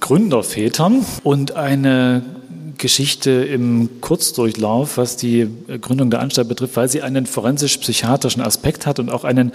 Gründervätern 0.00 1.04
und 1.22 1.56
eine 1.56 2.22
Geschichte 2.78 3.30
im 3.30 4.00
Kurzdurchlauf, 4.00 4.96
was 4.96 5.16
die 5.16 5.48
Gründung 5.80 6.10
der 6.10 6.20
Anstalt 6.20 6.48
betrifft, 6.48 6.76
weil 6.76 6.88
sie 6.88 7.02
einen 7.02 7.26
forensisch-psychiatrischen 7.26 8.42
Aspekt 8.42 8.86
hat 8.86 8.98
und 8.98 9.10
auch 9.10 9.24
einen, 9.24 9.52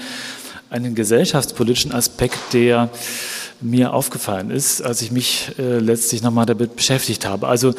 einen 0.69 0.93
gesellschaftspolitischen 0.93 1.91
Aspekt, 1.91 2.37
der 2.53 2.89
mir 3.61 3.93
aufgefallen 3.93 4.51
ist, 4.51 4.81
als 4.81 5.01
ich 5.01 5.11
mich 5.11 5.51
äh, 5.57 5.79
letztlich 5.79 6.21
nochmal 6.21 6.45
damit 6.45 6.75
beschäftigt 6.75 7.25
habe. 7.25 7.47
Also 7.47 7.73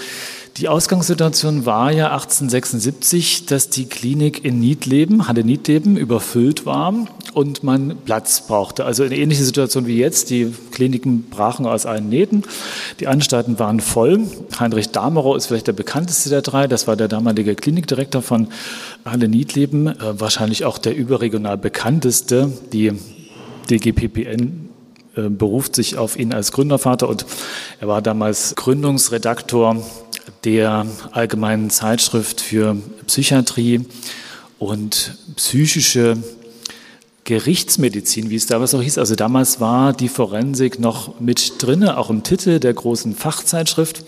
die 0.56 0.68
Ausgangssituation 0.68 1.66
war 1.66 1.92
ja 1.92 2.12
1876, 2.12 3.44
dass 3.44 3.68
die 3.68 3.84
Klinik 3.84 4.42
in 4.42 4.58
Niedleben, 4.58 5.28
Halle 5.28 5.44
Niedleben, 5.44 5.98
überfüllt 5.98 6.64
war 6.64 6.94
und 7.34 7.62
man 7.62 7.98
Platz 8.06 8.46
brauchte. 8.46 8.86
Also 8.86 9.04
eine 9.04 9.18
ähnliche 9.18 9.44
Situation 9.44 9.86
wie 9.86 9.98
jetzt. 9.98 10.30
Die 10.30 10.50
Kliniken 10.72 11.24
brachen 11.24 11.66
aus 11.66 11.84
allen 11.84 12.08
Nähten. 12.08 12.42
Die 13.00 13.06
Anstalten 13.06 13.58
waren 13.58 13.80
voll. 13.80 14.20
Heinrich 14.58 14.92
Damerow 14.92 15.36
ist 15.36 15.44
vielleicht 15.44 15.66
der 15.66 15.74
bekannteste 15.74 16.30
der 16.30 16.40
drei. 16.40 16.66
Das 16.66 16.86
war 16.86 16.96
der 16.96 17.08
damalige 17.08 17.54
Klinikdirektor 17.54 18.22
von 18.22 18.48
Halle 19.04 19.28
Niedleben. 19.28 19.88
Äh, 19.88 20.18
wahrscheinlich 20.18 20.64
auch 20.64 20.78
der 20.78 20.96
überregional 20.96 21.58
bekannteste. 21.58 22.50
Die 22.72 22.92
DGPPN 23.68 24.70
beruft 25.16 25.74
sich 25.74 25.96
auf 25.96 26.18
ihn 26.18 26.32
als 26.32 26.52
Gründervater 26.52 27.08
und 27.08 27.24
er 27.80 27.88
war 27.88 28.02
damals 28.02 28.54
Gründungsredaktor 28.54 29.82
der 30.44 30.86
Allgemeinen 31.12 31.70
Zeitschrift 31.70 32.40
für 32.40 32.76
Psychiatrie 33.06 33.86
und 34.58 35.16
psychische 35.36 36.16
Gerichtsmedizin, 37.24 38.30
wie 38.30 38.36
es 38.36 38.46
damals 38.46 38.74
auch 38.74 38.82
hieß. 38.82 38.98
Also 38.98 39.16
damals 39.16 39.60
war 39.60 39.92
die 39.92 40.08
Forensik 40.08 40.78
noch 40.78 41.18
mit 41.20 41.54
drinne, 41.58 41.98
auch 41.98 42.08
im 42.08 42.22
Titel 42.22 42.60
der 42.60 42.72
großen 42.72 43.16
Fachzeitschrift. 43.16 44.04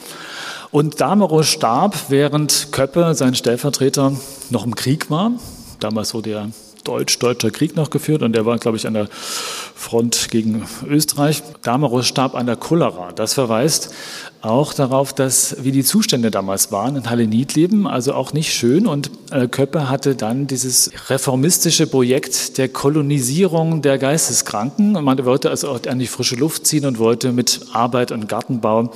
Und 0.70 1.00
Damerow 1.00 1.44
starb, 1.44 1.96
während 2.10 2.68
Köppe, 2.70 3.14
sein 3.14 3.34
Stellvertreter, 3.34 4.12
noch 4.50 4.64
im 4.64 4.74
Krieg 4.74 5.10
war. 5.10 5.32
Damals 5.80 6.14
wurde 6.14 6.30
ja 6.30 6.48
deutsch-deutscher 6.84 7.50
Krieg 7.50 7.76
noch 7.76 7.90
geführt 7.90 8.22
und 8.22 8.34
er 8.36 8.46
war, 8.46 8.58
glaube 8.58 8.76
ich, 8.76 8.86
an 8.86 8.94
der 8.94 9.08
Front 9.10 10.30
gegen 10.30 10.66
Österreich. 10.86 11.42
Damerow 11.62 12.04
starb 12.04 12.34
an 12.34 12.46
der 12.46 12.56
Cholera. 12.56 13.12
Das 13.12 13.34
verweist 13.34 13.94
auch 14.40 14.72
darauf, 14.72 15.12
dass 15.12 15.56
wie 15.64 15.72
die 15.72 15.82
Zustände 15.82 16.30
damals 16.30 16.70
waren 16.70 16.96
in 16.96 17.10
Halle 17.10 17.26
Niedleben, 17.26 17.86
also 17.86 18.14
auch 18.14 18.32
nicht 18.32 18.52
schön. 18.52 18.86
Und 18.86 19.10
äh, 19.30 19.48
Köppe 19.48 19.88
hatte 19.88 20.14
dann 20.14 20.46
dieses 20.46 20.90
reformistische 21.08 21.86
Projekt 21.86 22.58
der 22.58 22.68
Kolonisierung 22.68 23.82
der 23.82 23.98
Geisteskranken. 23.98 24.92
Man 24.92 25.24
wollte 25.24 25.50
also 25.50 25.70
auch 25.70 25.80
an 25.86 25.98
die 25.98 26.06
frische 26.06 26.36
Luft 26.36 26.66
ziehen 26.66 26.86
und 26.86 26.98
wollte 26.98 27.32
mit 27.32 27.60
Arbeit 27.72 28.12
und 28.12 28.28
Gartenbau 28.28 28.92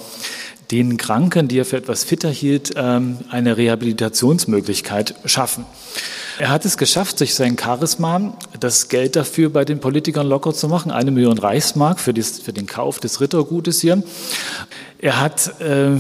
den 0.71 0.97
Kranken, 0.97 1.49
die 1.49 1.59
er 1.59 1.65
für 1.65 1.77
etwas 1.77 2.03
fitter 2.03 2.31
hielt, 2.31 2.73
ähm, 2.77 3.19
eine 3.31 3.57
Rehabilitationsmöglichkeit 3.57 5.15
schaffen. 5.27 5.67
Er 6.43 6.51
hat 6.51 6.65
es 6.65 6.77
geschafft, 6.77 7.21
durch 7.21 7.37
sein 7.37 7.57
Charisma 7.57 8.37
das 8.59 8.89
Geld 8.89 9.15
dafür 9.15 9.49
bei 9.49 9.65
den 9.65 9.79
Politikern 9.79 10.27
locker 10.27 10.53
zu 10.53 10.67
machen. 10.67 10.91
Eine 10.91 11.13
Million 11.13 11.39
Reichsmark 11.39 12.01
für, 12.01 12.13
dies, 12.13 12.41
für 12.41 12.53
den 12.53 12.67
Kauf 12.67 12.99
des 12.99 13.21
Rittergutes 13.21 13.81
hier. 13.81 14.03
Er 14.99 15.21
hat 15.21 15.61
äh, 15.61 15.91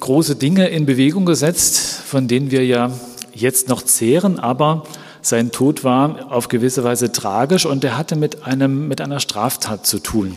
große 0.00 0.34
Dinge 0.34 0.66
in 0.66 0.84
Bewegung 0.84 1.26
gesetzt, 1.26 1.78
von 1.78 2.26
denen 2.26 2.50
wir 2.50 2.66
ja 2.66 2.90
jetzt 3.34 3.68
noch 3.68 3.82
zehren, 3.82 4.40
aber 4.40 4.82
sein 5.22 5.52
Tod 5.52 5.84
war 5.84 6.32
auf 6.32 6.48
gewisse 6.48 6.82
Weise 6.82 7.12
tragisch 7.12 7.64
und 7.64 7.84
er 7.84 7.96
hatte 7.96 8.16
mit, 8.16 8.44
einem, 8.44 8.88
mit 8.88 9.00
einer 9.00 9.20
Straftat 9.20 9.86
zu 9.86 10.00
tun. 10.00 10.36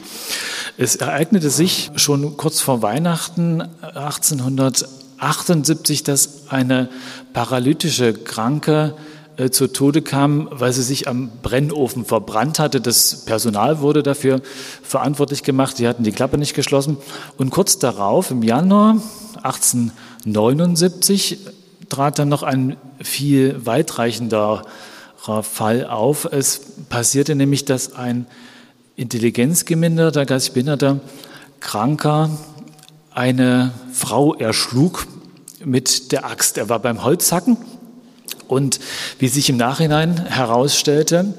Es 0.78 0.98
ereignete 0.98 1.50
sich 1.50 1.90
schon 1.96 2.38
kurz 2.38 2.62
vor 2.62 2.84
Weihnachten 2.84 3.64
1878, 3.82 6.04
dass 6.04 6.44
eine 6.50 6.90
paralytische 7.34 8.14
Kranke 8.14 8.94
äh, 9.38 9.52
zu 9.52 9.68
Tode 9.68 10.02
kam, 10.02 10.50
weil 10.52 10.74
sie 10.74 10.82
sich 10.82 11.08
am 11.08 11.30
Brennofen 11.44 12.06
verbrannt 12.06 12.58
hatte. 12.58 12.82
Das 12.82 13.24
Personal 13.26 13.82
wurde 13.82 14.02
dafür 14.02 14.42
verantwortlich 14.82 15.44
gemacht. 15.44 15.78
Die 15.78 15.88
hatten 15.88 16.04
die 16.04 16.12
Klappe 16.12 16.40
nicht 16.40 16.56
geschlossen. 16.56 16.98
Und 17.38 17.52
kurz 17.52 17.78
darauf, 17.78 18.32
im 18.32 18.42
Januar 18.42 18.98
1879, 19.44 21.38
trat 21.88 22.18
dann 22.18 22.30
noch 22.30 22.42
ein 22.42 22.78
viel 23.00 23.64
weitreichenderer 23.64 24.64
Fall 25.44 25.86
auf. 25.86 26.26
Es 26.26 26.62
passierte 26.90 27.36
nämlich, 27.36 27.64
dass 27.64 27.94
ein 27.94 28.26
intelligenzgeminderter, 28.96 30.26
geistig 30.26 30.54
behinderter 30.54 31.00
Kranker 31.60 32.32
eine 33.12 33.72
Frau 33.94 34.34
erschlug 34.34 35.06
mit 35.64 36.12
der 36.12 36.26
Axt. 36.26 36.58
Er 36.58 36.70
war 36.70 36.80
beim 36.80 37.04
Holzhacken 37.04 37.58
und 38.48 38.80
wie 39.20 39.28
sich 39.28 39.50
im 39.50 39.58
Nachhinein 39.58 40.26
herausstellte, 40.26 41.34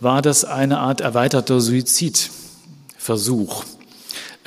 war 0.00 0.22
das 0.22 0.44
eine 0.44 0.78
Art 0.78 1.00
erweiterter 1.00 1.60
Suizidversuch. 1.60 3.64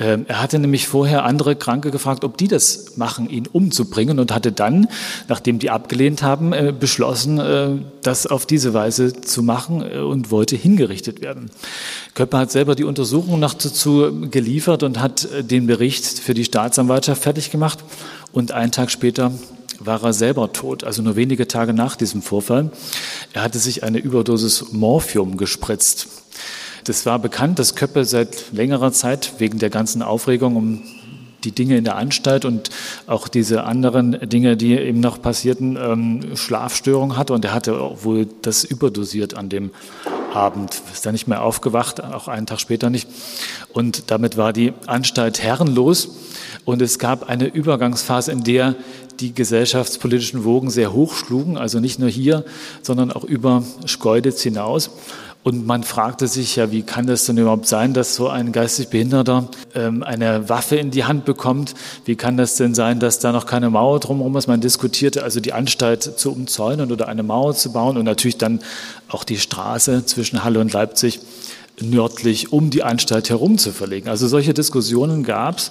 Ähm, 0.00 0.26
er 0.28 0.40
hatte 0.40 0.60
nämlich 0.60 0.86
vorher 0.86 1.24
andere 1.24 1.56
Kranke 1.56 1.90
gefragt, 1.90 2.22
ob 2.22 2.36
die 2.36 2.46
das 2.46 2.96
machen, 2.96 3.28
ihn 3.28 3.48
umzubringen 3.48 4.20
und 4.20 4.32
hatte 4.32 4.52
dann, 4.52 4.86
nachdem 5.26 5.58
die 5.58 5.70
abgelehnt 5.70 6.22
haben, 6.22 6.52
äh, 6.52 6.72
beschlossen, 6.78 7.38
äh, 7.38 7.70
das 8.02 8.28
auf 8.28 8.46
diese 8.46 8.74
Weise 8.74 9.20
zu 9.20 9.42
machen 9.42 9.82
äh, 9.82 9.98
und 9.98 10.30
wollte 10.30 10.54
hingerichtet 10.54 11.20
werden. 11.20 11.50
Köpper 12.14 12.38
hat 12.38 12.52
selber 12.52 12.76
die 12.76 12.84
Untersuchung 12.84 13.40
noch 13.40 13.54
dazu 13.54 14.28
geliefert 14.30 14.84
und 14.84 15.00
hat 15.00 15.28
den 15.40 15.66
Bericht 15.66 16.06
für 16.06 16.34
die 16.34 16.44
Staatsanwaltschaft 16.44 17.22
fertig 17.22 17.50
gemacht 17.50 17.80
und 18.30 18.52
einen 18.52 18.70
Tag 18.70 18.92
später 18.92 19.32
war 19.78 20.02
er 20.02 20.12
selber 20.12 20.52
tot, 20.52 20.84
also 20.84 21.02
nur 21.02 21.16
wenige 21.16 21.48
Tage 21.48 21.72
nach 21.72 21.96
diesem 21.96 22.22
Vorfall. 22.22 22.70
Er 23.32 23.42
hatte 23.42 23.58
sich 23.58 23.84
eine 23.84 23.98
Überdosis 23.98 24.72
Morphium 24.72 25.36
gespritzt. 25.36 26.08
Das 26.84 27.04
war 27.06 27.18
bekannt, 27.18 27.58
dass 27.58 27.74
Köppe 27.74 28.04
seit 28.04 28.52
längerer 28.52 28.92
Zeit 28.92 29.34
wegen 29.38 29.58
der 29.58 29.70
ganzen 29.70 30.02
Aufregung 30.02 30.56
um 30.56 30.82
die 31.44 31.52
Dinge 31.52 31.76
in 31.76 31.84
der 31.84 31.96
Anstalt 31.96 32.44
und 32.44 32.70
auch 33.06 33.28
diese 33.28 33.64
anderen 33.64 34.28
Dinge, 34.28 34.56
die 34.56 34.72
eben 34.76 35.00
noch 35.00 35.22
passierten, 35.22 35.76
ähm, 35.76 36.36
Schlafstörungen 36.36 37.16
hatte. 37.16 37.32
Und 37.32 37.44
er 37.44 37.52
hatte 37.52 37.78
wohl 38.02 38.26
das 38.42 38.64
überdosiert 38.64 39.34
an 39.34 39.48
dem 39.48 39.70
Abend. 40.34 40.82
Ist 40.92 41.06
dann 41.06 41.12
nicht 41.12 41.28
mehr 41.28 41.42
aufgewacht, 41.42 42.02
auch 42.02 42.28
einen 42.28 42.46
Tag 42.46 42.60
später 42.60 42.90
nicht. 42.90 43.08
Und 43.72 44.10
damit 44.10 44.36
war 44.36 44.52
die 44.52 44.72
Anstalt 44.86 45.42
herrenlos. 45.42 46.16
Und 46.64 46.82
es 46.82 46.98
gab 46.98 47.28
eine 47.28 47.46
Übergangsphase, 47.46 48.32
in 48.32 48.44
der 48.44 48.74
die 49.20 49.34
gesellschaftspolitischen 49.34 50.44
Wogen 50.44 50.70
sehr 50.70 50.92
hoch 50.92 51.14
schlugen, 51.14 51.56
also 51.56 51.80
nicht 51.80 51.98
nur 51.98 52.08
hier, 52.08 52.44
sondern 52.82 53.12
auch 53.12 53.24
über 53.24 53.62
Schkeuditz 53.84 54.42
hinaus. 54.42 54.90
Und 55.44 55.66
man 55.66 55.82
fragte 55.84 56.26
sich 56.26 56.56
ja, 56.56 56.72
wie 56.72 56.82
kann 56.82 57.06
das 57.06 57.24
denn 57.24 57.38
überhaupt 57.38 57.66
sein, 57.66 57.94
dass 57.94 58.14
so 58.14 58.28
ein 58.28 58.52
geistig 58.52 58.88
Behinderter 58.88 59.48
ähm, 59.74 60.02
eine 60.02 60.48
Waffe 60.48 60.76
in 60.76 60.90
die 60.90 61.04
Hand 61.04 61.24
bekommt? 61.24 61.74
Wie 62.04 62.16
kann 62.16 62.36
das 62.36 62.56
denn 62.56 62.74
sein, 62.74 62.98
dass 62.98 63.18
da 63.18 63.32
noch 63.32 63.46
keine 63.46 63.70
Mauer 63.70 64.00
drumherum 64.00 64.36
ist? 64.36 64.48
Man 64.48 64.60
diskutierte 64.60 65.22
also 65.22 65.40
die 65.40 65.52
Anstalt 65.52 66.02
zu 66.02 66.32
umzäunen 66.32 66.92
oder 66.92 67.08
eine 67.08 67.22
Mauer 67.22 67.54
zu 67.54 67.72
bauen 67.72 67.96
und 67.96 68.04
natürlich 68.04 68.36
dann 68.36 68.60
auch 69.08 69.24
die 69.24 69.38
Straße 69.38 70.04
zwischen 70.04 70.44
Halle 70.44 70.60
und 70.60 70.72
Leipzig 70.72 71.20
nördlich 71.80 72.52
um 72.52 72.70
die 72.70 72.82
Anstalt 72.82 73.30
herum 73.30 73.58
zu 73.58 73.72
verlegen. 73.72 74.08
Also 74.08 74.26
solche 74.28 74.54
Diskussionen 74.54 75.22
gab 75.22 75.58
es 75.58 75.70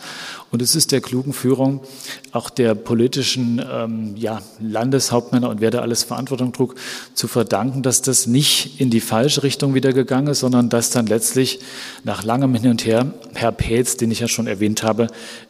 und 0.49 0.61
es 0.61 0.75
ist 0.75 0.91
der 0.91 1.01
klugen 1.01 1.33
Führung 1.33 1.81
auch 2.31 2.49
der 2.49 2.73
politischen 2.73 3.61
ähm, 3.69 4.15
ja, 4.15 4.41
Landeshauptmänner 4.59 5.49
und 5.49 5.59
wer 5.59 5.71
da 5.71 5.79
alles 5.79 6.03
Verantwortung 6.03 6.53
trug, 6.53 6.75
zu 7.13 7.27
verdanken, 7.27 7.83
dass 7.83 8.01
das 8.01 8.27
nicht 8.27 8.79
in 8.79 8.89
die 8.89 9.01
falsche 9.01 9.43
Richtung 9.43 9.73
wieder 9.73 9.91
gegangen 9.91 10.27
ist, 10.27 10.39
sondern 10.39 10.69
dass 10.69 10.89
dann 10.89 11.07
letztlich 11.07 11.59
nach 12.03 12.23
langem 12.23 12.55
Hin 12.55 12.71
und 12.71 12.85
Her 12.85 13.13
Herr 13.33 13.51
Peetz, 13.51 13.97
den 13.97 14.11
ich 14.11 14.19
ja 14.21 14.27
schon 14.27 14.47
erwähnt 14.47 14.83
habe, 14.83 15.07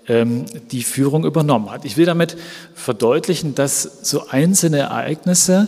ähm, 0.07 0.45
die 0.71 0.83
Führung 0.83 1.25
übernommen 1.25 1.69
hat. 1.69 1.85
Ich 1.85 1.97
will 1.97 2.05
damit 2.05 2.37
verdeutlichen, 2.73 3.53
dass 3.53 3.83
so 4.01 4.27
einzelne 4.29 4.79
Ereignisse 4.79 5.67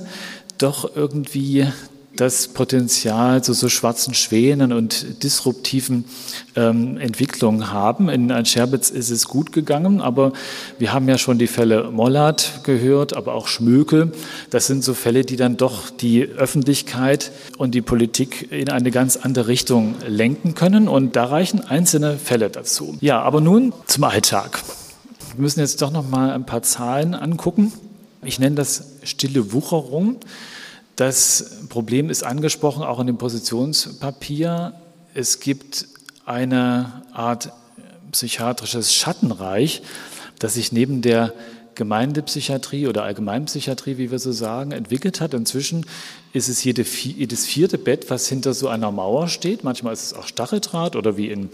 doch 0.58 0.96
irgendwie 0.96 1.68
das 2.20 2.50
Potenzial 2.50 3.44
zu 3.44 3.54
so 3.54 3.70
schwarzen 3.70 4.14
Schwänen 4.14 4.74
und 4.74 5.24
disruptiven 5.24 6.04
ähm, 6.56 6.98
Entwicklungen 6.98 7.72
haben. 7.72 8.10
In 8.10 8.46
Scherbitz 8.46 8.90
ist 8.90 9.10
es 9.10 9.28
gut 9.28 9.54
gegangen, 9.54 10.02
aber 10.02 10.34
wir 10.78 10.92
haben 10.92 11.08
ja 11.08 11.18
schon 11.18 11.40
die 11.40 11.48
Fälle 11.48 11.92
Mollert 11.92 12.62
gehört, 12.64 13.16
aber 13.16 13.36
auch 13.36 13.48
Schmökel. 13.48 14.12
Das 14.50 14.68
sind 14.68 14.84
so 14.84 14.94
Fälle, 14.94 15.24
die 15.24 15.38
dann 15.38 15.56
doch 15.56 15.90
die 15.90 16.24
Öffentlichkeit 16.24 17.32
und 17.58 17.74
die 17.74 17.82
Politik 17.82 18.52
in 18.52 18.70
eine 18.70 18.92
ganz 18.92 19.16
andere 19.16 19.48
Richtung 19.48 19.96
lenken 20.06 20.56
können. 20.56 20.90
Und 20.90 21.16
da 21.16 21.26
reichen 21.26 21.62
einzelne 21.62 22.18
Fälle 22.18 22.50
dazu. 22.50 22.98
Ja, 23.00 23.22
aber 23.22 23.40
nun 23.40 23.72
zum 23.86 24.04
Alltag. 24.04 24.62
Wir 25.36 25.42
müssen 25.42 25.62
jetzt 25.62 25.82
doch 25.82 25.92
noch 25.92 26.08
mal 26.10 26.32
ein 26.32 26.46
paar 26.46 26.64
Zahlen 26.64 27.14
angucken. 27.14 27.72
Ich 28.24 28.40
nenne 28.40 28.58
das 28.58 28.84
stille 29.04 29.54
Wucherung. 29.54 30.18
Das 31.00 31.62
Problem 31.70 32.10
ist 32.10 32.24
angesprochen, 32.24 32.84
auch 32.84 33.00
in 33.00 33.08
dem 33.08 33.18
Positionspapier. 33.18 34.74
Es 35.14 35.40
gibt 35.40 35.88
eine 36.26 37.04
Art 37.14 37.54
psychiatrisches 38.12 38.94
Schattenreich, 38.94 39.82
das 40.40 40.56
sich 40.56 40.74
neben 40.74 41.02
der 41.02 41.34
Gemeindepsychiatrie 41.76 42.86
oder 42.88 43.04
Allgemeinpsychiatrie, 43.04 43.98
wie 43.98 44.12
wir 44.12 44.20
so 44.20 44.34
sagen, 44.34 44.74
entwickelt 44.74 45.22
hat. 45.22 45.34
Inzwischen 45.34 45.86
ist 46.34 46.50
es 46.50 46.66
jede, 46.66 46.82
jedes 46.82 47.46
vierte 47.46 47.78
Bett, 47.78 48.10
was 48.10 48.28
hinter 48.28 48.54
so 48.54 48.68
einer 48.68 48.92
Mauer 48.92 49.30
steht. 49.30 49.64
Manchmal 49.64 49.94
ist 49.94 50.04
es 50.04 50.14
auch 50.14 50.28
Stacheldraht 50.28 50.98
oder 50.98 51.16
wie 51.16 51.30
in 51.30 51.48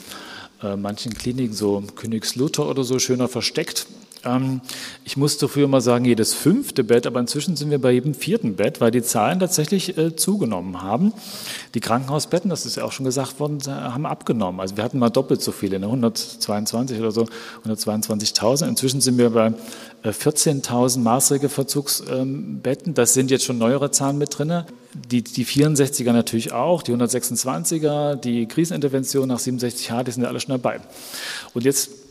äh, 0.63 0.75
manchen 0.75 1.13
Kliniken 1.13 1.53
so 1.53 1.83
Königslutter 1.95 2.67
oder 2.67 2.83
so 2.83 2.97
schöner 2.97 3.27
versteckt. 3.27 3.85
Ähm, 4.25 4.61
ich 5.03 5.17
musste 5.17 5.47
früher 5.47 5.67
mal 5.67 5.81
sagen, 5.81 6.05
jedes 6.05 6.33
fünfte 6.33 6.83
Bett, 6.83 7.07
aber 7.07 7.19
inzwischen 7.19 7.55
sind 7.55 7.71
wir 7.71 7.79
bei 7.79 7.91
jedem 7.91 8.13
vierten 8.13 8.55
Bett, 8.55 8.81
weil 8.81 8.91
die 8.91 9.01
Zahlen 9.01 9.39
tatsächlich 9.39 9.97
äh, 9.97 10.15
zugenommen 10.15 10.81
haben. 10.81 11.13
Die 11.73 11.79
Krankenhausbetten, 11.79 12.49
das 12.49 12.65
ist 12.65 12.77
ja 12.77 12.83
auch 12.83 12.91
schon 12.91 13.05
gesagt 13.05 13.39
worden, 13.39 13.59
haben 13.67 14.05
abgenommen. 14.05 14.59
Also 14.59 14.77
wir 14.77 14.83
hatten 14.83 14.99
mal 14.99 15.09
doppelt 15.09 15.41
so 15.41 15.51
viele, 15.51 15.77
122 15.77 16.97
ne, 16.97 17.03
oder 17.03 17.11
so, 17.11 17.27
122.000. 17.65 18.67
Inzwischen 18.67 19.01
sind 19.01 19.17
wir 19.17 19.29
bei 19.29 19.53
14.000 20.03 20.95
äh, 20.95 20.99
Maßregelverzugsbetten. 20.99 22.93
Das 22.93 23.13
sind 23.13 23.31
jetzt 23.31 23.45
schon 23.45 23.57
neuere 23.57 23.91
Zahlen 23.91 24.17
mit 24.17 24.37
drin. 24.37 24.63
Die, 24.93 25.23
die 25.23 25.45
64er 25.45 26.13
natürlich 26.13 26.53
auch, 26.53 26.81
die 26.81 26.93
126er, 26.93 28.15
die 28.15 28.45
Krisenintervention 28.47 29.27
nach 29.27 29.39
67H, 29.39 30.03
die 30.03 30.11
sind 30.11 30.23
ja 30.23 30.29
alle 30.29 30.39
schon 30.39 30.53
dabei. 30.53 30.79
Und 31.53 31.65
jetzt 31.65 32.04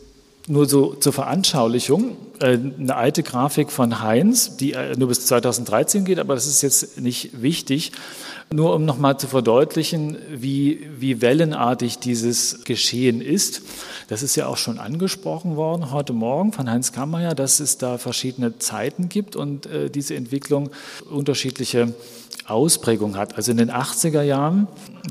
nur 0.47 0.67
so 0.67 0.93
zur 0.93 1.13
Veranschaulichung, 1.13 2.17
äh, 2.39 2.57
eine 2.79 2.95
alte 2.95 3.23
Grafik 3.23 3.71
von 3.71 4.01
Heinz, 4.01 4.57
die 4.57 4.73
äh, 4.73 4.95
nur 4.95 5.07
bis 5.07 5.25
2013 5.25 6.05
geht, 6.05 6.19
aber 6.19 6.35
das 6.35 6.45
ist 6.45 6.61
jetzt 6.61 6.99
nicht 6.99 7.41
wichtig. 7.41 7.91
Nur 8.53 8.75
um 8.75 8.85
nochmal 8.85 9.17
zu 9.17 9.25
verdeutlichen, 9.25 10.17
wie, 10.29 10.87
wie 10.99 11.19
wellenartig 11.19 11.97
dieses 11.97 12.63
Geschehen 12.63 13.19
ist. 13.19 13.63
Das 14.07 14.21
ist 14.21 14.35
ja 14.35 14.45
auch 14.45 14.57
schon 14.57 14.77
angesprochen 14.77 15.55
worden 15.55 15.91
heute 15.91 16.13
Morgen 16.13 16.53
von 16.53 16.69
Heinz 16.69 16.91
Kammerer, 16.91 17.33
dass 17.33 17.59
es 17.59 17.79
da 17.79 17.97
verschiedene 17.97 18.59
Zeiten 18.59 19.09
gibt 19.09 19.35
und 19.35 19.65
äh, 19.65 19.89
diese 19.89 20.13
Entwicklung 20.13 20.69
unterschiedliche 21.09 21.95
Ausprägung 22.45 23.17
hat. 23.17 23.35
Also 23.35 23.49
in 23.49 23.57
den 23.57 23.71
80er 23.71 24.21
Jahren, 24.21 24.67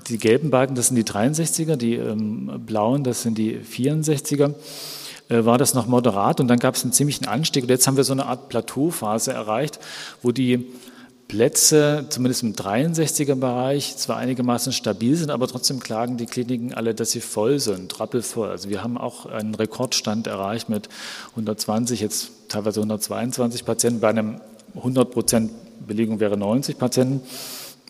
die 0.09 0.19
gelben 0.19 0.51
Balken, 0.51 0.77
das 0.77 0.89
sind 0.89 0.97
die 0.97 1.05
63er, 1.05 1.75
die 1.75 1.95
ähm, 1.95 2.63
blauen, 2.65 3.03
das 3.03 3.23
sind 3.23 3.37
die 3.37 3.59
64er 3.59 4.51
äh, 4.51 4.55
war 5.29 5.59
das 5.59 5.75
noch 5.75 5.87
moderat 5.87 6.41
und 6.41 6.49
dann 6.49 6.59
gab 6.59 6.75
es 6.75 6.83
einen 6.83 6.93
ziemlichen 6.93 7.27
Anstieg. 7.27 7.65
Und 7.65 7.71
jetzt 7.71 7.87
haben 7.87 7.97
wir 7.97 8.05
so 8.05 8.13
eine 8.13 8.27
Art 8.27 8.49
Plateauphase 8.49 9.33
erreicht, 9.33 9.79
wo 10.23 10.33
die 10.33 10.67
Plätze, 11.29 12.07
zumindest 12.11 12.43
im 12.43 12.55
63er-Bereich, 12.55 13.97
zwar 13.97 14.19
einigermaßen 14.19 14.73
stabil 14.73 15.17
sind, 15.17 15.31
aber 15.31 15.49
trotzdem 15.49 15.81
klagen 15.81 16.17
die 16.17 16.27
Kliniken 16.27 16.75
alle, 16.75 16.95
dass 16.95 17.13
sie 17.13 17.21
voll 17.21 17.59
sind, 17.59 17.99
rappelvoll. 17.99 18.51
Also 18.51 18.69
wir 18.69 18.83
haben 18.83 18.99
auch 18.99 19.27
einen 19.27 19.55
Rekordstand 19.55 20.27
erreicht 20.27 20.69
mit 20.69 20.89
120, 21.31 22.01
jetzt 22.01 22.31
teilweise 22.49 22.81
122 22.81 23.65
Patienten. 23.65 24.01
Bei 24.01 24.11
einem 24.11 24.41
100 24.77 25.11
Prozent 25.11 25.51
Belegung 25.87 26.21
wäre 26.21 26.37
90 26.37 26.79
Patienten. 26.79 27.21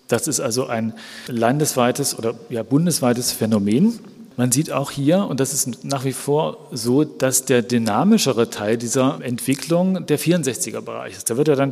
Das 0.09 0.28
ist 0.28 0.41
also 0.41 0.66
ein 0.66 0.95
landesweites 1.28 2.18
oder 2.18 2.35
ja, 2.51 2.62
bundesweites 2.62 3.32
Phänomen. 3.32 3.99
Man 4.37 4.51
sieht 4.51 4.72
auch 4.72 4.91
hier, 4.91 5.26
und 5.26 5.39
das 5.39 5.53
ist 5.53 5.85
nach 5.85 6.05
wie 6.05 6.12
vor 6.12 6.68
so, 6.72 7.05
dass 7.05 7.45
der 7.45 7.62
dynamischere 7.62 8.51
Teil 8.51 8.76
dieser 8.76 9.20
Entwicklung 9.22 10.07
der 10.07 10.18
64er-Bereich 10.18 11.16
ist. 11.16 11.30
Da 11.30 11.37
wird 11.37 11.49
ja 11.49 11.55
dann 11.55 11.70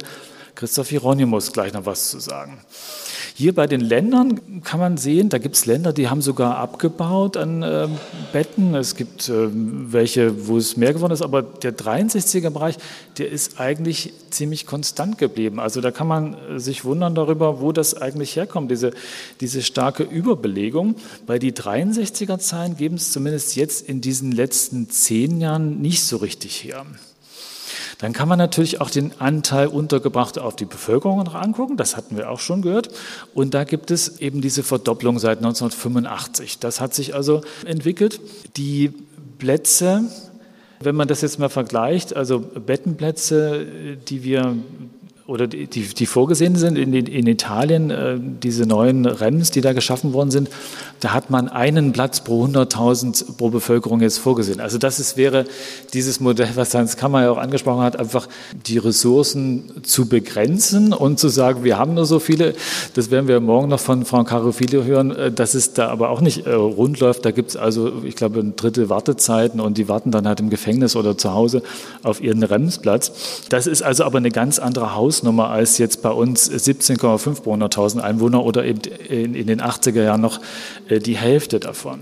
Christoph 0.54 0.90
Hieronymus 0.90 1.52
gleich 1.52 1.72
noch 1.72 1.86
was 1.86 2.10
zu 2.10 2.20
sagen. 2.20 2.60
Hier 3.34 3.54
bei 3.54 3.66
den 3.66 3.80
Ländern 3.80 4.62
kann 4.62 4.78
man 4.78 4.96
sehen, 4.96 5.28
da 5.28 5.38
gibt 5.38 5.56
es 5.56 5.64
Länder, 5.66 5.92
die 5.92 6.08
haben 6.08 6.20
sogar 6.20 6.58
abgebaut 6.58 7.36
an 7.36 7.62
äh, 7.62 7.88
Betten. 8.32 8.74
Es 8.74 8.94
gibt 8.94 9.28
äh, 9.28 9.48
welche, 9.50 10.48
wo 10.48 10.58
es 10.58 10.76
mehr 10.76 10.92
geworden 10.92 11.12
ist, 11.12 11.22
aber 11.22 11.42
der 11.42 11.76
63er-Bereich, 11.76 12.76
der 13.18 13.30
ist 13.30 13.58
eigentlich 13.58 14.12
ziemlich 14.30 14.66
konstant 14.66 15.16
geblieben. 15.18 15.60
Also 15.60 15.80
da 15.80 15.90
kann 15.90 16.06
man 16.06 16.34
äh, 16.34 16.58
sich 16.58 16.84
wundern 16.84 17.14
darüber, 17.14 17.60
wo 17.60 17.72
das 17.72 17.94
eigentlich 17.94 18.36
herkommt, 18.36 18.70
diese, 18.70 18.92
diese 19.40 19.62
starke 19.62 20.02
Überbelegung, 20.02 20.96
weil 21.26 21.38
die 21.38 21.52
63er-Zahlen 21.52 22.76
geben 22.76 22.96
es 22.96 23.12
zumindest 23.12 23.56
jetzt 23.56 23.88
in 23.88 24.00
diesen 24.00 24.32
letzten 24.32 24.90
zehn 24.90 25.40
Jahren 25.40 25.80
nicht 25.80 26.04
so 26.04 26.18
richtig 26.18 26.64
her. 26.64 26.84
Dann 28.02 28.12
kann 28.12 28.28
man 28.28 28.36
natürlich 28.36 28.80
auch 28.80 28.90
den 28.90 29.12
Anteil 29.20 29.68
untergebracht 29.68 30.36
auf 30.36 30.56
die 30.56 30.64
Bevölkerung 30.64 31.22
noch 31.22 31.36
angucken. 31.36 31.76
Das 31.76 31.96
hatten 31.96 32.16
wir 32.16 32.30
auch 32.30 32.40
schon 32.40 32.60
gehört. 32.60 32.90
Und 33.32 33.54
da 33.54 33.62
gibt 33.62 33.92
es 33.92 34.18
eben 34.20 34.40
diese 34.40 34.64
Verdopplung 34.64 35.20
seit 35.20 35.38
1985. 35.38 36.58
Das 36.58 36.80
hat 36.80 36.94
sich 36.94 37.14
also 37.14 37.42
entwickelt. 37.64 38.20
Die 38.56 38.92
Plätze, 39.38 40.02
wenn 40.80 40.96
man 40.96 41.06
das 41.06 41.20
jetzt 41.20 41.38
mal 41.38 41.48
vergleicht, 41.48 42.16
also 42.16 42.40
Bettenplätze, 42.40 43.96
die 44.08 44.24
wir 44.24 44.56
oder 45.32 45.46
die, 45.46 45.66
die 45.66 46.06
vorgesehen 46.06 46.56
sind 46.56 46.76
in, 46.76 46.92
in 46.92 47.26
Italien, 47.26 47.90
äh, 47.90 48.18
diese 48.20 48.66
neuen 48.66 49.06
REMs, 49.06 49.50
die 49.50 49.62
da 49.62 49.72
geschaffen 49.72 50.12
worden 50.12 50.30
sind, 50.30 50.50
da 51.00 51.14
hat 51.14 51.30
man 51.30 51.48
einen 51.48 51.92
Platz 51.92 52.20
pro 52.20 52.44
100.000 52.44 53.38
pro 53.38 53.48
Bevölkerung 53.48 54.02
jetzt 54.02 54.18
vorgesehen. 54.18 54.60
Also 54.60 54.76
das 54.76 55.00
ist, 55.00 55.16
wäre 55.16 55.46
dieses 55.94 56.20
Modell, 56.20 56.50
was 56.54 56.74
Hans 56.74 56.98
Kammer 56.98 57.22
ja 57.22 57.30
auch 57.30 57.38
angesprochen 57.38 57.82
hat, 57.82 57.98
einfach 57.98 58.28
die 58.66 58.76
Ressourcen 58.76 59.82
zu 59.82 60.06
begrenzen 60.06 60.92
und 60.92 61.18
zu 61.18 61.28
sagen, 61.28 61.64
wir 61.64 61.78
haben 61.78 61.94
nur 61.94 62.04
so 62.04 62.18
viele. 62.18 62.54
Das 62.92 63.10
werden 63.10 63.26
wir 63.26 63.40
morgen 63.40 63.68
noch 63.68 63.80
von 63.80 64.04
Frau 64.04 64.22
Carofilio 64.24 64.84
hören, 64.84 65.10
äh, 65.12 65.32
dass 65.32 65.54
es 65.54 65.72
da 65.72 65.88
aber 65.88 66.10
auch 66.10 66.20
nicht 66.20 66.46
äh, 66.46 66.52
rund 66.52 67.00
läuft. 67.00 67.24
Da 67.24 67.30
gibt 67.30 67.50
es 67.50 67.56
also, 67.56 68.04
ich 68.04 68.16
glaube, 68.16 68.40
ein 68.40 68.54
Drittel 68.54 68.90
Wartezeiten 68.90 69.60
und 69.60 69.78
die 69.78 69.88
warten 69.88 70.10
dann 70.10 70.28
halt 70.28 70.40
im 70.40 70.50
Gefängnis 70.50 70.94
oder 70.94 71.16
zu 71.16 71.32
Hause 71.32 71.62
auf 72.02 72.20
ihren 72.22 72.42
Remsplatz. 72.42 73.44
Das 73.48 73.66
ist 73.66 73.82
also 73.82 74.04
aber 74.04 74.18
eine 74.18 74.30
ganz 74.30 74.58
andere 74.58 74.94
Hausnummer 75.22 75.50
als 75.50 75.78
jetzt 75.78 76.02
bei 76.02 76.10
uns 76.10 76.50
17,5 76.50 77.42
pro 77.42 77.54
100.000 77.54 78.00
Einwohner 78.00 78.44
oder 78.44 78.64
eben 78.64 78.80
in, 79.08 79.36
in, 79.36 79.46
den 79.46 79.62
80er 79.62 80.02
Jahren 80.02 80.20
noch 80.20 80.40
äh, 80.88 80.98
die 80.98 81.16
Hälfte 81.16 81.60
davon. 81.60 82.00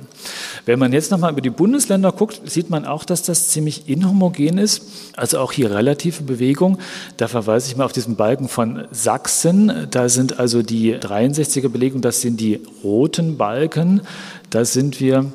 Wenn 0.65 0.79
man 0.79 0.95
jetzt 0.95 1.11
nochmal 1.11 1.33
über 1.33 1.43
die 1.43 1.51
Bundesländer 1.51 2.13
guckt, 2.13 2.41
sieht 2.47 2.71
man 2.71 2.87
auch, 2.87 3.05
dass 3.05 3.23
das 3.23 3.49
ziemlich 3.49 3.91
inhomogen 3.91 4.57
ist. 4.57 4.85
Also 5.17 5.39
auch 5.39 5.53
hier 5.53 5.71
relative 5.71 6.23
Bewegung. 6.23 6.79
Da 7.19 7.29
verweise 7.29 7.71
ich 7.71 7.77
mal 7.77 7.85
auf 7.85 7.93
diesen 7.93 8.17
Balken 8.17 8.49
von 8.49 8.85
Sachsen. 8.91 9.87
Da 9.91 10.09
sind 10.09 10.41
also 10.41 10.63
die 10.63 10.97
63er 10.97 11.69
Belegung, 11.69 12.01
das 12.01 12.23
sind 12.23 12.41
die 12.41 12.61
roten 12.83 13.37
Balken. 13.37 14.01
Da 14.49 14.65
sind 14.65 14.99
wir 14.99 15.27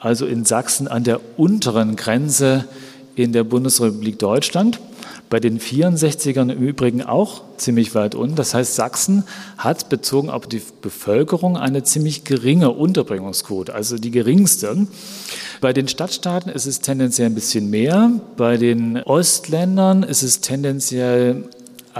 also 0.00 0.26
in 0.26 0.44
Sachsen 0.44 0.88
an 0.88 1.04
der 1.04 1.20
unteren 1.36 1.94
Grenze 1.94 2.64
in 3.14 3.32
der 3.32 3.44
Bundesrepublik 3.44 4.18
Deutschland. 4.18 4.80
Bei 5.30 5.38
den 5.38 5.60
64ern 5.60 6.52
im 6.52 6.58
Übrigen 6.58 7.02
auch 7.02 7.42
ziemlich 7.56 7.94
weit 7.94 8.16
unten. 8.16 8.34
Das 8.34 8.52
heißt, 8.52 8.74
Sachsen 8.74 9.22
hat 9.56 9.88
bezogen 9.88 10.28
auf 10.28 10.48
die 10.48 10.60
Bevölkerung 10.82 11.56
eine 11.56 11.84
ziemlich 11.84 12.24
geringe 12.24 12.70
Unterbringungsquote, 12.72 13.72
also 13.72 13.96
die 13.96 14.10
geringste. 14.10 14.88
Bei 15.60 15.72
den 15.72 15.86
Stadtstaaten 15.86 16.50
ist 16.50 16.66
es 16.66 16.80
tendenziell 16.80 17.26
ein 17.26 17.36
bisschen 17.36 17.70
mehr. 17.70 18.10
Bei 18.36 18.56
den 18.56 19.00
Ostländern 19.04 20.02
ist 20.02 20.22
es 20.24 20.40
tendenziell 20.40 21.48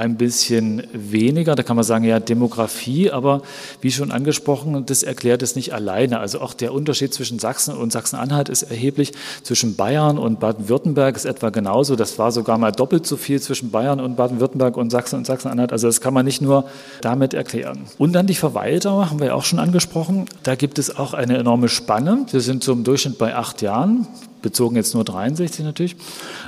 ein 0.00 0.16
bisschen 0.16 0.82
weniger. 0.92 1.54
Da 1.54 1.62
kann 1.62 1.76
man 1.76 1.84
sagen, 1.84 2.04
ja, 2.04 2.18
Demografie, 2.18 3.10
aber 3.10 3.42
wie 3.80 3.92
schon 3.92 4.10
angesprochen, 4.10 4.84
das 4.86 5.02
erklärt 5.02 5.42
es 5.42 5.54
nicht 5.54 5.74
alleine. 5.74 6.18
Also 6.18 6.40
auch 6.40 6.54
der 6.54 6.72
Unterschied 6.72 7.12
zwischen 7.14 7.38
Sachsen 7.38 7.76
und 7.76 7.92
Sachsen-Anhalt 7.92 8.48
ist 8.48 8.62
erheblich. 8.62 9.12
Zwischen 9.42 9.76
Bayern 9.76 10.18
und 10.18 10.40
Baden-Württemberg 10.40 11.16
ist 11.16 11.26
etwa 11.26 11.50
genauso. 11.50 11.96
Das 11.96 12.18
war 12.18 12.32
sogar 12.32 12.58
mal 12.58 12.72
doppelt 12.72 13.06
so 13.06 13.16
viel 13.16 13.40
zwischen 13.40 13.70
Bayern 13.70 14.00
und 14.00 14.16
Baden-Württemberg 14.16 14.76
und 14.76 14.90
Sachsen 14.90 15.16
und 15.16 15.26
Sachsen-Anhalt. 15.26 15.72
Also 15.72 15.86
das 15.86 16.00
kann 16.00 16.14
man 16.14 16.24
nicht 16.24 16.40
nur 16.40 16.64
damit 17.02 17.34
erklären. 17.34 17.84
Und 17.98 18.14
dann 18.14 18.26
die 18.26 18.34
Verweildauer 18.34 19.10
haben 19.10 19.20
wir 19.20 19.28
ja 19.28 19.34
auch 19.34 19.44
schon 19.44 19.58
angesprochen. 19.58 20.24
Da 20.42 20.54
gibt 20.54 20.78
es 20.78 20.96
auch 20.96 21.12
eine 21.12 21.36
enorme 21.36 21.68
Spanne. 21.68 22.26
Wir 22.30 22.40
sind 22.40 22.64
zum 22.64 22.84
Durchschnitt 22.84 23.18
bei 23.18 23.36
acht 23.36 23.62
Jahren 23.62 24.06
bezogen 24.42 24.76
jetzt 24.76 24.94
nur 24.94 25.04
63 25.04 25.64
natürlich. 25.64 25.96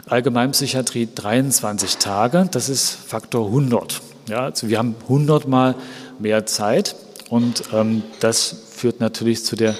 Allgemeinpsychiatrie 0.06 1.08
23 1.14 1.98
Tage, 1.98 2.48
das 2.50 2.68
ist 2.68 2.90
Faktor 2.90 3.46
100. 3.46 4.00
Ja, 4.28 4.44
also 4.44 4.68
wir 4.68 4.78
haben 4.78 4.94
100 5.02 5.48
mal 5.48 5.74
mehr 6.18 6.46
Zeit 6.46 6.96
und 7.28 7.64
ähm, 7.72 8.02
das 8.20 8.56
führt 8.70 9.00
natürlich 9.00 9.44
zu 9.44 9.56
der 9.56 9.74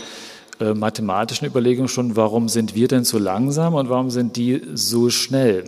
äh, 0.61 0.75
mathematischen 0.75 1.47
Überlegung 1.47 1.89
schon, 1.89 2.17
warum 2.17 2.49
sind 2.49 2.75
wir 2.75 2.89
denn 2.89 3.05
so 3.05 3.19
langsam 3.19 3.75
und 3.75 3.89
warum 3.89 4.11
sind 4.11 4.37
die 4.37 4.63
so 4.75 5.11
schnell? 5.11 5.65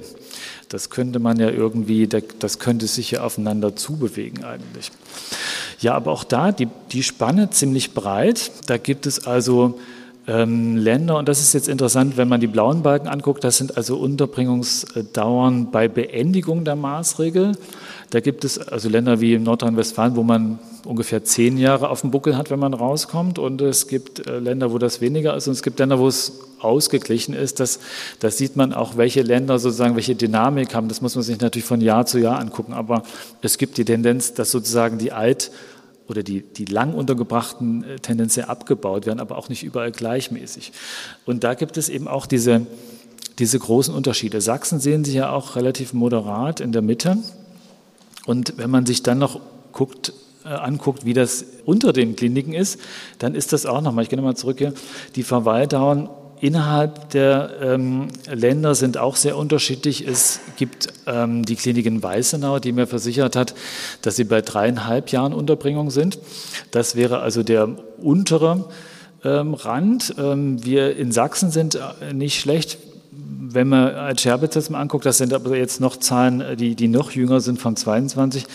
Das 0.69 0.91
könnte 0.91 1.19
man 1.19 1.39
ja 1.39 1.51
irgendwie, 1.51 2.09
das 2.09 2.59
könnte 2.59 2.87
sich 2.87 3.13
ja 3.13 3.23
aufeinander 3.23 3.77
zubewegen 3.77 4.45
eigentlich. 4.45 4.91
Ja, 5.81 5.95
aber 5.95 6.11
auch 6.11 6.25
da 6.25 6.53
die, 6.53 6.69
die 6.93 7.03
Spanne 7.03 7.51
ziemlich 7.51 7.93
breit. 7.95 8.51
Da 8.67 8.77
gibt 8.79 9.07
es 9.07 9.27
also 9.27 9.79
ähm, 10.27 10.77
Länder, 10.77 11.19
und 11.19 11.29
das 11.29 11.41
ist 11.41 11.53
jetzt 11.53 11.69
interessant, 11.69 12.17
wenn 12.17 12.29
man 12.29 12.41
die 12.41 12.47
blauen 12.47 12.83
Balken 12.83 13.09
anguckt, 13.09 13.45
das 13.45 13.59
sind 13.59 13.77
also 13.77 13.97
Unterbringungsdauern 13.97 15.71
bei 15.71 15.89
Beendigung 15.89 16.65
der 16.65 16.77
Maßregel. 16.77 17.53
Da 18.09 18.21
gibt 18.21 18.45
es 18.45 18.59
also 18.59 18.89
Länder 18.89 19.21
wie 19.21 19.39
Nordrhein-Westfalen, 19.39 20.17
wo 20.17 20.23
man 20.23 20.59
ungefähr 20.85 21.25
zehn 21.25 21.59
Jahre 21.59 21.91
auf 21.91 22.03
dem 22.03 22.11
Buckel 22.11 22.37
hat, 22.37 22.51
wenn 22.51 22.59
man 22.59 22.73
rauskommt. 22.73 23.39
Und 23.39 23.61
es 23.61 23.87
gibt 23.87 24.27
äh, 24.27 24.39
Länder, 24.39 24.73
wo 24.73 24.79
das 24.79 25.01
weniger 25.01 25.37
ist. 25.37 25.47
Und 25.47 25.55
es 25.55 25.63
gibt 25.63 25.79
Länder, 25.79 25.99
wo 25.99 26.09
es 26.09 26.33
ausgeglichen 26.61 27.35
ist. 27.35 27.61
Das, 27.61 27.81
das 28.21 28.39
sieht 28.39 28.57
man 28.57 28.73
auch, 28.73 28.97
welche 28.97 29.23
Länder 29.23 29.59
sozusagen 29.59 29.97
welche 29.97 30.15
Dynamik 30.15 30.75
haben. 30.75 30.89
Das 30.89 31.03
muss 31.03 31.15
man 31.17 31.25
sich 31.25 31.39
natürlich 31.41 31.67
von 31.67 31.81
Jahr 31.81 32.07
zu 32.07 32.19
Jahr 32.19 32.39
angucken. 32.39 32.73
Aber 32.73 33.03
es 33.43 33.59
gibt 33.59 33.77
die 33.77 33.85
Tendenz, 33.85 34.33
dass 34.33 34.51
sozusagen 34.51 34.97
die 34.97 35.13
Alt- 35.13 35.51
oder 36.09 36.23
die, 36.23 36.43
die 36.43 36.65
lang 36.67 36.95
untergebrachten 36.95 37.85
äh, 37.85 37.97
tendenziell 37.97 38.47
abgebaut 38.47 39.07
werden, 39.07 39.21
aber 39.21 39.39
auch 39.39 39.49
nicht 39.49 39.63
überall 39.63 39.93
gleichmäßig. 39.93 40.73
Und 41.25 41.45
da 41.45 41.55
gibt 41.55 41.77
es 41.77 41.89
eben 41.89 42.09
auch 42.09 42.27
diese, 42.27 42.67
diese 43.39 43.59
großen 43.59 43.95
Unterschiede. 43.95 44.41
Sachsen 44.41 44.81
sehen 44.81 45.05
Sie 45.05 45.15
ja 45.15 45.31
auch 45.31 45.57
relativ 45.57 45.93
moderat 45.93 46.61
in 46.61 46.73
der 46.73 46.83
Mitte. 46.83 47.19
Und 48.27 48.55
wenn 48.57 48.71
man 48.71 48.87
sich 48.87 49.03
dann 49.03 49.19
noch 49.19 49.41
guckt, 49.73 50.13
äh, 50.45 50.49
anguckt, 50.49 51.05
wie 51.05 51.15
das 51.15 51.45
unter 51.65 51.93
den 51.93 52.17
Kliniken 52.17 52.53
ist, 52.53 52.79
dann 53.19 53.35
ist 53.35 53.53
das 53.53 53.67
auch 53.67 53.81
nochmal, 53.81 54.05
ich 54.05 54.11
gehe 54.11 54.19
nochmal 54.19 54.37
zurück 54.37 54.59
hier, 54.59 54.75
die 55.17 55.23
Verweildauern 55.23 56.09
innerhalb 56.41 57.11
der 57.11 57.51
ähm, 57.61 58.09
Länder 58.33 58.75
sind 58.75 58.99
auch 58.99 59.17
sehr 59.17 59.37
unterschiedlich. 59.37 60.07
Es 60.07 60.41
gibt 60.57 60.89
ähm, 61.07 61.45
die 61.45 61.57
Klinik 61.57 61.87
in 61.87 62.03
Weißenau, 62.03 62.59
die 62.59 62.73
mir 62.73 62.87
versichert 62.87 63.37
hat, 63.37 63.55
dass 64.03 64.17
sie 64.17 64.25
bei 64.25 64.41
dreieinhalb 64.41 65.11
Jahren 65.11 65.33
Unterbringung 65.33 65.91
sind. 65.91 66.19
Das 66.71 66.97
wäre 66.97 67.21
also 67.21 67.43
der 67.43 67.69
untere 67.99 68.67
ähm, 69.25 69.55
Rand. 69.55 70.15
Ähm, 70.19 70.65
wir 70.65 70.97
in 70.97 71.13
Sachsen 71.13 71.51
sind 71.51 71.77
äh, 71.77 72.13
nicht 72.13 72.41
schlecht. 72.41 72.79
Wenn 73.11 73.69
man 73.69 73.95
als 73.95 74.23
Scherbitz 74.23 74.55
das 74.55 74.71
mal 74.71 74.81
anguckt, 74.81 75.07
das 75.07 75.19
sind 75.19 75.33
aber 75.33 75.57
jetzt 75.57 75.81
noch 75.81 75.97
Zahlen, 75.97 76.57
die, 76.57 76.75
die 76.75 76.89
noch 76.89 77.13
jünger 77.13 77.41
sind 77.41 77.61
von 77.61 77.77
22. 77.77 78.47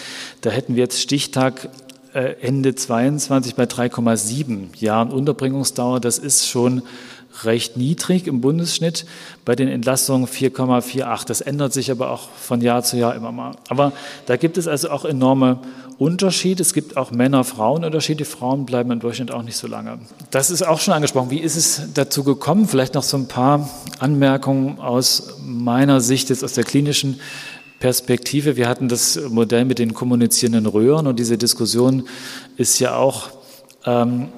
Da 0.42 0.50
hätten 0.50 0.76
wir 0.76 0.84
jetzt 0.84 1.02
Stichtag 1.02 1.70
äh, 2.14 2.36
Ende 2.42 2.76
22 2.76 3.56
bei 3.56 3.64
3,7 3.64 4.78
Jahren 4.78 5.12
Unterbringungsdauer. 5.12 6.00
Das 6.00 6.18
ist 6.18 6.48
schon 6.48 6.82
recht 7.46 7.78
niedrig 7.78 8.28
im 8.28 8.42
Bundesschnitt, 8.42 9.06
bei 9.46 9.56
den 9.56 9.68
Entlassungen 9.68 10.28
4,48. 10.28 11.26
Das 11.26 11.42
ändert 11.42 11.74
sich 11.74 11.92
aber 11.92 12.12
auch 12.12 12.30
von 12.30 12.62
Jahr 12.62 12.84
zu 12.84 12.98
Jahr 12.98 13.16
immer 13.16 13.32
mal. 13.32 13.52
Aber 13.70 13.94
da 14.26 14.38
gibt 14.38 14.58
es 14.58 14.68
also 14.68 14.90
auch 14.90 15.06
enorme 15.06 15.60
Unterschiede. 15.98 16.62
Es 16.62 16.74
gibt 16.74 16.96
auch 16.96 17.12
Männer-Frauen-Unterschiede. 17.12 18.24
Frauen 18.24 18.66
bleiben 18.66 18.92
im 18.92 19.00
Durchschnitt 19.00 19.32
auch 19.32 19.44
nicht 19.44 19.58
so 19.58 19.68
lange. 19.68 20.00
Das 20.32 20.50
ist 20.50 20.66
auch 20.66 20.80
schon 20.80 20.94
angesprochen. 20.94 21.30
Wie 21.30 21.40
ist 21.40 21.58
es 21.58 21.82
dazu 21.94 22.24
gekommen? 22.24 22.68
Vielleicht 22.68 22.94
noch 22.94 23.04
so 23.04 23.18
ein 23.18 23.28
paar 23.28 23.70
Anmerkungen 24.00 24.80
aus 24.80 25.36
meiner 25.46 26.00
Sicht, 26.00 26.30
jetzt 26.30 26.44
aus 26.44 26.54
der 26.54 26.64
klinischen 26.64 27.20
Perspektive. 27.80 28.56
Wir 28.56 28.68
hatten 28.68 28.88
das 28.88 29.20
Modell 29.30 29.66
mit 29.66 29.80
den 29.80 29.94
kommunizierenden 29.94 30.66
Röhren 30.66 31.08
und 31.08 31.20
diese 31.20 31.38
Diskussion 31.38 32.08
ist 32.58 32.80
ja 32.80 32.96
auch 32.96 33.30
ähm, 33.86 34.30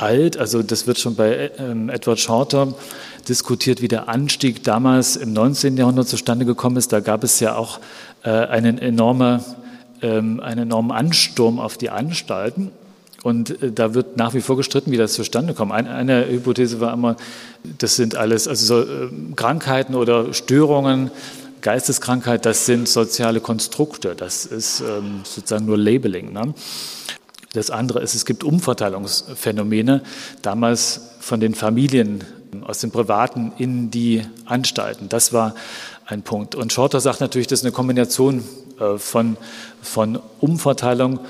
alt. 0.00 0.36
Also 0.36 0.62
das 0.62 0.86
wird 0.86 0.98
schon 0.98 1.14
bei 1.14 1.50
ähm, 1.58 1.88
Edward 1.88 2.18
Shorter 2.18 2.74
diskutiert, 3.28 3.82
wie 3.82 3.88
der 3.88 4.08
Anstieg 4.08 4.64
damals 4.64 5.16
im 5.16 5.32
19. 5.32 5.76
Jahrhundert 5.76 6.08
zustande 6.08 6.44
gekommen 6.44 6.76
ist. 6.76 6.92
Da 6.92 7.00
gab 7.00 7.24
es 7.24 7.40
ja 7.40 7.56
auch 7.56 7.80
äh, 8.22 8.30
einen, 8.30 8.78
enorme, 8.78 9.44
ähm, 10.02 10.40
einen 10.40 10.62
enormen 10.62 10.92
Ansturm 10.92 11.58
auf 11.58 11.76
die 11.76 11.90
Anstalten. 11.90 12.70
Und 13.22 13.62
äh, 13.62 13.72
da 13.72 13.94
wird 13.94 14.16
nach 14.16 14.34
wie 14.34 14.40
vor 14.40 14.56
gestritten, 14.56 14.90
wie 14.90 14.96
das 14.96 15.12
zustande 15.14 15.54
kommt. 15.54 15.72
Eine, 15.72 16.26
Hypothese 16.28 16.80
war 16.80 16.92
immer, 16.92 17.16
das 17.78 17.96
sind 17.96 18.16
alles 18.16 18.48
also 18.48 18.82
so, 18.82 18.82
äh, 18.82 19.08
Krankheiten 19.36 19.94
oder 19.94 20.32
Störungen, 20.32 21.10
Geisteskrankheit, 21.60 22.46
das 22.46 22.66
sind 22.66 22.88
soziale 22.88 23.40
Konstrukte. 23.40 24.14
Das 24.14 24.46
ist 24.46 24.80
ähm, 24.80 25.22
sozusagen 25.24 25.66
nur 25.66 25.76
Labeling. 25.76 26.32
Ne? 26.32 26.54
Das 27.52 27.70
andere 27.70 28.00
ist, 28.00 28.14
es 28.14 28.26
gibt 28.26 28.44
Umverteilungsphänomene, 28.44 30.02
damals 30.42 31.12
von 31.20 31.40
den 31.40 31.54
Familien 31.54 32.24
aus 32.64 32.80
den 32.80 32.90
Privaten 32.90 33.52
in 33.58 33.90
die 33.90 34.22
Anstalten. 34.44 35.08
Das 35.08 35.32
war 35.32 35.54
ein 36.06 36.22
Punkt. 36.22 36.54
Und 36.54 36.72
Shorter 36.72 37.00
sagt 37.00 37.20
natürlich, 37.20 37.46
das 37.46 37.60
ist 37.60 37.64
eine 37.64 37.72
Kombination 37.72 38.44
äh, 38.80 38.98
von, 38.98 39.36
von 39.82 40.18
Umverteilung 40.40 41.20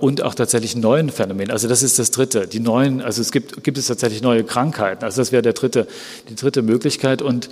und 0.00 0.22
auch 0.22 0.34
tatsächlich 0.34 0.74
neuen 0.74 1.10
Phänomenen. 1.10 1.50
Also 1.50 1.68
das 1.68 1.82
ist 1.82 1.98
das 1.98 2.10
dritte. 2.10 2.46
Die 2.46 2.60
neuen, 2.60 3.00
also 3.00 3.20
es 3.20 3.30
gibt, 3.30 3.62
gibt 3.62 3.78
es 3.78 3.86
tatsächlich 3.86 4.22
neue 4.22 4.42
Krankheiten. 4.42 5.04
Also 5.04 5.20
das 5.20 5.30
wäre 5.30 5.42
der 5.42 5.52
dritte, 5.52 5.86
die 6.28 6.34
dritte 6.34 6.62
Möglichkeit. 6.62 7.22
Und 7.22 7.48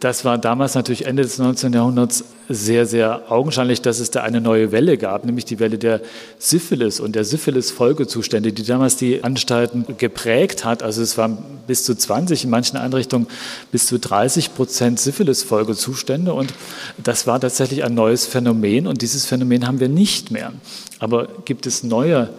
das 0.00 0.24
war 0.24 0.36
damals 0.36 0.74
natürlich 0.74 1.06
Ende 1.06 1.22
des 1.22 1.38
19. 1.38 1.72
Jahrhunderts 1.72 2.24
sehr, 2.48 2.86
sehr 2.86 3.32
augenscheinlich, 3.32 3.82
dass 3.82 3.98
es 3.98 4.10
da 4.10 4.22
eine 4.22 4.40
neue 4.40 4.72
Welle 4.72 4.98
gab, 4.98 5.24
nämlich 5.24 5.46
die 5.46 5.58
Welle 5.58 5.78
der 5.78 6.00
Syphilis 6.38 7.00
und 7.00 7.16
der 7.16 7.24
Syphilis-Folgezustände, 7.24 8.52
die 8.52 8.62
damals 8.62 8.96
die 8.96 9.24
Anstalten 9.24 9.84
geprägt 9.98 10.64
hat. 10.64 10.82
Also 10.82 11.02
es 11.02 11.18
waren 11.18 11.38
bis 11.66 11.84
zu 11.84 11.94
20, 11.94 12.44
in 12.44 12.50
manchen 12.50 12.76
Einrichtungen 12.76 13.26
bis 13.72 13.86
zu 13.86 13.98
30 13.98 14.54
Prozent 14.54 15.00
Syphilis-Folgezustände 15.00 16.32
und 16.32 16.52
das 16.98 17.26
war 17.26 17.40
tatsächlich 17.40 17.84
ein 17.84 17.94
neues 17.94 18.26
Phänomen 18.26 18.86
und 18.86 19.02
dieses 19.02 19.26
Phänomen 19.26 19.66
haben 19.66 19.80
wir 19.80 19.88
nicht 19.88 20.30
mehr. 20.30 20.52
Aber 20.98 21.28
gibt 21.44 21.66
es 21.66 21.82
neue, 21.82 22.30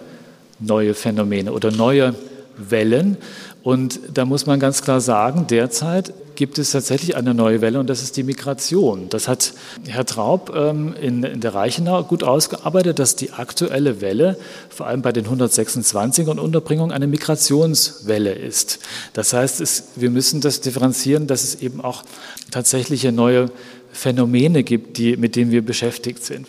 neue 0.59 0.93
Phänomene 0.93 1.51
oder 1.51 1.71
neue 1.71 2.15
Wellen? 2.57 3.17
Und 3.63 3.99
da 4.13 4.25
muss 4.25 4.45
man 4.45 4.59
ganz 4.59 4.81
klar 4.81 5.01
sagen, 5.01 5.45
derzeit 5.47 6.13
gibt 6.37 6.59
es 6.59 6.71
tatsächlich 6.71 7.17
eine 7.17 7.33
neue 7.33 7.59
Welle 7.61 7.79
und 7.79 7.89
das 7.89 8.03
ist 8.03 8.15
die 8.15 8.23
Migration. 8.23 9.09
Das 9.09 9.27
hat 9.27 9.53
Herr 9.87 10.05
Traub 10.05 10.53
ähm, 10.55 10.93
in, 11.01 11.41
der 11.41 11.53
Reichenau 11.53 12.03
gut 12.03 12.23
ausgearbeitet, 12.23 12.99
dass 12.99 13.15
die 13.15 13.33
aktuelle 13.33 13.99
Welle, 13.99 14.37
vor 14.69 14.87
allem 14.87 15.01
bei 15.01 15.11
den 15.11 15.25
126er 15.25 16.39
Unterbringungen, 16.39 16.93
eine 16.93 17.07
Migrationswelle 17.07 18.31
ist. 18.31 18.79
Das 19.13 19.33
heißt, 19.33 19.83
wir 19.95 20.09
müssen 20.11 20.39
das 20.39 20.61
differenzieren, 20.61 21.27
dass 21.27 21.43
es 21.43 21.55
eben 21.55 21.81
auch 21.81 22.03
tatsächliche 22.51 23.11
neue 23.11 23.47
Phänomene 23.91 24.63
gibt, 24.63 24.97
die, 24.97 25.17
mit 25.17 25.35
denen 25.35 25.51
wir 25.51 25.63
beschäftigt 25.63 26.23
sind. 26.23 26.47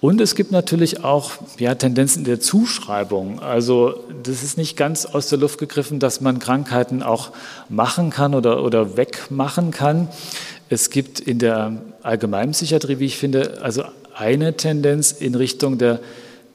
Und 0.00 0.20
es 0.20 0.34
gibt 0.34 0.52
natürlich 0.52 1.02
auch 1.02 1.32
ja, 1.58 1.74
Tendenzen 1.74 2.24
der 2.24 2.40
Zuschreibung. 2.40 3.40
Also 3.40 4.04
das 4.22 4.42
ist 4.42 4.58
nicht 4.58 4.76
ganz 4.76 5.06
aus 5.06 5.28
der 5.28 5.38
Luft 5.38 5.58
gegriffen, 5.58 5.98
dass 5.98 6.20
man 6.20 6.38
Krankheiten 6.38 7.02
auch 7.02 7.30
machen 7.68 8.10
kann 8.10 8.34
oder, 8.34 8.62
oder 8.62 8.96
wegmachen 8.96 9.70
kann. 9.70 10.08
Es 10.68 10.90
gibt 10.90 11.20
in 11.20 11.38
der 11.38 11.80
Allgemeinpsychiatrie, 12.02 12.98
wie 12.98 13.06
ich 13.06 13.16
finde, 13.16 13.62
also 13.62 13.84
eine 14.14 14.56
Tendenz 14.56 15.12
in 15.12 15.34
Richtung 15.34 15.78
der, 15.78 16.00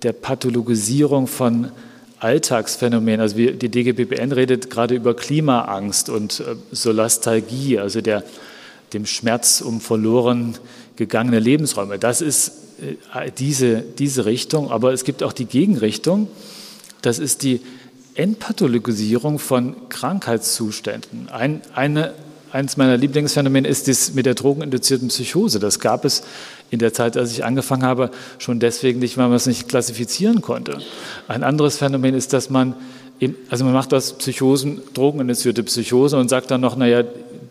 der 0.04 0.14
Pathologisierung 0.14 1.28
von 1.28 1.72
Alltagsphänomenen. 2.20 3.22
Also 3.22 3.36
die 3.36 3.70
DGBBN 3.70 4.32
redet 4.32 4.70
gerade 4.70 4.96
über 4.96 5.16
Klimaangst 5.16 6.10
und 6.10 6.42
äh, 6.42 6.56
Solastalgie, 6.72 7.80
also 7.80 8.02
der, 8.02 8.24
dem 8.94 9.06
Schmerz 9.06 9.62
um 9.62 9.82
verloren 9.82 10.58
gegangene 10.96 11.40
Lebensräume. 11.40 12.00
Das 12.00 12.22
ist 12.22 12.52
äh, 13.14 13.32
diese, 13.38 13.82
diese 13.82 14.26
Richtung, 14.26 14.72
aber 14.72 14.94
es 14.94 15.04
gibt 15.04 15.24
auch 15.24 15.34
die 15.34 15.46
Gegenrichtung. 15.46 16.28
Das 17.02 17.20
ist 17.20 17.44
die 17.44 17.62
Entpathologisierung 18.16 19.40
von 19.40 19.76
Krankheitszuständen. 19.90 21.30
Ein, 21.30 21.62
eine, 21.74 22.14
eines 22.52 22.76
meiner 22.76 22.98
Lieblingsphänomene 22.98 23.68
ist 23.68 23.88
das 23.88 24.14
mit 24.14 24.26
der 24.26 24.36
drogeninduzierten 24.36 25.08
Psychose. 25.08 25.60
Das 25.60 25.80
gab 25.80 26.04
es 26.04 26.24
in 26.70 26.80
der 26.80 26.94
Zeit, 26.94 27.16
als 27.16 27.32
ich 27.32 27.46
angefangen 27.46 27.84
habe, 27.84 28.12
schon 28.38 28.60
deswegen 28.60 29.00
nicht, 29.00 29.18
weil 29.18 29.28
man 29.28 29.38
es 29.38 29.46
nicht 29.46 29.70
klassifizieren 29.70 30.42
konnte. 30.42 30.80
Ein 31.28 31.44
anderes 31.44 31.78
Phänomen 31.78 32.14
ist, 32.14 32.34
dass 32.34 32.50
man, 32.50 32.76
also 33.50 33.64
man 33.64 33.74
macht 33.74 33.94
aus 33.94 34.14
Psychosen 34.14 34.82
drogeninduzierte 34.94 35.64
Psychose 35.64 36.18
und 36.18 36.30
sagt 36.30 36.52
dann 36.52 36.62
noch, 36.62 36.76
naja, 36.76 37.04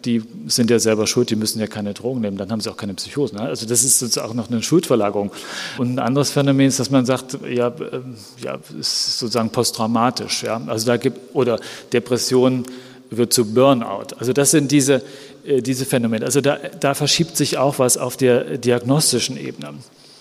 die 0.05 0.23
sind 0.47 0.71
ja 0.71 0.79
selber 0.79 1.07
schuld, 1.07 1.31
die 1.31 1.37
müssen 1.37 1.61
ja 1.61 1.67
keine 1.67 1.95
Drogen 1.95 2.21
nehmen, 2.21 2.37
dann 2.37 2.51
haben 2.51 2.61
sie 2.61 2.71
auch 2.71 2.77
keine 2.77 2.95
Psychosen. 2.95 3.39
Ne? 3.39 3.45
Also 3.45 3.67
das 3.67 3.85
ist 3.85 3.99
sozusagen 3.99 4.31
auch 4.31 4.35
noch 4.35 4.51
eine 4.51 4.63
Schuldverlagerung. 4.63 5.31
Und 5.79 5.95
ein 5.95 5.99
anderes 5.99 6.31
Phänomen 6.31 6.69
ist, 6.69 6.81
dass 6.81 6.91
man 6.91 7.07
sagt, 7.07 7.39
ja, 7.49 7.69
äh, 7.69 8.01
ja 8.43 8.59
ist 8.79 9.19
sozusagen 9.19 9.51
posttraumatisch. 9.51 10.45
Ja? 10.45 10.61
Also 10.67 10.87
da 10.87 10.97
gibt, 10.97 11.35
oder 11.35 11.59
Depression 11.93 12.65
wird 13.11 13.33
zu 13.33 13.53
Burnout. 13.53 14.15
Also 14.19 14.33
das 14.33 14.51
sind 14.51 14.71
diese, 14.71 15.03
äh, 15.45 15.63
diese 15.63 15.85
Phänomene. 15.85 16.25
Also 16.25 16.41
da, 16.41 16.59
da 16.81 16.95
verschiebt 16.95 17.37
sich 17.37 17.59
auch 17.59 17.79
was 17.79 17.97
auf 17.97 18.17
der 18.17 18.59
diagnostischen 18.59 19.37
Ebene. 19.37 19.75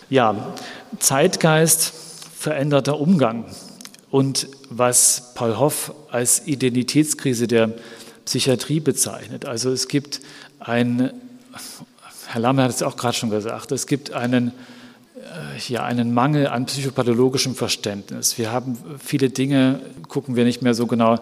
Ja, 0.09 0.53
Zeitgeist, 0.99 1.93
veränderter 2.37 2.99
Umgang. 2.99 3.45
Und 4.09 4.47
was 4.69 5.33
Paul 5.35 5.59
Hoff 5.59 5.93
als 6.09 6.47
Identitätskrise 6.47 7.47
der 7.47 7.73
Psychiatrie 8.27 8.81
bezeichnet. 8.81 9.45
Also 9.45 9.71
es 9.71 9.87
gibt 9.87 10.19
ein, 10.59 11.11
Herr 12.27 12.41
Lammer 12.41 12.63
hat 12.63 12.71
es 12.71 12.83
auch 12.83 12.97
gerade 12.97 13.15
schon 13.15 13.29
gesagt, 13.29 13.71
es 13.71 13.87
gibt 13.87 14.11
einen, 14.11 14.49
äh, 15.15 15.59
ja, 15.69 15.85
einen 15.85 16.13
Mangel 16.13 16.47
an 16.47 16.65
psychopathologischem 16.65 17.55
Verständnis. 17.55 18.37
Wir 18.37 18.51
haben 18.51 18.77
viele 18.99 19.29
Dinge, 19.29 19.79
gucken 20.09 20.35
wir 20.35 20.43
nicht 20.43 20.61
mehr 20.61 20.73
so 20.73 20.87
genau 20.87 21.19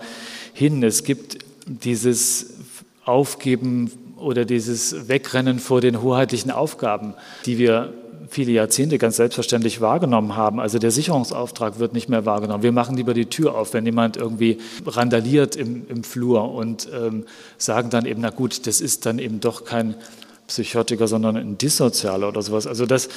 hin. 0.54 0.82
Es 0.82 1.04
gibt 1.04 1.38
dieses 1.68 2.56
Aufgeben 3.04 3.92
oder 4.18 4.44
dieses 4.44 5.08
Wegrennen 5.08 5.60
vor 5.60 5.82
den 5.82 6.02
hoheitlichen 6.02 6.50
Aufgaben, 6.50 7.14
die 7.46 7.60
wir 7.60 7.94
viele 8.30 8.52
Jahrzehnte 8.52 8.98
ganz 8.98 9.18
selbstverständlich 9.18 9.82
wahrgenommen 9.82 10.36
haben. 10.36 10.60
Also 10.60 10.80
der 10.80 10.92
Sicherungsauftrag 10.92 11.80
wird 11.80 11.94
nicht 11.94 12.10
mehr 12.10 12.26
wahrgenommen. 12.26 12.64
Wir 12.64 12.72
machen 12.72 12.96
lieber 12.98 13.14
die 13.14 13.28
Tür 13.28 13.56
auf, 13.56 13.74
wenn 13.74 13.86
jemand 13.86 14.18
irgendwie 14.18 14.60
randaliert 14.86 15.56
im, 15.56 15.88
im 15.88 16.04
Flur 16.04 16.52
und 16.54 16.88
ähm, 16.94 17.26
sagen 17.58 17.90
dann 17.90 18.06
eben, 18.06 18.22
na 18.22 18.30
gut, 18.30 18.68
das 18.68 18.82
ist 18.82 19.06
dann 19.06 19.20
eben 19.20 19.40
doch 19.40 19.66
kein 19.66 19.96
Psychotiker, 20.48 21.08
sondern 21.08 21.38
ein 21.38 21.58
Dissozialer 21.58 22.28
oder 22.28 22.42
sowas. 22.42 22.68
Also 22.68 22.86
das, 22.86 23.10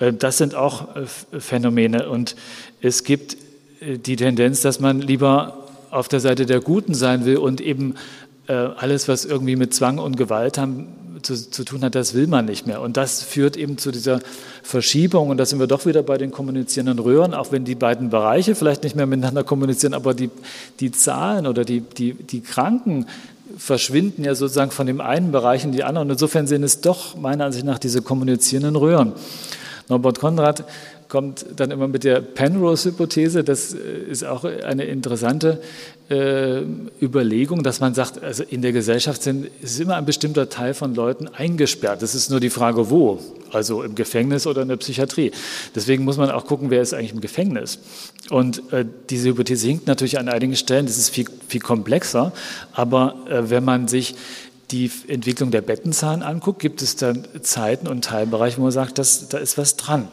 äh, 0.00 0.12
das 0.12 0.38
sind 0.38 0.54
auch 0.54 0.96
äh, 0.96 1.06
Phänomene. 1.40 2.08
Und 2.08 2.36
es 2.80 3.04
gibt 3.04 3.36
äh, 3.80 3.98
die 3.98 4.16
Tendenz, 4.16 4.60
dass 4.60 4.80
man 4.80 5.00
lieber 5.00 5.64
auf 5.90 6.08
der 6.08 6.20
Seite 6.20 6.46
der 6.46 6.60
Guten 6.60 6.94
sein 6.94 7.24
will 7.24 7.38
und 7.38 7.60
eben 7.60 7.94
äh, 8.48 8.52
alles, 8.52 9.08
was 9.08 9.24
irgendwie 9.24 9.56
mit 9.56 9.74
Zwang 9.74 9.98
und 9.98 10.16
Gewalt 10.16 10.58
haben, 10.58 10.88
zu, 11.22 11.50
zu, 11.50 11.64
tun 11.64 11.82
hat, 11.82 11.94
das 11.94 12.14
will 12.14 12.26
man 12.26 12.44
nicht 12.44 12.66
mehr. 12.66 12.80
Und 12.80 12.96
das 12.96 13.22
führt 13.22 13.56
eben 13.56 13.78
zu 13.78 13.90
dieser 13.90 14.20
Verschiebung. 14.62 15.30
Und 15.30 15.38
da 15.38 15.46
sind 15.46 15.58
wir 15.58 15.66
doch 15.66 15.86
wieder 15.86 16.02
bei 16.02 16.18
den 16.18 16.30
kommunizierenden 16.30 16.98
Röhren, 16.98 17.34
auch 17.34 17.52
wenn 17.52 17.64
die 17.64 17.74
beiden 17.74 18.10
Bereiche 18.10 18.54
vielleicht 18.54 18.84
nicht 18.84 18.96
mehr 18.96 19.06
miteinander 19.06 19.42
kommunizieren, 19.42 19.94
aber 19.94 20.14
die, 20.14 20.30
die 20.80 20.92
Zahlen 20.92 21.46
oder 21.46 21.64
die, 21.64 21.80
die, 21.80 22.14
die 22.14 22.40
Kranken 22.40 23.06
verschwinden 23.56 24.24
ja 24.24 24.34
sozusagen 24.34 24.70
von 24.70 24.86
dem 24.86 25.00
einen 25.00 25.32
Bereich 25.32 25.64
in 25.64 25.72
die 25.72 25.84
anderen. 25.84 26.08
Und 26.08 26.12
insofern 26.12 26.46
sind 26.46 26.62
es 26.62 26.80
doch 26.80 27.16
meiner 27.16 27.46
Ansicht 27.46 27.64
nach 27.64 27.78
diese 27.78 28.02
kommunizierenden 28.02 28.76
Röhren. 28.76 29.12
Norbert 29.88 30.18
Konrad 30.18 30.64
kommt 31.08 31.46
dann 31.56 31.70
immer 31.70 31.88
mit 31.88 32.04
der 32.04 32.20
Penrose-Hypothese. 32.20 33.44
Das 33.44 33.74
äh, 33.74 33.78
ist 34.10 34.24
auch 34.24 34.44
eine 34.44 34.84
interessante 34.84 35.60
äh, 36.08 36.62
Überlegung, 37.02 37.62
dass 37.62 37.80
man 37.80 37.94
sagt, 37.94 38.22
also 38.22 38.44
in 38.44 38.62
der 38.62 38.72
Gesellschaft 38.72 39.22
sind, 39.22 39.48
ist 39.60 39.80
immer 39.80 39.96
ein 39.96 40.04
bestimmter 40.04 40.48
Teil 40.48 40.74
von 40.74 40.94
Leuten 40.94 41.28
eingesperrt. 41.28 42.02
Das 42.02 42.14
ist 42.14 42.30
nur 42.30 42.40
die 42.40 42.50
Frage, 42.50 42.90
wo. 42.90 43.18
Also 43.52 43.82
im 43.82 43.94
Gefängnis 43.94 44.46
oder 44.46 44.62
in 44.62 44.68
der 44.68 44.76
Psychiatrie. 44.76 45.32
Deswegen 45.74 46.04
muss 46.04 46.16
man 46.16 46.30
auch 46.30 46.46
gucken, 46.46 46.70
wer 46.70 46.82
ist 46.82 46.94
eigentlich 46.94 47.12
im 47.12 47.20
Gefängnis. 47.20 47.78
Und 48.30 48.72
äh, 48.72 48.84
diese 49.10 49.28
Hypothese 49.28 49.68
hinkt 49.68 49.86
natürlich 49.86 50.18
an 50.18 50.28
einigen 50.28 50.56
Stellen. 50.56 50.86
Das 50.86 50.98
ist 50.98 51.10
viel, 51.10 51.26
viel 51.48 51.60
komplexer. 51.60 52.32
Aber 52.72 53.16
äh, 53.28 53.50
wenn 53.50 53.64
man 53.64 53.88
sich 53.88 54.16
die 54.70 54.90
Entwicklung 55.06 55.50
der 55.52 55.60
Bettenzahlen 55.60 56.22
anguckt, 56.22 56.58
gibt 56.58 56.82
es 56.82 56.96
dann 56.96 57.24
Zeiten 57.42 57.86
und 57.86 58.04
Teilbereiche, 58.04 58.58
wo 58.58 58.62
man 58.62 58.72
sagt, 58.72 58.98
dass, 58.98 59.28
da 59.28 59.38
ist 59.38 59.58
was 59.58 59.76
dran. 59.76 60.08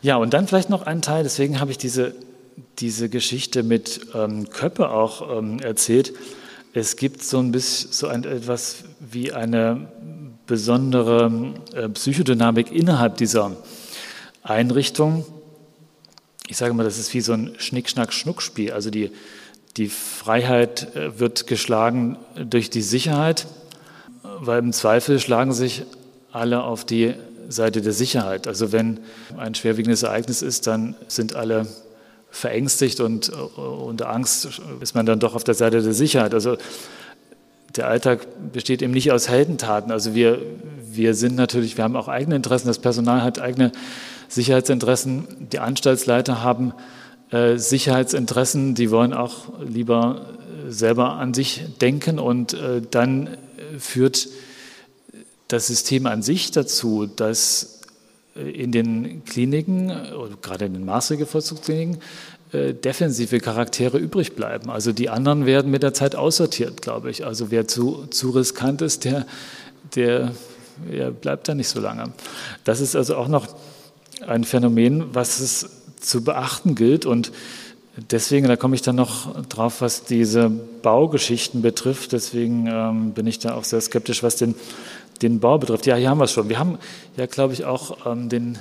Ja, 0.00 0.16
und 0.16 0.32
dann 0.32 0.46
vielleicht 0.46 0.70
noch 0.70 0.82
ein 0.82 1.02
Teil, 1.02 1.24
deswegen 1.24 1.60
habe 1.60 1.70
ich 1.70 1.78
diese, 1.78 2.14
diese 2.78 3.08
Geschichte 3.08 3.62
mit 3.62 4.00
ähm, 4.14 4.48
Köppe 4.48 4.90
auch 4.90 5.38
ähm, 5.38 5.58
erzählt. 5.58 6.12
Es 6.72 6.96
gibt 6.96 7.24
so 7.24 7.38
ein 7.38 7.50
bisschen 7.50 7.90
so 7.90 8.06
ein, 8.06 8.24
etwas 8.24 8.84
wie 9.00 9.32
eine 9.32 9.88
besondere 10.46 11.54
äh, 11.74 11.88
Psychodynamik 11.88 12.70
innerhalb 12.70 13.16
dieser 13.16 13.56
Einrichtung. 14.42 15.24
Ich 16.46 16.56
sage 16.56 16.74
mal, 16.74 16.84
das 16.84 16.98
ist 16.98 17.12
wie 17.12 17.20
so 17.20 17.32
ein 17.32 17.54
Schnick-Schnack-Schnuck-Spiel. 17.58 18.72
Also 18.72 18.90
die, 18.90 19.10
die 19.76 19.88
Freiheit 19.88 20.94
äh, 20.94 21.18
wird 21.18 21.46
geschlagen 21.48 22.16
durch 22.36 22.70
die 22.70 22.82
Sicherheit, 22.82 23.46
weil 24.22 24.60
im 24.60 24.72
Zweifel 24.72 25.18
schlagen 25.18 25.52
sich 25.52 25.82
alle 26.30 26.62
auf 26.62 26.84
die 26.84 27.14
Seite 27.48 27.80
der 27.80 27.92
Sicherheit. 27.92 28.46
Also 28.46 28.72
wenn 28.72 29.00
ein 29.36 29.54
schwerwiegendes 29.54 30.02
Ereignis 30.02 30.42
ist, 30.42 30.66
dann 30.66 30.94
sind 31.08 31.34
alle 31.34 31.66
verängstigt 32.30 33.00
und 33.00 33.30
äh, 33.30 33.60
unter 33.60 34.10
Angst 34.10 34.60
ist 34.80 34.94
man 34.94 35.06
dann 35.06 35.18
doch 35.18 35.34
auf 35.34 35.44
der 35.44 35.54
Seite 35.54 35.82
der 35.82 35.94
Sicherheit. 35.94 36.34
Also 36.34 36.56
der 37.76 37.88
Alltag 37.88 38.26
besteht 38.52 38.82
eben 38.82 38.92
nicht 38.92 39.12
aus 39.12 39.28
Heldentaten. 39.28 39.92
Also 39.92 40.14
wir, 40.14 40.40
wir 40.90 41.14
sind 41.14 41.36
natürlich, 41.36 41.76
wir 41.76 41.84
haben 41.84 41.96
auch 41.96 42.08
eigene 42.08 42.36
Interessen, 42.36 42.68
das 42.68 42.78
Personal 42.78 43.22
hat 43.22 43.38
eigene 43.38 43.72
Sicherheitsinteressen, 44.28 45.48
die 45.52 45.58
Anstaltsleiter 45.58 46.42
haben 46.42 46.72
äh, 47.30 47.56
Sicherheitsinteressen, 47.56 48.74
die 48.74 48.90
wollen 48.90 49.14
auch 49.14 49.48
lieber 49.66 50.26
selber 50.68 51.12
an 51.12 51.32
sich 51.32 51.62
denken 51.80 52.18
und 52.18 52.52
äh, 52.52 52.82
dann 52.90 53.30
führt 53.78 54.28
das 55.48 55.66
System 55.66 56.06
an 56.06 56.22
sich 56.22 56.50
dazu, 56.50 57.06
dass 57.06 57.80
äh, 58.36 58.50
in 58.50 58.72
den 58.72 59.24
Kliniken, 59.24 59.92
gerade 60.42 60.66
in 60.66 60.74
den 60.74 60.84
Maßregelvollzugskliniken, 60.84 61.98
äh, 62.52 62.72
defensive 62.72 63.40
Charaktere 63.40 63.98
übrig 63.98 64.34
bleiben. 64.34 64.70
Also 64.70 64.92
die 64.92 65.08
anderen 65.08 65.44
werden 65.44 65.70
mit 65.70 65.82
der 65.82 65.94
Zeit 65.94 66.14
aussortiert, 66.14 66.80
glaube 66.80 67.10
ich. 67.10 67.26
Also 67.26 67.50
wer 67.50 67.68
zu, 67.68 68.06
zu 68.10 68.30
riskant 68.30 68.80
ist, 68.82 69.04
der, 69.04 69.26
der 69.94 70.32
er 70.90 71.10
bleibt 71.10 71.48
da 71.48 71.54
nicht 71.54 71.68
so 71.68 71.80
lange. 71.80 72.12
Das 72.64 72.80
ist 72.80 72.94
also 72.94 73.16
auch 73.16 73.28
noch 73.28 73.48
ein 74.26 74.44
Phänomen, 74.44 75.14
was 75.14 75.40
es 75.40 75.68
zu 76.00 76.22
beachten 76.22 76.74
gilt 76.74 77.04
und 77.06 77.32
Deswegen, 78.12 78.46
da 78.46 78.54
komme 78.54 78.76
ich 78.76 78.82
dann 78.82 78.94
noch 78.94 79.42
drauf, 79.46 79.80
was 79.80 80.04
diese 80.04 80.48
Baugeschichten 80.48 81.62
betrifft. 81.62 82.12
Deswegen 82.12 82.68
ähm, 82.68 83.10
bin 83.10 83.26
ich 83.26 83.40
da 83.40 83.56
auch 83.56 83.64
sehr 83.64 83.80
skeptisch, 83.80 84.22
was 84.22 84.36
den, 84.36 84.54
den 85.22 85.40
Bau 85.40 85.58
betrifft. 85.58 85.86
Ja, 85.86 85.96
hier 85.96 86.10
haben 86.10 86.18
wir 86.18 86.24
es 86.24 86.32
schon. 86.32 86.48
Wir 86.48 86.58
haben 86.58 86.78
ja, 87.16 87.26
glaube 87.26 87.52
ich, 87.52 87.64
auch 87.64 88.06
ähm, 88.06 88.28
den 88.28 88.58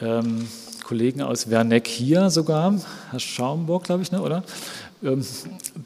ähm, 0.00 0.48
Kollegen 0.84 1.22
aus 1.22 1.50
Werneck 1.50 1.86
hier 1.86 2.30
sogar, 2.30 2.74
Herr 3.10 3.20
Schaumburg, 3.20 3.84
glaube 3.84 4.02
ich, 4.02 4.12
ne, 4.12 4.20
oder? 4.20 4.44
Ähm, 5.02 5.24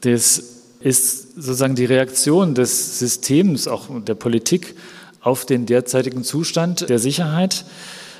das 0.01 0.43
ist 0.79 1.35
sozusagen 1.35 1.75
die 1.75 1.85
Reaktion 1.85 2.55
des 2.55 2.99
Systems, 2.99 3.67
auch 3.67 3.87
der 4.01 4.15
Politik, 4.15 4.75
auf 5.21 5.45
den 5.45 5.65
derzeitigen 5.65 6.23
Zustand 6.23 6.89
der 6.89 6.99
Sicherheit 6.99 7.65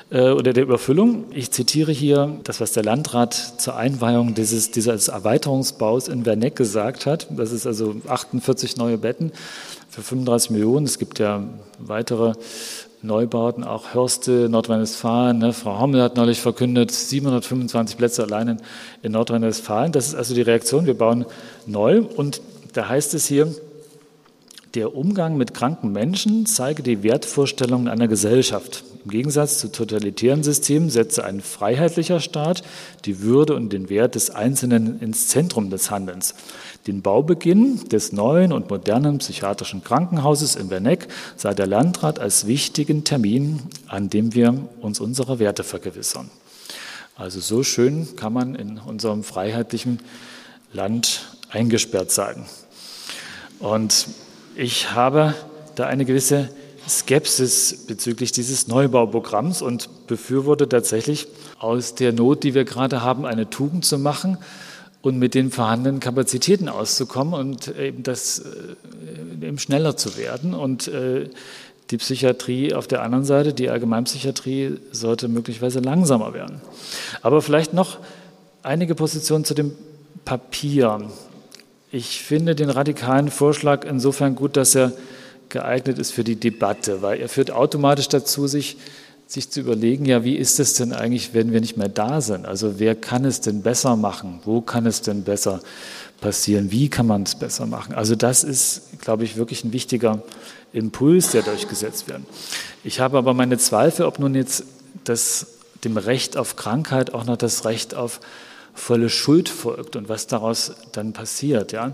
äh, 0.09 0.29
oder 0.31 0.53
der 0.53 0.63
Überfüllung. 0.63 1.25
Ich 1.31 1.51
zitiere 1.51 1.91
hier 1.91 2.39
das, 2.43 2.61
was 2.61 2.71
der 2.73 2.83
Landrat 2.83 3.33
zur 3.33 3.75
Einweihung 3.75 4.35
dieses, 4.35 4.71
dieses 4.71 5.07
Erweiterungsbaus 5.09 6.07
in 6.07 6.25
Werneck 6.25 6.55
gesagt 6.55 7.05
hat. 7.05 7.27
Das 7.29 7.51
ist 7.51 7.67
also 7.67 7.95
48 8.07 8.77
neue 8.77 8.97
Betten 8.97 9.31
für 9.89 10.01
35 10.01 10.51
Millionen. 10.51 10.85
Es 10.85 10.99
gibt 10.99 11.19
ja 11.19 11.43
weitere 11.79 12.33
Neubauten, 13.01 13.63
auch 13.63 13.93
Hörste, 13.93 14.49
Nordrhein-Westfalen. 14.49 15.37
Ne? 15.37 15.53
Frau 15.53 15.79
Hommel 15.79 16.01
hat 16.01 16.15
neulich 16.15 16.41
verkündet, 16.41 16.91
725 16.91 17.97
Plätze 17.97 18.23
allein 18.23 18.59
in 19.03 19.11
Nordrhein-Westfalen. 19.11 19.91
Das 19.91 20.07
ist 20.07 20.15
also 20.15 20.33
die 20.33 20.41
Reaktion. 20.41 20.85
Wir 20.85 20.97
bauen 20.97 21.25
neu 21.65 22.01
und 22.01 22.41
da 22.73 22.89
heißt 22.89 23.13
es 23.13 23.27
hier, 23.27 23.53
der 24.77 24.95
Umgang 24.95 25.37
mit 25.37 25.55
kranken 25.55 25.91
Menschen 25.91 26.45
zeige 26.45 26.83
die 26.83 27.01
Wertvorstellungen 27.01 27.87
einer 27.87 28.07
Gesellschaft. 28.07 28.83
Im 29.03 29.09
Gegensatz 29.09 29.57
zu 29.57 29.71
totalitären 29.71 30.43
Systemen 30.43 30.91
setze 30.91 31.23
ein 31.23 31.41
freiheitlicher 31.41 32.19
Staat 32.19 32.61
die 33.05 33.21
Würde 33.21 33.55
und 33.55 33.73
den 33.73 33.89
Wert 33.89 34.13
des 34.13 34.29
Einzelnen 34.29 34.99
ins 34.99 35.29
Zentrum 35.29 35.71
des 35.71 35.89
Handelns. 35.89 36.35
Den 36.85 37.01
Baubeginn 37.01 37.89
des 37.89 38.11
neuen 38.11 38.53
und 38.53 38.69
modernen 38.69 39.17
psychiatrischen 39.17 39.83
Krankenhauses 39.83 40.55
in 40.55 40.69
Werneck 40.69 41.07
sah 41.37 41.55
der 41.55 41.65
Landrat 41.65 42.19
als 42.19 42.45
wichtigen 42.45 43.03
Termin, 43.03 43.61
an 43.87 44.11
dem 44.11 44.35
wir 44.35 44.53
uns 44.79 44.99
unserer 44.99 45.39
Werte 45.39 45.63
vergewissern. 45.63 46.29
Also 47.15 47.39
so 47.39 47.63
schön 47.63 48.15
kann 48.15 48.31
man 48.31 48.53
in 48.53 48.77
unserem 48.77 49.23
freiheitlichen 49.23 50.01
Land 50.71 51.35
eingesperrt 51.49 52.11
sein. 52.11 52.45
Und 53.57 54.05
ich 54.57 54.91
habe 54.93 55.35
da 55.75 55.85
eine 55.85 56.03
gewisse 56.03 56.49
Skepsis 56.89 57.85
bezüglich 57.85 58.31
dieses 58.31 58.67
Neubauprogramms 58.67 59.61
und 59.61 60.07
befürworte 60.07 60.67
tatsächlich 60.67 61.27
aus 61.59 61.93
der 61.93 62.11
Not, 62.11 62.43
die 62.43 62.55
wir 62.55 62.65
gerade 62.65 63.03
haben, 63.03 63.25
eine 63.25 63.49
Tugend 63.49 63.85
zu 63.85 63.99
machen 63.99 64.37
und 65.01 65.19
mit 65.19 65.35
den 65.35 65.51
vorhandenen 65.51 65.99
Kapazitäten 65.99 66.69
auszukommen 66.69 67.33
und 67.33 67.77
eben 67.77 68.01
das 68.01 68.39
äh, 68.39 69.45
eben 69.45 69.59
schneller 69.59 69.95
zu 69.95 70.17
werden. 70.17 70.55
Und 70.55 70.87
äh, 70.87 71.29
die 71.91 71.97
Psychiatrie 71.97 72.73
auf 72.73 72.87
der 72.87 73.03
anderen 73.03 73.25
Seite, 73.25 73.53
die 73.53 73.69
Allgemeinpsychiatrie, 73.69 74.77
sollte 74.91 75.27
möglicherweise 75.27 75.81
langsamer 75.81 76.33
werden. 76.33 76.61
Aber 77.21 77.43
vielleicht 77.43 77.73
noch 77.73 77.99
einige 78.63 78.95
Positionen 78.95 79.45
zu 79.45 79.53
dem 79.53 79.73
Papier. 80.25 81.07
Ich 81.91 82.21
finde 82.21 82.53
den 82.53 82.69
radikalen 82.69 83.31
Vorschlag 83.31 83.85
insofern 83.85 84.35
gut, 84.35 84.57
dass 84.57 84.75
er 84.75 84.91
geeignet 85.47 85.97
ist 85.99 86.11
für 86.11 86.25
die 86.25 86.35
Debatte, 86.35 87.01
weil 87.01 87.21
er 87.21 87.29
führt 87.29 87.49
automatisch 87.49 88.09
dazu, 88.09 88.45
sich, 88.45 88.75
sich 89.25 89.49
zu 89.49 89.61
überlegen, 89.61 90.03
ja, 90.03 90.25
wie 90.25 90.35
ist 90.35 90.59
es 90.59 90.73
denn 90.73 90.91
eigentlich, 90.91 91.33
wenn 91.33 91.53
wir 91.53 91.61
nicht 91.61 91.77
mehr 91.77 91.87
da 91.87 92.19
sind? 92.19 92.45
Also 92.45 92.77
wer 92.77 92.93
kann 92.93 93.23
es 93.23 93.39
denn 93.39 93.61
besser 93.61 93.95
machen? 93.95 94.41
Wo 94.43 94.59
kann 94.59 94.85
es 94.85 95.01
denn 95.01 95.23
besser 95.23 95.61
passieren? 96.19 96.71
Wie 96.71 96.89
kann 96.89 97.07
man 97.07 97.23
es 97.23 97.35
besser 97.35 97.65
machen? 97.65 97.95
Also 97.95 98.15
das 98.15 98.43
ist, 98.43 98.99
glaube 98.99 99.23
ich, 99.23 99.37
wirklich 99.37 99.63
ein 99.63 99.71
wichtiger 99.71 100.21
Impuls, 100.73 101.31
der 101.31 101.43
durchgesetzt 101.43 102.09
wird. 102.09 102.19
Ich 102.83 102.99
habe 102.99 103.17
aber 103.17 103.33
meine 103.33 103.57
Zweifel, 103.57 104.05
ob 104.05 104.19
nun 104.19 104.35
jetzt 104.35 104.65
das, 105.05 105.47
dem 105.85 105.95
Recht 105.95 106.35
auf 106.35 106.57
Krankheit 106.57 107.13
auch 107.13 107.23
noch 107.23 107.37
das 107.37 107.63
Recht 107.63 107.95
auf 107.95 108.19
volle 108.77 109.09
Schuld 109.09 109.49
folgt 109.49 109.95
und 109.95 110.07
was 110.07 110.27
daraus 110.27 110.73
dann 110.91 111.13
passiert. 111.13 111.71
Ja. 111.71 111.93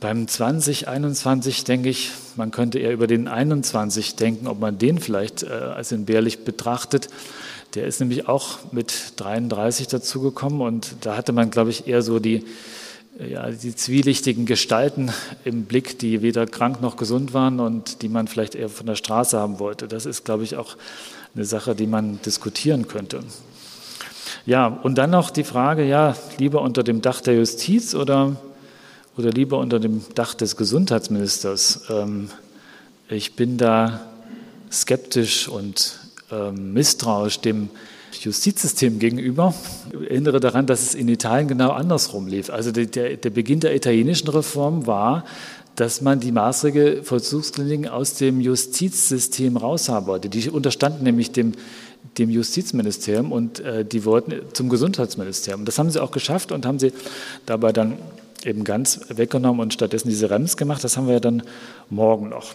Beim 0.00 0.26
2021 0.26 1.64
denke 1.64 1.90
ich, 1.90 2.10
man 2.36 2.50
könnte 2.50 2.78
eher 2.78 2.92
über 2.92 3.06
den 3.06 3.28
21 3.28 4.16
denken, 4.16 4.46
ob 4.46 4.58
man 4.58 4.78
den 4.78 4.98
vielleicht 4.98 5.42
äh, 5.42 5.48
als 5.48 5.92
entbehrlich 5.92 6.44
betrachtet. 6.44 7.08
Der 7.74 7.86
ist 7.86 8.00
nämlich 8.00 8.26
auch 8.26 8.72
mit 8.72 9.12
33 9.16 9.88
dazugekommen 9.88 10.62
und 10.62 10.96
da 11.02 11.16
hatte 11.16 11.32
man, 11.32 11.50
glaube 11.50 11.70
ich, 11.70 11.86
eher 11.86 12.02
so 12.02 12.18
die, 12.18 12.44
ja, 13.18 13.50
die 13.50 13.76
zwielichtigen 13.76 14.46
Gestalten 14.46 15.12
im 15.44 15.64
Blick, 15.64 15.98
die 15.98 16.22
weder 16.22 16.46
krank 16.46 16.80
noch 16.80 16.96
gesund 16.96 17.34
waren 17.34 17.60
und 17.60 18.02
die 18.02 18.08
man 18.08 18.26
vielleicht 18.26 18.54
eher 18.54 18.70
von 18.70 18.86
der 18.86 18.96
Straße 18.96 19.38
haben 19.38 19.58
wollte. 19.58 19.86
Das 19.86 20.06
ist, 20.06 20.24
glaube 20.24 20.44
ich, 20.44 20.56
auch 20.56 20.76
eine 21.34 21.44
Sache, 21.44 21.74
die 21.74 21.86
man 21.86 22.20
diskutieren 22.22 22.88
könnte. 22.88 23.20
Ja, 24.46 24.66
und 24.66 24.96
dann 24.96 25.10
noch 25.10 25.30
die 25.30 25.44
Frage, 25.44 25.84
ja, 25.84 26.16
lieber 26.38 26.62
unter 26.62 26.82
dem 26.82 27.02
Dach 27.02 27.20
der 27.20 27.34
Justiz 27.34 27.94
oder, 27.94 28.36
oder 29.16 29.30
lieber 29.30 29.58
unter 29.58 29.78
dem 29.78 30.02
Dach 30.14 30.34
des 30.34 30.56
Gesundheitsministers? 30.56 31.82
Ähm, 31.90 32.30
ich 33.08 33.36
bin 33.36 33.58
da 33.58 34.00
skeptisch 34.70 35.48
und 35.48 35.98
ähm, 36.30 36.72
misstrauisch 36.72 37.40
dem 37.40 37.70
Justizsystem 38.12 38.98
gegenüber. 38.98 39.54
Ich 39.92 40.10
erinnere 40.10 40.40
daran, 40.40 40.66
dass 40.66 40.82
es 40.82 40.94
in 40.94 41.08
Italien 41.08 41.48
genau 41.48 41.70
andersrum 41.70 42.26
lief. 42.26 42.50
Also 42.50 42.72
der, 42.72 42.86
der 42.86 43.30
Beginn 43.30 43.60
der 43.60 43.74
italienischen 43.74 44.28
Reform 44.28 44.86
war, 44.86 45.24
dass 45.76 46.00
man 46.00 46.20
die 46.20 46.32
maßregel 46.32 47.02
Vollzugskliniken 47.04 47.88
aus 47.88 48.14
dem 48.14 48.40
Justizsystem 48.40 49.56
raushaben 49.56 50.06
wollte. 50.06 50.28
Die 50.28 50.50
unterstanden 50.50 51.04
nämlich 51.04 51.32
dem 51.32 51.52
dem 52.18 52.30
Justizministerium 52.30 53.32
und 53.32 53.60
äh, 53.60 53.84
die 53.84 54.04
wollten 54.04 54.42
zum 54.52 54.68
Gesundheitsministerium. 54.68 55.64
Das 55.64 55.78
haben 55.78 55.90
sie 55.90 56.02
auch 56.02 56.10
geschafft 56.10 56.52
und 56.52 56.66
haben 56.66 56.78
sie 56.78 56.92
dabei 57.46 57.72
dann 57.72 57.98
eben 58.44 58.64
ganz 58.64 59.00
weggenommen 59.08 59.60
und 59.60 59.74
stattdessen 59.74 60.08
diese 60.08 60.30
REMS 60.30 60.56
gemacht. 60.56 60.82
Das 60.82 60.96
haben 60.96 61.06
wir 61.06 61.14
ja 61.14 61.20
dann 61.20 61.42
morgen 61.88 62.30
noch. 62.30 62.54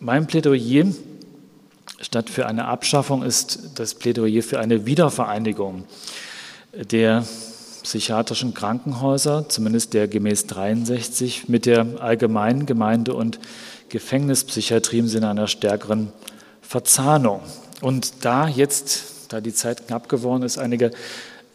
Mein 0.00 0.26
Plädoyer 0.26 0.86
statt 2.00 2.30
für 2.30 2.46
eine 2.46 2.66
Abschaffung 2.66 3.22
ist 3.22 3.72
das 3.74 3.94
Plädoyer 3.94 4.42
für 4.42 4.58
eine 4.58 4.86
Wiedervereinigung 4.86 5.84
der 6.72 7.24
psychiatrischen 7.82 8.54
Krankenhäuser, 8.54 9.48
zumindest 9.48 9.94
der 9.94 10.08
gemäß 10.08 10.46
63, 10.46 11.48
mit 11.48 11.66
der 11.66 11.86
allgemeinen 12.00 12.66
Gemeinde- 12.66 13.14
und 13.14 13.40
Gefängnispsychiatrie 13.88 14.98
im 14.98 15.08
Sinne 15.08 15.30
einer 15.30 15.48
stärkeren 15.48 16.12
Verzahnung. 16.60 17.40
Und 17.80 18.24
da 18.24 18.48
jetzt, 18.48 19.32
da 19.32 19.40
die 19.40 19.54
Zeit 19.54 19.86
knapp 19.86 20.08
geworden 20.08 20.42
ist, 20.42 20.58
einige 20.58 20.90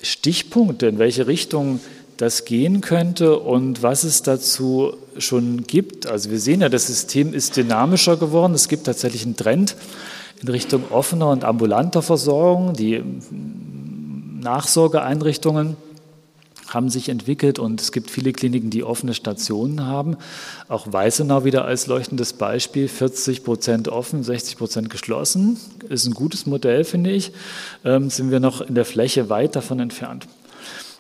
Stichpunkte, 0.02 0.88
in 0.88 1.00
welche 1.00 1.28
Richtung 1.28 1.80
das 2.18 2.46
gehen 2.46 2.82
könnte 2.82 3.40
und 3.40 3.84
was 3.84 4.04
es 4.04 4.24
dazu 4.24 4.94
schon 5.18 5.64
gibt. 5.64 6.08
Also 6.08 6.32
wir 6.32 6.40
sehen 6.40 6.62
ja, 6.62 6.70
das 6.70 6.88
System 6.88 7.34
ist 7.34 7.58
dynamischer 7.58 8.18
geworden. 8.18 8.54
Es 8.54 8.68
gibt 8.68 8.86
tatsächlich 8.86 9.26
einen 9.26 9.36
Trend 9.36 9.76
in 10.42 10.48
Richtung 10.48 10.84
offener 10.92 11.30
und 11.30 11.44
ambulanter 11.44 12.02
Versorgung. 12.02 12.74
Die 12.74 13.04
Nachsorgeeinrichtungen 14.42 15.76
haben 16.68 16.90
sich 16.90 17.10
entwickelt 17.10 17.60
und 17.60 17.82
es 17.82 17.92
gibt 17.92 18.10
viele 18.10 18.34
Kliniken, 18.34 18.70
die 18.70 18.84
offene 18.84 19.14
Stationen 19.14 19.86
haben. 19.86 20.18
Auch 20.68 20.92
Weißenau 20.92 21.44
wieder 21.44 21.66
als 21.66 21.88
leuchtendes 21.88 22.34
Beispiel, 22.34 22.88
40 22.88 23.44
Prozent 23.44 23.88
offen, 23.88 24.24
60 24.24 24.58
Prozent 24.58 24.90
geschlossen. 24.90 25.58
Ist 25.90 26.06
ein 26.06 26.14
gutes 26.14 26.46
Modell, 26.46 26.84
finde 26.84 27.12
ich. 27.12 27.32
Ähm, 27.84 28.10
sind 28.10 28.32
wir 28.32 28.40
noch 28.40 28.62
in 28.62 28.76
der 28.76 28.86
Fläche 28.86 29.30
weit 29.30 29.56
davon 29.56 29.80
entfernt. 29.80 30.28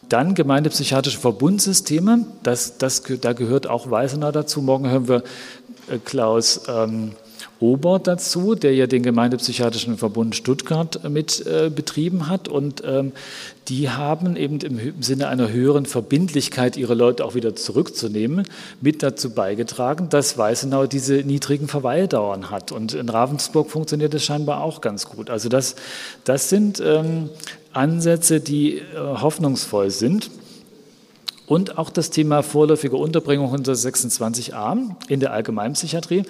Dann 0.09 0.35
gemeindepsychiatrische 0.35 1.19
Verbundsysteme, 1.19 2.25
das, 2.43 2.77
das, 2.77 3.01
da 3.21 3.33
gehört 3.33 3.67
auch 3.67 3.89
Weißenau 3.89 4.31
dazu. 4.31 4.61
Morgen 4.61 4.89
hören 4.89 5.07
wir 5.07 5.23
äh, 5.89 5.97
Klaus 5.97 6.61
ähm, 6.67 7.13
Obert 7.59 8.07
dazu, 8.07 8.55
der 8.55 8.75
ja 8.75 8.85
den 8.85 9.03
Gemeindepsychiatrischen 9.03 9.97
Verbund 9.97 10.35
Stuttgart 10.35 11.09
mit 11.09 11.45
äh, 11.45 11.71
betrieben 11.73 12.27
hat. 12.27 12.47
Und 12.47 12.83
ähm, 12.85 13.13
die 13.69 13.89
haben 13.89 14.35
eben 14.35 14.59
im 14.59 15.01
Sinne 15.01 15.29
einer 15.29 15.49
höheren 15.49 15.85
Verbindlichkeit, 15.85 16.77
ihre 16.77 16.93
Leute 16.93 17.23
auch 17.23 17.33
wieder 17.33 17.55
zurückzunehmen, 17.55 18.47
mit 18.81 19.03
dazu 19.03 19.31
beigetragen, 19.31 20.09
dass 20.09 20.37
Weißenau 20.37 20.85
diese 20.87 21.15
niedrigen 21.15 21.67
Verweildauern 21.67 22.51
hat. 22.51 22.71
Und 22.71 22.93
in 22.93 23.09
Ravensburg 23.09 23.71
funktioniert 23.71 24.13
das 24.13 24.23
scheinbar 24.23 24.61
auch 24.61 24.81
ganz 24.81 25.07
gut. 25.07 25.29
Also 25.29 25.47
das, 25.47 25.75
das 26.25 26.49
sind 26.49 26.81
ähm, 26.83 27.29
Ansätze, 27.71 28.41
die 28.41 28.77
äh, 28.77 28.83
hoffnungsvoll 28.97 29.91
sind. 29.91 30.29
Und 31.47 31.77
auch 31.77 31.91
das 31.91 32.09
Thema 32.09 32.41
vorläufige 32.41 32.95
Unterbringung 32.95 33.51
unter 33.51 33.73
26a 33.73 34.95
in 35.07 35.19
der 35.19 35.31
Allgemeinpsychiatrie. 35.31 36.23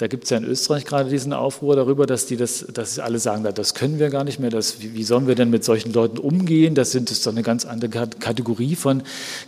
Da 0.00 0.06
gibt 0.06 0.24
es 0.24 0.30
ja 0.30 0.38
in 0.38 0.44
Österreich 0.44 0.86
gerade 0.86 1.10
diesen 1.10 1.34
Aufruhr 1.34 1.76
darüber, 1.76 2.06
dass 2.06 2.24
die 2.24 2.38
das, 2.38 2.64
dass 2.72 2.98
alle 2.98 3.18
sagen, 3.18 3.46
das 3.54 3.74
können 3.74 3.98
wir 3.98 4.08
gar 4.08 4.24
nicht 4.24 4.40
mehr. 4.40 4.48
Das, 4.48 4.80
wie, 4.80 5.02
sollen 5.04 5.26
wir 5.26 5.34
denn 5.34 5.50
mit 5.50 5.62
solchen 5.62 5.92
Leuten 5.92 6.16
umgehen? 6.16 6.74
Das 6.74 6.90
sind 6.90 7.10
ist 7.10 7.26
doch 7.26 7.32
eine 7.32 7.42
ganz 7.42 7.66
andere 7.66 8.08
Kategorie 8.08 8.76
von 8.76 9.02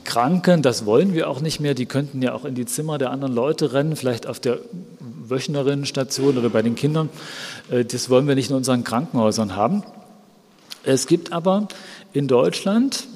Kranken. 0.04 0.60
Das 0.60 0.84
wollen 0.84 1.14
wir 1.14 1.30
auch 1.30 1.40
nicht 1.40 1.60
mehr. 1.60 1.72
Die 1.72 1.86
könnten 1.86 2.20
ja 2.20 2.34
auch 2.34 2.44
in 2.44 2.54
die 2.54 2.66
Zimmer 2.66 2.98
der 2.98 3.12
anderen 3.12 3.32
Leute 3.32 3.72
rennen, 3.72 3.96
vielleicht 3.96 4.26
auf 4.26 4.40
der 4.40 4.58
Wöchnerinnenstation 5.00 6.36
oder 6.36 6.50
bei 6.50 6.60
den 6.60 6.74
Kindern. 6.74 7.08
Äh, 7.70 7.86
das 7.86 8.10
wollen 8.10 8.28
wir 8.28 8.34
nicht 8.34 8.50
in 8.50 8.56
unseren 8.56 8.84
Krankenhäusern 8.84 9.56
haben. 9.56 9.82
Es 10.84 11.06
gibt 11.06 11.32
aber 11.32 11.66
in 12.12 12.28
Deutschland 12.28 13.06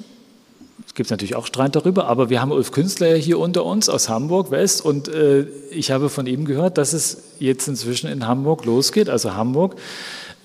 gibt 0.95 1.07
es 1.07 1.11
natürlich 1.11 1.35
auch 1.35 1.45
Streit 1.45 1.75
darüber, 1.75 2.07
aber 2.07 2.29
wir 2.29 2.41
haben 2.41 2.51
Ulf 2.51 2.71
Künstler 2.71 3.15
hier 3.15 3.39
unter 3.39 3.65
uns 3.65 3.89
aus 3.89 4.09
Hamburg 4.09 4.51
West 4.51 4.83
und 4.83 5.07
äh, 5.07 5.45
ich 5.71 5.91
habe 5.91 6.09
von 6.09 6.27
ihm 6.27 6.45
gehört, 6.45 6.77
dass 6.77 6.93
es 6.93 7.23
jetzt 7.39 7.67
inzwischen 7.67 8.09
in 8.09 8.27
Hamburg 8.27 8.65
losgeht. 8.65 9.09
Also 9.09 9.33
Hamburg 9.33 9.75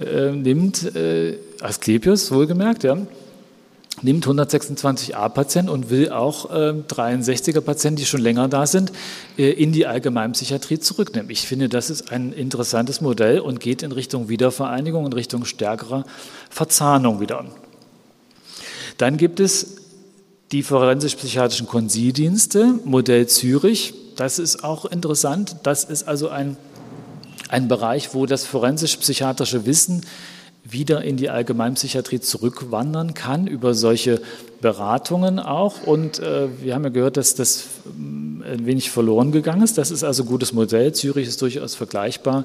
äh, 0.01 0.31
nimmt 0.33 0.95
äh, 0.95 1.39
Asklepios, 1.61 2.31
wohlgemerkt, 2.33 2.85
ja, 2.85 2.99
nimmt 4.03 4.27
126a-Patienten 4.27 5.71
und 5.71 5.91
will 5.91 6.11
auch 6.11 6.51
äh, 6.51 6.75
63er-Patienten, 6.89 7.97
die 7.97 8.05
schon 8.05 8.21
länger 8.21 8.49
da 8.49 8.67
sind, 8.67 8.93
äh, 9.39 9.51
in 9.51 9.73
die 9.73 9.87
Allgemeinpsychiatrie 9.87 10.79
zurücknehmen. 10.79 11.31
Ich 11.31 11.47
finde, 11.47 11.69
das 11.69 11.91
ist 11.91 12.11
ein 12.11 12.33
interessantes 12.33 13.01
Modell 13.01 13.41
und 13.41 13.61
geht 13.61 13.83
in 13.83 13.93
Richtung 13.93 14.29
Wiedervereinigung, 14.29 15.07
in 15.07 15.13
Richtung 15.13 15.45
stärkerer 15.45 16.05
Verzahnung 16.51 17.21
wieder. 17.21 17.45
Dann 18.99 19.17
gibt 19.17 19.41
es 19.41 19.82
die 20.53 20.63
forensisch-psychiatrischen 20.63 21.67
Konsildienste, 21.67 22.79
Modell 22.85 23.27
Zürich. 23.27 23.95
Das 24.17 24.39
ist 24.39 24.63
auch 24.63 24.85
interessant. 24.85 25.57
Das 25.63 25.85
ist 25.85 26.07
also 26.07 26.29
ein, 26.29 26.59
ein 27.49 27.69
Bereich, 27.69 28.15
wo 28.15 28.27
das 28.27 28.45
forensisch-psychiatrische 28.45 29.65
Wissen 29.65 30.05
wieder 30.65 31.03
in 31.03 31.17
die 31.17 31.29
Allgemeinpsychiatrie 31.29 32.21
zurückwandern 32.21 33.15
kann, 33.15 33.49
über 33.49 33.75
solche 33.75 34.21
Beratungen 34.61 35.41
auch. 35.41 35.83
Und 35.85 36.21
äh, 36.21 36.47
wir 36.61 36.75
haben 36.75 36.85
ja 36.85 36.91
gehört, 36.91 37.17
dass 37.17 37.35
das 37.35 37.65
ähm, 37.87 38.45
ein 38.47 38.65
wenig 38.65 38.91
verloren 38.91 39.33
gegangen 39.33 39.63
ist. 39.63 39.77
Das 39.77 39.91
ist 39.91 40.05
also 40.05 40.23
ein 40.23 40.29
gutes 40.29 40.53
Modell. 40.53 40.93
Zürich 40.93 41.27
ist 41.27 41.43
durchaus 41.43 41.75
vergleichbar 41.75 42.45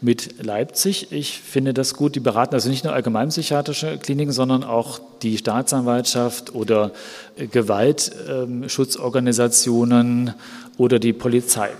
mit 0.00 0.44
Leipzig. 0.44 1.10
Ich 1.10 1.40
finde 1.40 1.74
das 1.74 1.94
gut. 1.94 2.14
Die 2.14 2.20
beraten 2.20 2.54
also 2.54 2.68
nicht 2.68 2.84
nur 2.84 2.92
allgemeinpsychiatrische 2.92 3.98
Kliniken, 3.98 4.32
sondern 4.32 4.62
auch 4.62 5.00
die 5.22 5.36
Staatsanwaltschaft 5.36 6.54
oder 6.54 6.92
äh, 7.36 7.48
Gewaltschutzorganisationen 7.48 10.34
oder 10.76 11.00
die 11.00 11.12
Polizei. 11.12 11.70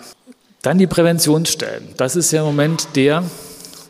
Dann 0.62 0.78
die 0.78 0.88
Präventionsstellen. 0.88 1.84
Das 1.96 2.16
ist 2.16 2.32
ja 2.32 2.40
im 2.40 2.46
Moment 2.46 2.96
der 2.96 3.22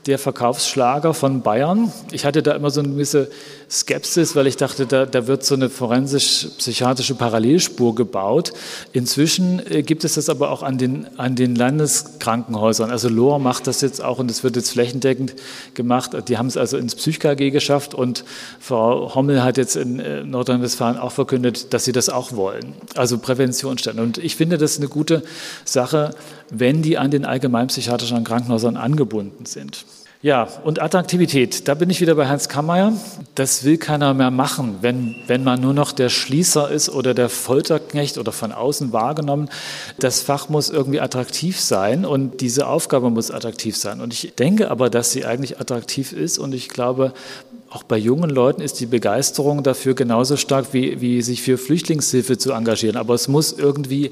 der 0.09 0.19
Verkaufsschlager 0.19 1.13
von 1.13 1.43
Bayern. 1.43 1.93
Ich 2.11 2.25
hatte 2.25 2.43
da 2.43 2.53
immer 2.53 2.71
so 2.71 2.81
eine 2.81 2.89
gewisse 2.89 3.31
Skepsis, 3.71 4.35
weil 4.35 4.47
ich 4.47 4.57
dachte, 4.57 4.87
da, 4.87 5.05
da 5.05 5.27
wird 5.27 5.45
so 5.45 5.55
eine 5.55 5.69
forensisch-psychiatrische 5.69 7.15
Parallelspur 7.15 7.95
gebaut. 7.95 8.55
Inzwischen 8.95 9.61
äh, 9.71 9.83
gibt 9.83 10.05
es 10.05 10.15
das 10.15 10.31
aber 10.31 10.51
auch 10.51 10.63
an 10.63 10.79
den, 10.79 11.07
an 11.19 11.37
den 11.37 11.55
Landeskrankenhäusern. 11.55 12.91
Also 12.91 13.11
Lohr 13.11 13.39
macht 13.39 13.67
das 13.67 13.83
jetzt 13.83 14.03
auch 14.03 14.19
und 14.19 14.31
es 14.31 14.43
wird 14.43 14.57
jetzt 14.57 14.71
flächendeckend 14.71 15.35
gemacht. 15.75 16.13
Die 16.29 16.39
haben 16.39 16.47
es 16.47 16.57
also 16.57 16.79
ins 16.79 16.95
PsychKG 16.95 17.51
geschafft 17.51 17.95
und 17.95 18.25
Frau 18.59 19.15
Hommel 19.15 19.43
hat 19.45 19.59
jetzt 19.59 19.77
in 19.77 20.01
äh, 20.01 20.25
Nordrhein-Westfalen 20.25 20.97
auch 20.97 21.13
verkündet, 21.13 21.75
dass 21.75 21.85
sie 21.85 21.93
das 21.93 22.09
auch 22.09 22.33
wollen. 22.33 22.73
Also 22.97 23.19
Präventionsstellen. 23.19 24.01
Und 24.01 24.17
ich 24.17 24.37
finde 24.37 24.57
das 24.57 24.79
eine 24.79 24.89
gute 24.89 25.23
Sache, 25.67 26.15
wenn 26.49 26.81
die 26.81 26.97
an 26.97 27.11
den 27.11 27.27
allgemeinpsychiatrischen 27.27 28.25
Krankenhäusern 28.25 28.79
angebunden 28.79 29.45
sind. 29.45 29.85
Ja, 30.21 30.49
und 30.64 30.83
Attraktivität, 30.83 31.69
da 31.69 31.75
bin 31.75 31.91
ich 31.91 32.01
wieder 32.01 32.16
bei 32.16 32.27
Hans 32.27 32.49
Kammeyer. 32.49 32.93
Das 33.37 33.62
will 33.62 33.79
keiner 33.79 34.14
mehr 34.14 34.33
machen, 34.33 34.79
wenn, 34.81 35.14
wenn 35.29 35.45
man 35.45 35.61
nur 35.61 35.75
noch 35.75 35.93
der 35.93 36.09
Schließer 36.09 36.69
ist 36.69 36.91
oder 36.91 37.14
der 37.14 37.29
Folterknecht 37.29 38.19
oder 38.19 38.33
von 38.33 38.51
außen 38.51 38.93
wahrgenommen. 38.93 39.49
Das 40.01 40.21
Fach 40.21 40.49
muss 40.49 40.71
irgendwie 40.71 40.99
attraktiv 40.99 41.61
sein 41.61 42.05
und 42.05 42.41
diese 42.41 42.66
Aufgabe 42.66 43.11
muss 43.11 43.31
attraktiv 43.31 43.77
sein. 43.77 44.01
Und 44.01 44.12
ich 44.12 44.35
denke 44.35 44.73
aber, 44.73 44.91
dass 44.91 45.12
sie 45.12 45.25
eigentlich 45.25 45.61
attraktiv 45.61 46.12
ist 46.12 46.39
und 46.39 46.53
ich 46.53 46.69
glaube, 46.69 47.12
auch 47.71 47.85
bei 47.85 47.97
jungen 47.97 48.31
Leuten 48.31 48.61
ist 48.61 48.81
die 48.81 48.87
Begeisterung 48.87 49.62
dafür 49.62 49.95
genauso 49.95 50.37
stark, 50.37 50.73
wie, 50.73 51.01
wie 51.01 51.23
sich 51.23 51.43
für 51.43 51.59
Flüchtlingshilfe 51.59 52.39
zu 52.39 52.51
engagieren. 52.51 52.97
Aber 52.97 53.14
es 53.14 53.29
muss 53.29 53.53
irgendwie 53.53 54.11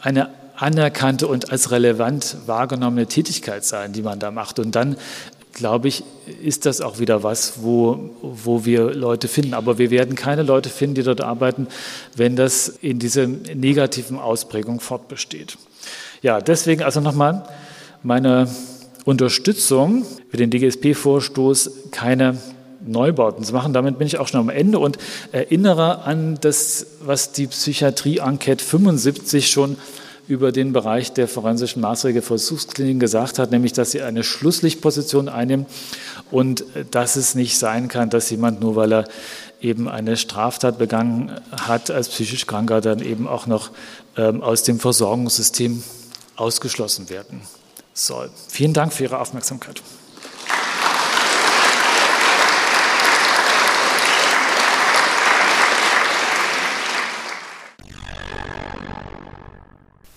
eine 0.00 0.28
anerkannte 0.56 1.26
und 1.26 1.52
als 1.52 1.70
relevant 1.70 2.36
wahrgenommene 2.46 3.06
Tätigkeit 3.06 3.64
sein, 3.64 3.92
die 3.92 4.02
man 4.02 4.18
da 4.18 4.30
macht. 4.30 4.58
Und 4.58 4.74
dann 4.74 4.96
glaube 5.58 5.88
ich, 5.88 6.04
ist 6.42 6.66
das 6.66 6.80
auch 6.80 6.98
wieder 6.98 7.22
was, 7.22 7.62
wo, 7.62 8.10
wo 8.22 8.64
wir 8.64 8.94
Leute 8.94 9.28
finden. 9.28 9.54
Aber 9.54 9.78
wir 9.78 9.90
werden 9.90 10.14
keine 10.14 10.42
Leute 10.42 10.70
finden, 10.70 10.94
die 10.94 11.02
dort 11.02 11.20
arbeiten, 11.20 11.66
wenn 12.14 12.36
das 12.36 12.68
in 12.68 12.98
dieser 12.98 13.26
negativen 13.26 14.18
Ausprägung 14.18 14.80
fortbesteht. 14.80 15.58
Ja, 16.22 16.40
deswegen 16.40 16.82
also 16.82 17.00
nochmal 17.00 17.44
meine 18.02 18.48
Unterstützung 19.04 20.04
für 20.30 20.36
den 20.36 20.50
DGSP-Vorstoß, 20.50 21.90
keine 21.90 22.38
Neubauten 22.86 23.44
zu 23.44 23.52
machen. 23.52 23.72
Damit 23.72 23.98
bin 23.98 24.06
ich 24.06 24.18
auch 24.18 24.28
schon 24.28 24.40
am 24.40 24.50
Ende 24.50 24.78
und 24.78 24.98
erinnere 25.32 26.02
an 26.04 26.38
das, 26.40 26.86
was 27.04 27.32
die 27.32 27.46
Psychiatrie-Enquete 27.46 28.64
75 28.64 29.50
schon 29.50 29.76
über 30.28 30.52
den 30.52 30.72
Bereich 30.72 31.12
der 31.12 31.26
forensischen 31.26 31.80
Maßregelvollzugskliniken 31.80 33.00
gesagt 33.00 33.38
hat, 33.38 33.50
nämlich 33.50 33.72
dass 33.72 33.90
sie 33.90 34.02
eine 34.02 34.22
Schlusslichtposition 34.22 35.28
einnehmen 35.28 35.66
und 36.30 36.64
dass 36.90 37.16
es 37.16 37.34
nicht 37.34 37.58
sein 37.58 37.88
kann, 37.88 38.10
dass 38.10 38.28
jemand 38.30 38.60
nur 38.60 38.76
weil 38.76 38.92
er 38.92 39.04
eben 39.60 39.88
eine 39.88 40.16
Straftat 40.16 40.78
begangen 40.78 41.32
hat 41.50 41.90
als 41.90 42.08
psychisch 42.10 42.46
Kranker, 42.46 42.80
dann 42.80 43.00
eben 43.00 43.26
auch 43.26 43.46
noch 43.46 43.70
ähm, 44.16 44.42
aus 44.42 44.62
dem 44.62 44.78
Versorgungssystem 44.78 45.82
ausgeschlossen 46.36 47.08
werden 47.10 47.40
soll. 47.94 48.30
Vielen 48.48 48.74
Dank 48.74 48.92
für 48.92 49.04
Ihre 49.04 49.18
Aufmerksamkeit. 49.18 49.82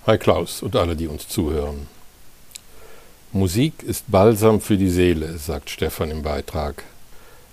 Hi 0.08 0.18
Klaus 0.18 0.64
und 0.64 0.76
alle, 0.76 0.96
die 0.96 1.06
uns 1.06 1.28
zuhören. 1.28 1.86
Musik 3.32 3.84
ist 3.84 4.10
Balsam 4.10 4.60
für 4.60 4.76
die 4.76 4.90
Seele, 4.90 5.38
sagt 5.38 5.70
Stefan 5.70 6.10
im 6.10 6.24
Beitrag. 6.24 6.84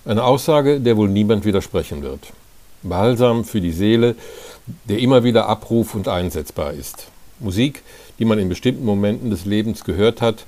Eine 0.03 0.23
Aussage, 0.23 0.79
der 0.79 0.97
wohl 0.97 1.09
niemand 1.09 1.45
widersprechen 1.45 2.01
wird. 2.01 2.33
Balsam 2.81 3.45
für 3.45 3.61
die 3.61 3.71
Seele, 3.71 4.15
der 4.85 4.97
immer 4.97 5.23
wieder 5.23 5.47
abruf- 5.47 5.93
und 5.93 6.07
einsetzbar 6.07 6.73
ist. 6.73 7.09
Musik, 7.39 7.83
die 8.17 8.25
man 8.25 8.39
in 8.39 8.49
bestimmten 8.49 8.83
Momenten 8.83 9.29
des 9.29 9.45
Lebens 9.45 9.83
gehört 9.83 10.19
hat, 10.19 10.47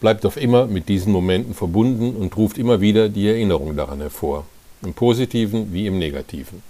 bleibt 0.00 0.24
auf 0.24 0.36
immer 0.36 0.66
mit 0.66 0.88
diesen 0.88 1.12
Momenten 1.12 1.54
verbunden 1.54 2.14
und 2.14 2.36
ruft 2.36 2.56
immer 2.56 2.80
wieder 2.80 3.08
die 3.08 3.26
Erinnerung 3.26 3.74
daran 3.74 4.00
hervor, 4.00 4.46
im 4.80 4.94
positiven 4.94 5.72
wie 5.72 5.88
im 5.88 5.98
negativen. 5.98 6.62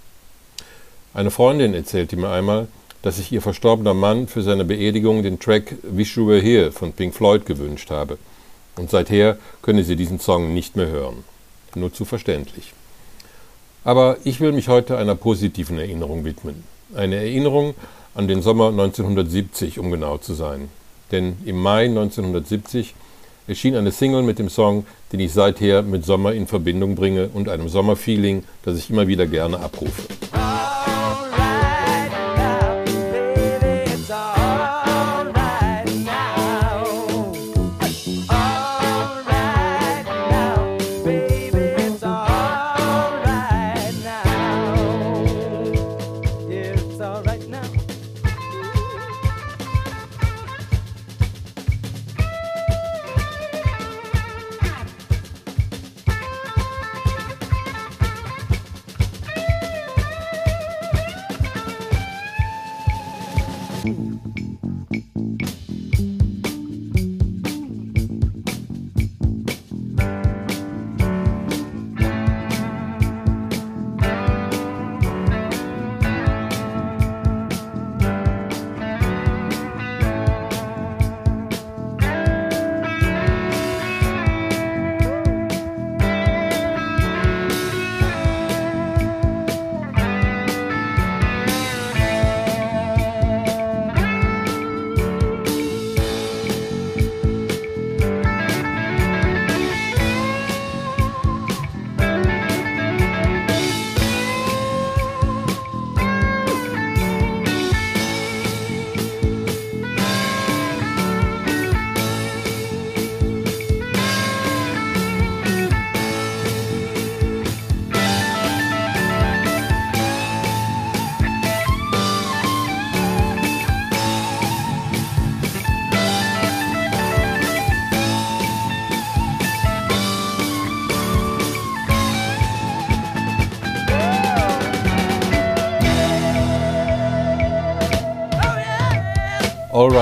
Eine 1.13 1.29
Freundin 1.29 1.75
erzählte 1.75 2.17
mir 2.17 2.29
einmal, 2.29 2.67
dass 3.03 3.17
sich 3.17 3.31
ihr 3.31 3.41
verstorbener 3.41 3.93
Mann 3.93 4.27
für 4.27 4.41
seine 4.41 4.65
Beerdigung 4.65 5.21
den 5.21 5.37
Track 5.37 5.75
Wish 5.83 6.17
You 6.17 6.25
Were 6.25 6.41
Here 6.41 6.71
von 6.71 6.93
Pink 6.93 7.13
Floyd 7.13 7.45
gewünscht 7.45 7.91
habe. 7.91 8.17
Und 8.77 8.89
seither 8.89 9.37
könne 9.61 9.83
sie 9.83 9.95
diesen 9.95 10.19
Song 10.19 10.53
nicht 10.53 10.75
mehr 10.75 10.87
hören. 10.87 11.23
Nur 11.75 11.93
zu 11.93 12.05
verständlich. 12.05 12.73
Aber 13.83 14.17
ich 14.23 14.39
will 14.39 14.53
mich 14.53 14.69
heute 14.69 14.97
einer 14.97 15.15
positiven 15.15 15.77
Erinnerung 15.77 16.23
widmen. 16.23 16.63
Eine 16.95 17.17
Erinnerung 17.17 17.75
an 18.15 18.27
den 18.27 18.41
Sommer 18.41 18.69
1970, 18.69 19.79
um 19.79 19.91
genau 19.91 20.17
zu 20.17 20.33
sein. 20.33 20.69
Denn 21.11 21.37
im 21.45 21.61
Mai 21.61 21.85
1970 21.85 22.95
erschien 23.47 23.75
eine 23.75 23.91
Single 23.91 24.23
mit 24.23 24.39
dem 24.39 24.49
Song, 24.49 24.85
den 25.11 25.19
ich 25.19 25.33
seither 25.33 25.81
mit 25.81 26.05
Sommer 26.05 26.33
in 26.33 26.47
Verbindung 26.47 26.95
bringe 26.95 27.27
und 27.33 27.49
einem 27.49 27.67
Sommerfeeling, 27.67 28.45
das 28.63 28.77
ich 28.77 28.89
immer 28.89 29.07
wieder 29.07 29.27
gerne 29.27 29.59
abrufe. 29.59 30.03
All 30.31 30.92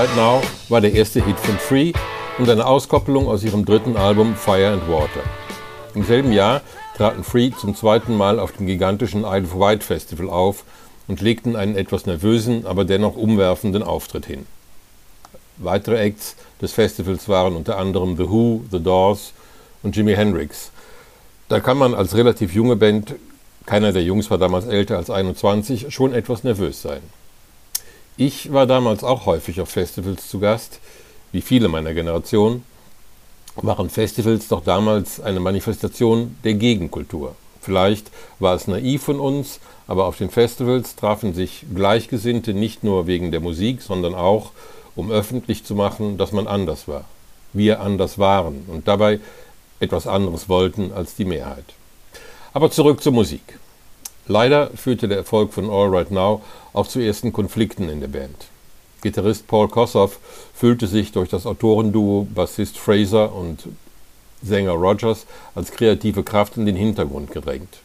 Right 0.02 0.16
Now 0.16 0.42
war 0.68 0.80
der 0.80 0.94
erste 0.94 1.24
Hit 1.24 1.38
von 1.38 1.56
Free 1.58 1.92
und 2.36 2.50
eine 2.50 2.66
Auskopplung 2.66 3.28
aus 3.28 3.44
ihrem 3.44 3.64
dritten 3.64 3.96
Album 3.96 4.34
Fire 4.34 4.72
and 4.72 4.88
Water. 4.88 5.20
Im 5.94 6.02
selben 6.02 6.32
Jahr 6.32 6.62
traten 6.96 7.22
Free 7.22 7.52
zum 7.52 7.76
zweiten 7.76 8.16
Mal 8.16 8.40
auf 8.40 8.50
dem 8.50 8.66
gigantischen 8.66 9.22
Isle 9.22 9.44
of 9.44 9.56
Wight 9.56 9.84
Festival 9.84 10.28
auf 10.28 10.64
und 11.06 11.20
legten 11.20 11.54
einen 11.54 11.76
etwas 11.76 12.04
nervösen, 12.04 12.66
aber 12.66 12.84
dennoch 12.84 13.14
umwerfenden 13.14 13.84
Auftritt 13.84 14.26
hin. 14.26 14.44
Weitere 15.58 16.00
Acts 16.00 16.34
des 16.60 16.72
Festivals 16.72 17.28
waren 17.28 17.54
unter 17.54 17.78
anderem 17.78 18.16
The 18.16 18.28
Who, 18.28 18.62
The 18.72 18.82
Doors 18.82 19.32
und 19.84 19.94
Jimi 19.94 20.14
Hendrix. 20.14 20.72
Da 21.48 21.60
kann 21.60 21.78
man 21.78 21.94
als 21.94 22.16
relativ 22.16 22.54
junge 22.54 22.74
Band, 22.74 23.14
keiner 23.66 23.92
der 23.92 24.02
Jungs 24.02 24.32
war 24.32 24.38
damals 24.38 24.66
älter 24.66 24.96
als 24.96 25.10
21, 25.10 25.94
schon 25.94 26.12
etwas 26.12 26.42
nervös 26.42 26.82
sein. 26.82 27.02
Ich 28.24 28.52
war 28.52 28.68
damals 28.68 29.02
auch 29.02 29.26
häufig 29.26 29.60
auf 29.60 29.68
Festivals 29.68 30.28
zu 30.28 30.38
Gast, 30.38 30.78
wie 31.32 31.40
viele 31.40 31.66
meiner 31.66 31.92
Generation, 31.92 32.62
waren 33.56 33.90
Festivals 33.90 34.46
doch 34.46 34.62
damals 34.62 35.18
eine 35.20 35.40
Manifestation 35.40 36.36
der 36.44 36.54
Gegenkultur. 36.54 37.34
Vielleicht 37.60 38.12
war 38.38 38.54
es 38.54 38.68
naiv 38.68 39.02
von 39.02 39.18
uns, 39.18 39.58
aber 39.88 40.04
auf 40.04 40.18
den 40.18 40.30
Festivals 40.30 40.94
trafen 40.94 41.34
sich 41.34 41.66
Gleichgesinnte 41.74 42.54
nicht 42.54 42.84
nur 42.84 43.08
wegen 43.08 43.32
der 43.32 43.40
Musik, 43.40 43.82
sondern 43.82 44.14
auch, 44.14 44.52
um 44.94 45.10
öffentlich 45.10 45.64
zu 45.64 45.74
machen, 45.74 46.16
dass 46.16 46.30
man 46.30 46.46
anders 46.46 46.86
war. 46.86 47.06
Wir 47.52 47.80
anders 47.80 48.20
waren 48.20 48.66
und 48.68 48.86
dabei 48.86 49.18
etwas 49.80 50.06
anderes 50.06 50.48
wollten 50.48 50.92
als 50.92 51.16
die 51.16 51.24
Mehrheit. 51.24 51.64
Aber 52.52 52.70
zurück 52.70 53.02
zur 53.02 53.14
Musik. 53.14 53.58
Leider 54.28 54.70
führte 54.74 55.08
der 55.08 55.18
Erfolg 55.18 55.52
von 55.52 55.68
All 55.68 55.88
Right 55.88 56.10
Now 56.10 56.42
auch 56.72 56.86
zu 56.86 57.00
ersten 57.00 57.32
Konflikten 57.32 57.88
in 57.88 58.00
der 58.00 58.08
Band. 58.08 58.36
Gitarrist 59.02 59.48
Paul 59.48 59.68
Kossoff 59.68 60.20
fühlte 60.54 60.86
sich 60.86 61.10
durch 61.10 61.28
das 61.28 61.44
Autorenduo 61.44 62.28
Bassist 62.32 62.78
Fraser 62.78 63.34
und 63.34 63.64
Sänger 64.42 64.72
Rogers 64.72 65.26
als 65.54 65.72
kreative 65.72 66.22
Kraft 66.22 66.56
in 66.56 66.66
den 66.66 66.76
Hintergrund 66.76 67.32
gedrängt. 67.32 67.78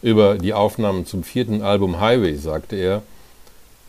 Über 0.00 0.36
die 0.36 0.52
Aufnahmen 0.52 1.06
zum 1.06 1.24
vierten 1.24 1.62
Album 1.62 2.00
Highway 2.00 2.36
sagte 2.36 2.76
er, 2.76 3.02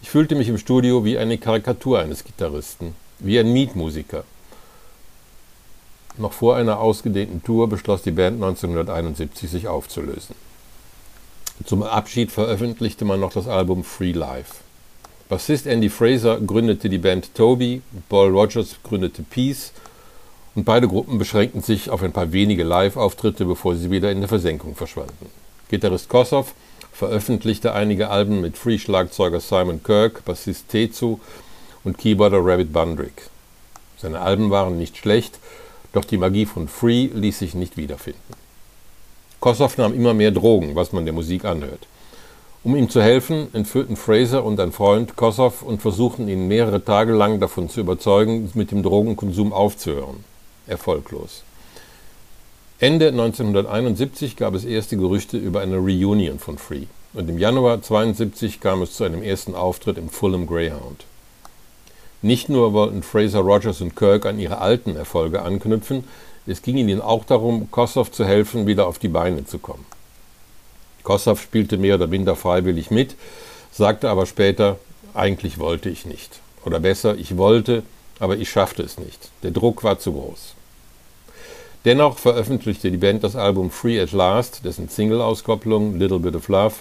ich 0.02 0.10
fühlte 0.10 0.36
mich 0.36 0.48
im 0.48 0.58
Studio 0.58 1.04
wie 1.04 1.18
eine 1.18 1.38
Karikatur 1.38 2.00
eines 2.00 2.24
Gitarristen, 2.24 2.96
wie 3.20 3.40
ein 3.40 3.52
Mietmusiker. 3.52 4.24
Noch 6.18 6.34
vor 6.34 6.56
einer 6.56 6.80
ausgedehnten 6.80 7.44
Tour 7.44 7.68
beschloss 7.68 8.02
die 8.02 8.12
Band 8.12 8.36
1971 8.36 9.50
sich 9.50 9.68
aufzulösen. 9.68 10.36
Zum 11.64 11.84
Abschied 11.84 12.32
veröffentlichte 12.32 13.06
man 13.06 13.20
noch 13.20 13.32
das 13.32 13.48
Album 13.48 13.84
Free 13.84 14.12
Life. 14.12 14.56
Bassist 15.30 15.66
Andy 15.66 15.90
Fraser 15.90 16.40
gründete 16.40 16.90
die 16.90 16.98
Band 16.98 17.34
Toby, 17.34 17.82
Paul 18.10 18.30
Rogers 18.30 18.76
gründete 18.84 19.24
Peace 19.24 19.72
und 20.54 20.66
beide 20.66 20.88
Gruppen 20.88 21.18
beschränkten 21.18 21.62
sich 21.62 21.90
auf 21.90 22.04
ein 22.04 22.12
paar 22.12 22.32
wenige 22.32 22.64
Live-Auftritte, 22.64 23.46
bevor 23.46 23.76
sie 23.76 23.90
wieder 23.90 24.12
in 24.12 24.20
der 24.20 24.30
Versenkung 24.30 24.76
verschwanden. 24.76 25.30
Gitarrist 25.70 26.10
Kossoff 26.10 26.54
veröffentlichte 26.92 27.74
einige 27.74 28.10
Alben 28.10 28.42
mit 28.42 28.58
Free-Schlagzeuger 28.58 29.40
Simon 29.40 29.82
Kirk, 29.82 30.24
Bassist 30.26 30.70
Tetsu 30.70 31.20
und 31.84 31.98
Keyboarder 31.98 32.46
Rabbit 32.46 32.72
Bundrick. 32.72 33.30
Seine 33.98 34.20
Alben 34.20 34.52
waren 34.52 34.78
nicht 34.78 34.98
schlecht, 34.98 35.40
doch 35.94 36.06
die 36.06 36.18
Magie 36.18 36.46
von 36.46 36.68
Free 36.68 37.10
ließ 37.14 37.40
sich 37.40 37.56
nicht 37.56 37.78
wiederfinden. 37.78 38.35
Kossoff 39.46 39.78
nahm 39.78 39.94
immer 39.94 40.16
mehr 40.16 40.32
Drogen, 40.32 40.74
was 40.74 40.92
man 40.92 41.06
der 41.06 41.14
Musik 41.14 41.46
anhört. 41.46 41.86
Um 42.64 42.76
ihm 42.76 42.90
zu 42.90 43.00
helfen, 43.00 43.50
entführten 43.54 43.96
Fraser 43.96 44.44
und 44.44 44.60
ein 44.60 44.72
Freund 44.72 45.16
Kossoff 45.16 45.62
und 45.62 45.84
versuchten 45.84 46.28
ihn 46.28 46.48
mehrere 46.48 46.84
Tage 46.84 47.14
lang 47.14 47.40
davon 47.40 47.70
zu 47.70 47.82
überzeugen, 47.82 48.50
mit 48.56 48.72
dem 48.72 48.82
Drogenkonsum 48.82 49.54
aufzuhören. 49.54 50.24
Erfolglos. 50.66 51.44
Ende 52.80 53.10
1971 53.10 54.36
gab 54.36 54.56
es 54.56 54.66
erste 54.66 54.98
Gerüchte 54.98 55.38
über 55.38 55.62
eine 55.62 55.78
Reunion 55.78 56.40
von 56.40 56.58
Free 56.58 56.88
und 57.14 57.30
im 57.30 57.38
Januar 57.38 57.74
1972 57.74 58.60
kam 58.60 58.82
es 58.82 58.94
zu 58.94 59.04
einem 59.04 59.22
ersten 59.22 59.54
Auftritt 59.54 60.00
im 60.00 60.10
Fulham 60.10 60.48
Greyhound. 60.48 61.06
Nicht 62.24 62.50
nur 62.50 62.74
wollten 62.74 63.04
Fraser, 63.04 63.42
Rogers 63.42 63.80
und 63.80 63.96
Kirk 63.96 64.26
an 64.26 64.40
ihre 64.40 64.58
alten 64.58 64.96
Erfolge 64.96 65.44
anknüpfen, 65.44 66.04
es 66.48 66.62
ging 66.62 66.78
ihnen 66.78 67.02
auch 67.02 67.26
darum, 67.26 67.70
Kossoff 67.72 68.12
zu 68.12 68.26
helfen, 68.26 68.68
wieder 68.68 68.88
auf 68.88 69.00
die 69.00 69.08
Beine 69.08 69.46
zu 69.46 69.60
kommen. 69.60 69.86
Kossoff 71.04 71.42
spielte 71.42 71.78
mehr 71.78 71.96
oder 71.96 72.08
minder 72.08 72.36
freiwillig 72.36 72.92
mit, 72.92 73.16
sagte 73.72 74.10
aber 74.10 74.26
später, 74.26 74.78
eigentlich 75.14 75.60
wollte 75.60 75.90
ich 75.90 76.06
nicht. 76.06 76.40
Oder 76.66 76.80
besser, 76.80 77.16
ich 77.16 77.38
wollte, 77.38 77.84
aber 78.20 78.38
ich 78.38 78.50
schaffte 78.50 78.84
es 78.84 78.98
nicht. 78.98 79.30
Der 79.44 79.52
Druck 79.52 79.84
war 79.84 80.00
zu 80.00 80.14
groß. 80.14 80.56
Dennoch 81.86 82.18
veröffentlichte 82.18 82.90
die 82.90 82.98
Band 82.98 83.24
das 83.24 83.36
Album 83.36 83.70
Free 83.70 84.02
at 84.02 84.12
Last, 84.12 84.66
dessen 84.66 84.90
Single-Auskopplung 84.90 86.00
Little 86.00 86.20
Bit 86.20 86.36
of 86.36 86.48
Love 86.48 86.76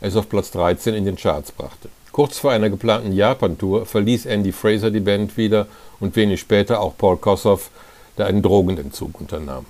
es 0.00 0.16
auf 0.16 0.28
Platz 0.28 0.50
13 0.52 0.94
in 0.94 1.04
den 1.04 1.16
Charts 1.16 1.50
brachte. 1.50 1.88
Kurz 2.12 2.38
vor 2.38 2.52
einer 2.52 2.70
geplanten 2.70 3.12
Japan-Tour 3.12 3.86
verließ 3.86 4.26
Andy 4.26 4.52
Fraser 4.52 4.90
die 4.90 5.00
Band 5.00 5.36
wieder 5.36 5.66
und 5.98 6.14
wenig 6.14 6.40
später 6.40 6.80
auch 6.80 6.96
Paul 6.96 7.16
Kossoff, 7.16 7.70
der 8.18 8.26
einen 8.26 8.42
Drogenentzug 8.42 9.20
unternahm. 9.20 9.66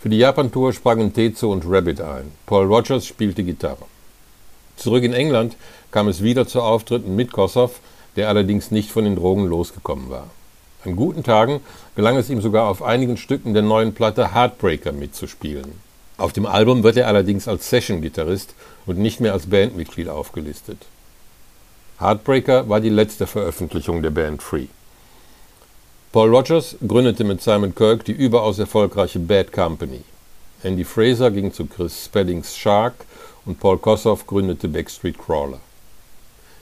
Für 0.00 0.08
die 0.08 0.18
Japan-Tour 0.18 0.72
sprangen 0.72 1.12
Tezo 1.12 1.52
und 1.52 1.64
Rabbit 1.66 2.00
ein. 2.00 2.32
Paul 2.46 2.66
Rogers 2.66 3.06
spielte 3.06 3.44
Gitarre. 3.44 3.84
Zurück 4.76 5.04
in 5.04 5.12
England 5.12 5.56
kam 5.90 6.08
es 6.08 6.22
wieder 6.22 6.46
zu 6.46 6.62
Auftritten 6.62 7.14
mit 7.16 7.32
Kossoff, 7.32 7.80
der 8.16 8.28
allerdings 8.28 8.70
nicht 8.70 8.90
von 8.90 9.04
den 9.04 9.16
Drogen 9.16 9.46
losgekommen 9.46 10.08
war. 10.08 10.30
An 10.84 10.96
guten 10.96 11.22
Tagen 11.22 11.60
gelang 11.94 12.16
es 12.16 12.30
ihm 12.30 12.40
sogar 12.40 12.66
auf 12.66 12.82
einigen 12.82 13.18
Stücken 13.18 13.52
der 13.52 13.62
neuen 13.62 13.92
Platte 13.92 14.34
Heartbreaker 14.34 14.92
mitzuspielen. 14.92 15.72
Auf 16.16 16.32
dem 16.32 16.46
Album 16.46 16.82
wird 16.82 16.96
er 16.96 17.06
allerdings 17.06 17.48
als 17.48 17.68
Session-Gitarrist 17.68 18.54
und 18.86 18.98
nicht 18.98 19.20
mehr 19.20 19.34
als 19.34 19.46
Bandmitglied 19.46 20.08
aufgelistet. 20.08 20.86
Heartbreaker 21.98 22.68
war 22.70 22.80
die 22.80 22.88
letzte 22.88 23.26
Veröffentlichung 23.26 24.02
der 24.02 24.10
Band 24.10 24.42
Free. 24.42 24.68
Paul 26.12 26.34
Rogers 26.34 26.74
gründete 26.84 27.22
mit 27.22 27.40
Simon 27.40 27.72
Kirk 27.72 28.04
die 28.04 28.10
überaus 28.10 28.58
erfolgreiche 28.58 29.20
Bad 29.20 29.52
Company. 29.52 30.00
Andy 30.64 30.82
Fraser 30.82 31.30
ging 31.30 31.52
zu 31.52 31.66
Chris 31.66 32.06
Speddings 32.06 32.56
Shark 32.56 32.94
und 33.46 33.60
Paul 33.60 33.78
Kossoff 33.78 34.26
gründete 34.26 34.66
Backstreet 34.66 35.16
Crawler. 35.16 35.60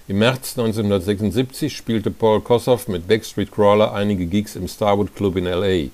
Im 0.07 0.19
März 0.19 0.59
1976 0.59 1.75
spielte 1.75 2.11
Paul 2.11 2.43
Kossoff 2.43 2.89
mit 2.89 3.09
Backstreet 3.09 3.51
Crawler 3.51 3.95
einige 3.95 4.27
Gigs 4.27 4.55
im 4.55 4.69
Starwood 4.69 5.17
Club 5.17 5.37
in 5.37 5.47
LA. 5.47 5.89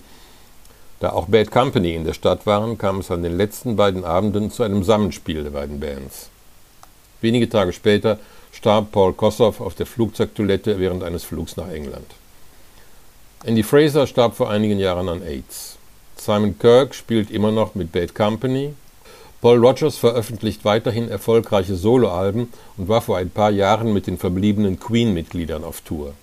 Da 0.98 1.12
auch 1.12 1.26
Bad 1.28 1.52
Company 1.52 1.94
in 1.94 2.04
der 2.04 2.14
Stadt 2.14 2.46
waren, 2.46 2.76
kam 2.76 2.98
es 2.98 3.12
an 3.12 3.22
den 3.22 3.36
letzten 3.36 3.76
beiden 3.76 4.04
Abenden 4.04 4.50
zu 4.50 4.64
einem 4.64 4.82
Zusammenspiel 4.82 5.44
der 5.44 5.50
beiden 5.50 5.78
Bands. 5.78 6.28
Wenige 7.20 7.48
Tage 7.48 7.72
später 7.72 8.18
starb 8.50 8.90
Paul 8.90 9.12
Kossoff 9.12 9.60
auf 9.60 9.76
der 9.76 9.86
Flugzeugtoilette 9.86 10.80
während 10.80 11.04
eines 11.04 11.22
Flugs 11.22 11.56
nach 11.56 11.70
England. 11.70 12.16
Andy 13.46 13.62
Fraser 13.62 14.06
starb 14.06 14.34
vor 14.34 14.48
einigen 14.48 14.78
Jahren 14.78 15.06
an 15.06 15.22
AIDS. 15.22 15.76
Simon 16.16 16.58
Kirk 16.58 16.94
spielt 16.94 17.30
immer 17.30 17.52
noch 17.52 17.74
mit 17.74 17.92
Bad 17.92 18.14
Company. 18.14 18.72
Paul 19.42 19.58
Rogers 19.58 19.98
veröffentlicht 19.98 20.64
weiterhin 20.64 21.10
erfolgreiche 21.10 21.76
Soloalben 21.76 22.48
und 22.78 22.88
war 22.88 23.02
vor 23.02 23.18
ein 23.18 23.28
paar 23.28 23.50
Jahren 23.50 23.92
mit 23.92 24.06
den 24.06 24.16
verbliebenen 24.16 24.80
Queen-Mitgliedern 24.80 25.62
auf 25.62 25.82
Tour. 25.82 26.14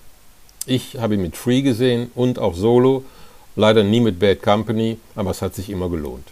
Ich 0.66 0.98
habe 0.98 1.14
ihn 1.14 1.22
mit 1.22 1.36
Free 1.36 1.62
gesehen 1.62 2.10
und 2.16 2.40
auch 2.40 2.54
solo, 2.54 3.04
leider 3.54 3.84
nie 3.84 4.00
mit 4.00 4.18
Bad 4.18 4.42
Company, 4.42 4.98
aber 5.14 5.30
es 5.30 5.42
hat 5.42 5.54
sich 5.54 5.70
immer 5.70 5.88
gelohnt. 5.88 6.26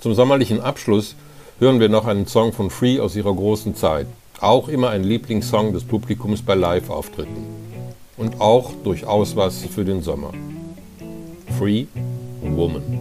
Zum 0.00 0.14
sommerlichen 0.14 0.62
Abschluss 0.62 1.16
hören 1.58 1.80
wir 1.80 1.90
noch 1.90 2.06
einen 2.06 2.26
Song 2.26 2.54
von 2.54 2.70
Free 2.70 2.98
aus 2.98 3.14
ihrer 3.14 3.34
großen 3.34 3.76
Zeit, 3.76 4.06
auch 4.40 4.68
immer 4.68 4.88
ein 4.88 5.04
Lieblingssong 5.04 5.74
des 5.74 5.84
Publikums 5.84 6.40
bei 6.40 6.54
Live-Auftritten 6.54 7.71
und 8.16 8.40
auch 8.40 8.72
durchaus 8.84 9.36
was 9.36 9.64
für 9.64 9.84
den 9.84 10.02
Sommer. 10.02 10.32
Free 11.58 11.86
Woman. 12.42 13.00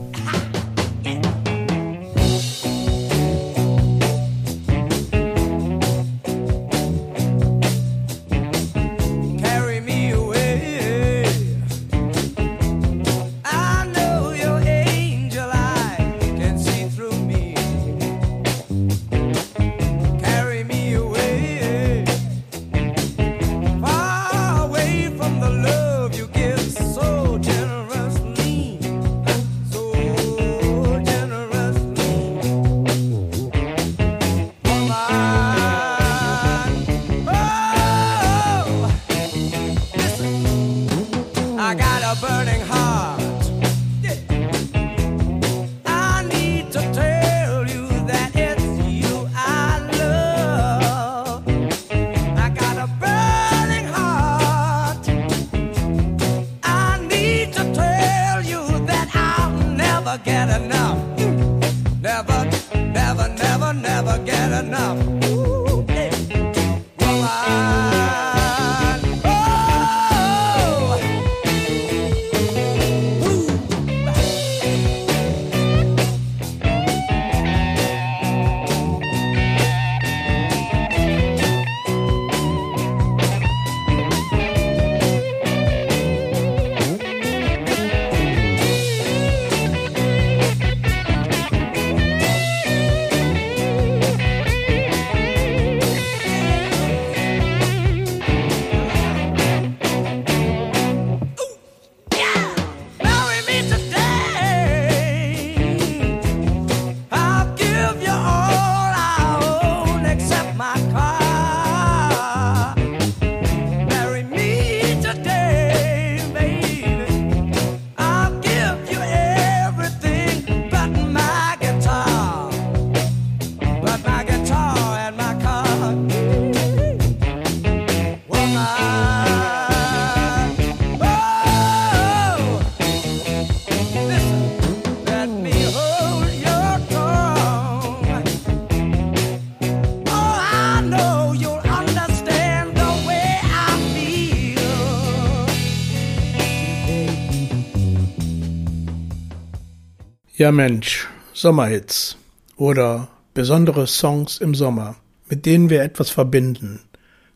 Ja 150.42 150.52
Mensch, 150.52 151.08
Sommerhits 151.34 152.18
oder 152.58 153.10
besondere 153.36 153.86
Songs 153.86 154.40
im 154.40 154.56
Sommer, 154.56 154.96
mit 155.30 155.46
denen 155.46 155.70
wir 155.70 155.84
etwas 155.84 156.10
verbinden. 156.10 156.80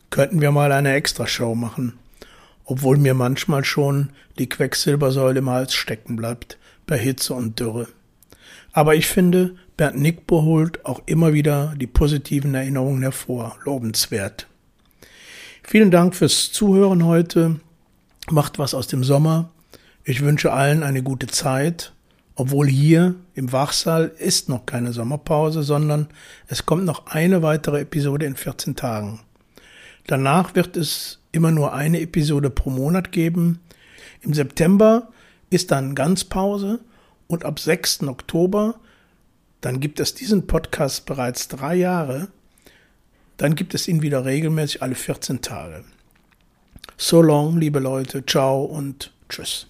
Könnten 0.10 0.41
wir 0.41 0.51
mal 0.51 0.72
eine 0.72 0.93
Extrashow 0.93 1.53
machen, 1.53 1.99
obwohl 2.64 2.97
mir 2.97 3.14
manchmal 3.14 3.64
schon 3.64 4.10
die 4.39 4.49
Quecksilbersäule 4.49 5.38
im 5.38 5.51
Hals 5.51 5.76
stecken 5.76 6.16
bleibt 6.16 6.58
bei 6.88 6.97
Hitze 6.97 7.36
und 7.36 7.60
Dürre. 7.60 7.88
Aber 8.74 8.95
ich 8.95 9.06
finde, 9.06 9.56
Bernd 9.78 9.99
Nickbo 9.99 10.41
holt 10.41 10.84
auch 10.84 11.03
immer 11.06 11.32
wieder 11.32 11.76
die 11.78 11.86
positiven 11.86 12.56
Erinnerungen 12.56 13.03
hervor. 13.03 13.56
Lobenswert. 13.66 14.47
Vielen 15.62 15.91
Dank 15.91 16.16
fürs 16.16 16.51
Zuhören 16.51 17.06
heute. 17.06 17.60
Macht 18.32 18.58
was 18.58 18.74
aus 18.74 18.88
dem 18.88 19.03
Sommer. 19.03 19.51
Ich 20.03 20.22
wünsche 20.22 20.51
allen 20.51 20.82
eine 20.82 21.03
gute 21.03 21.28
Zeit 21.28 21.91
obwohl 22.36 22.67
hier 22.67 23.15
im 23.33 23.51
Wachsaal 23.51 24.11
ist 24.17 24.49
noch 24.49 24.65
keine 24.65 24.91
Sommerpause, 24.91 25.63
sondern 25.63 26.07
es 26.47 26.65
kommt 26.65 26.86
noch 26.86 27.07
eine 27.07 27.41
weitere 27.41 27.81
Episode 27.81 28.25
in 28.25 28.36
14 28.36 28.75
Tagen. 28.75 29.21
Danach 30.07 30.53
wird 30.55 30.77
es 30.77 31.19
immer 31.31 31.51
nur 31.51 31.73
eine 31.73 32.01
Episode 32.01 32.49
pro 32.49 32.69
Monat 32.69 33.11
geben. 33.11 33.59
Im 34.21 34.33
September 34.33 35.09
ist 35.49 35.71
dann 35.71 35.95
Ganzpause 35.95 36.79
und 37.27 37.45
ab 37.45 37.59
6. 37.59 38.03
Oktober, 38.03 38.75
dann 39.61 39.79
gibt 39.79 39.99
es 39.99 40.13
diesen 40.13 40.45
Podcast 40.45 41.05
bereits 41.05 41.47
drei 41.47 41.75
Jahre, 41.75 42.27
dann 43.38 43.55
gibt 43.55 43.73
es 43.73 43.88
ihn 43.88 44.01
wieder 44.01 44.25
regelmäßig 44.25 44.81
alle 44.81 44.95
14 44.95 45.41
Tage. 45.41 45.83
So 46.97 47.21
long, 47.21 47.57
liebe 47.57 47.79
Leute, 47.79 48.25
ciao 48.25 48.63
und 48.63 49.11
tschüss. 49.27 49.67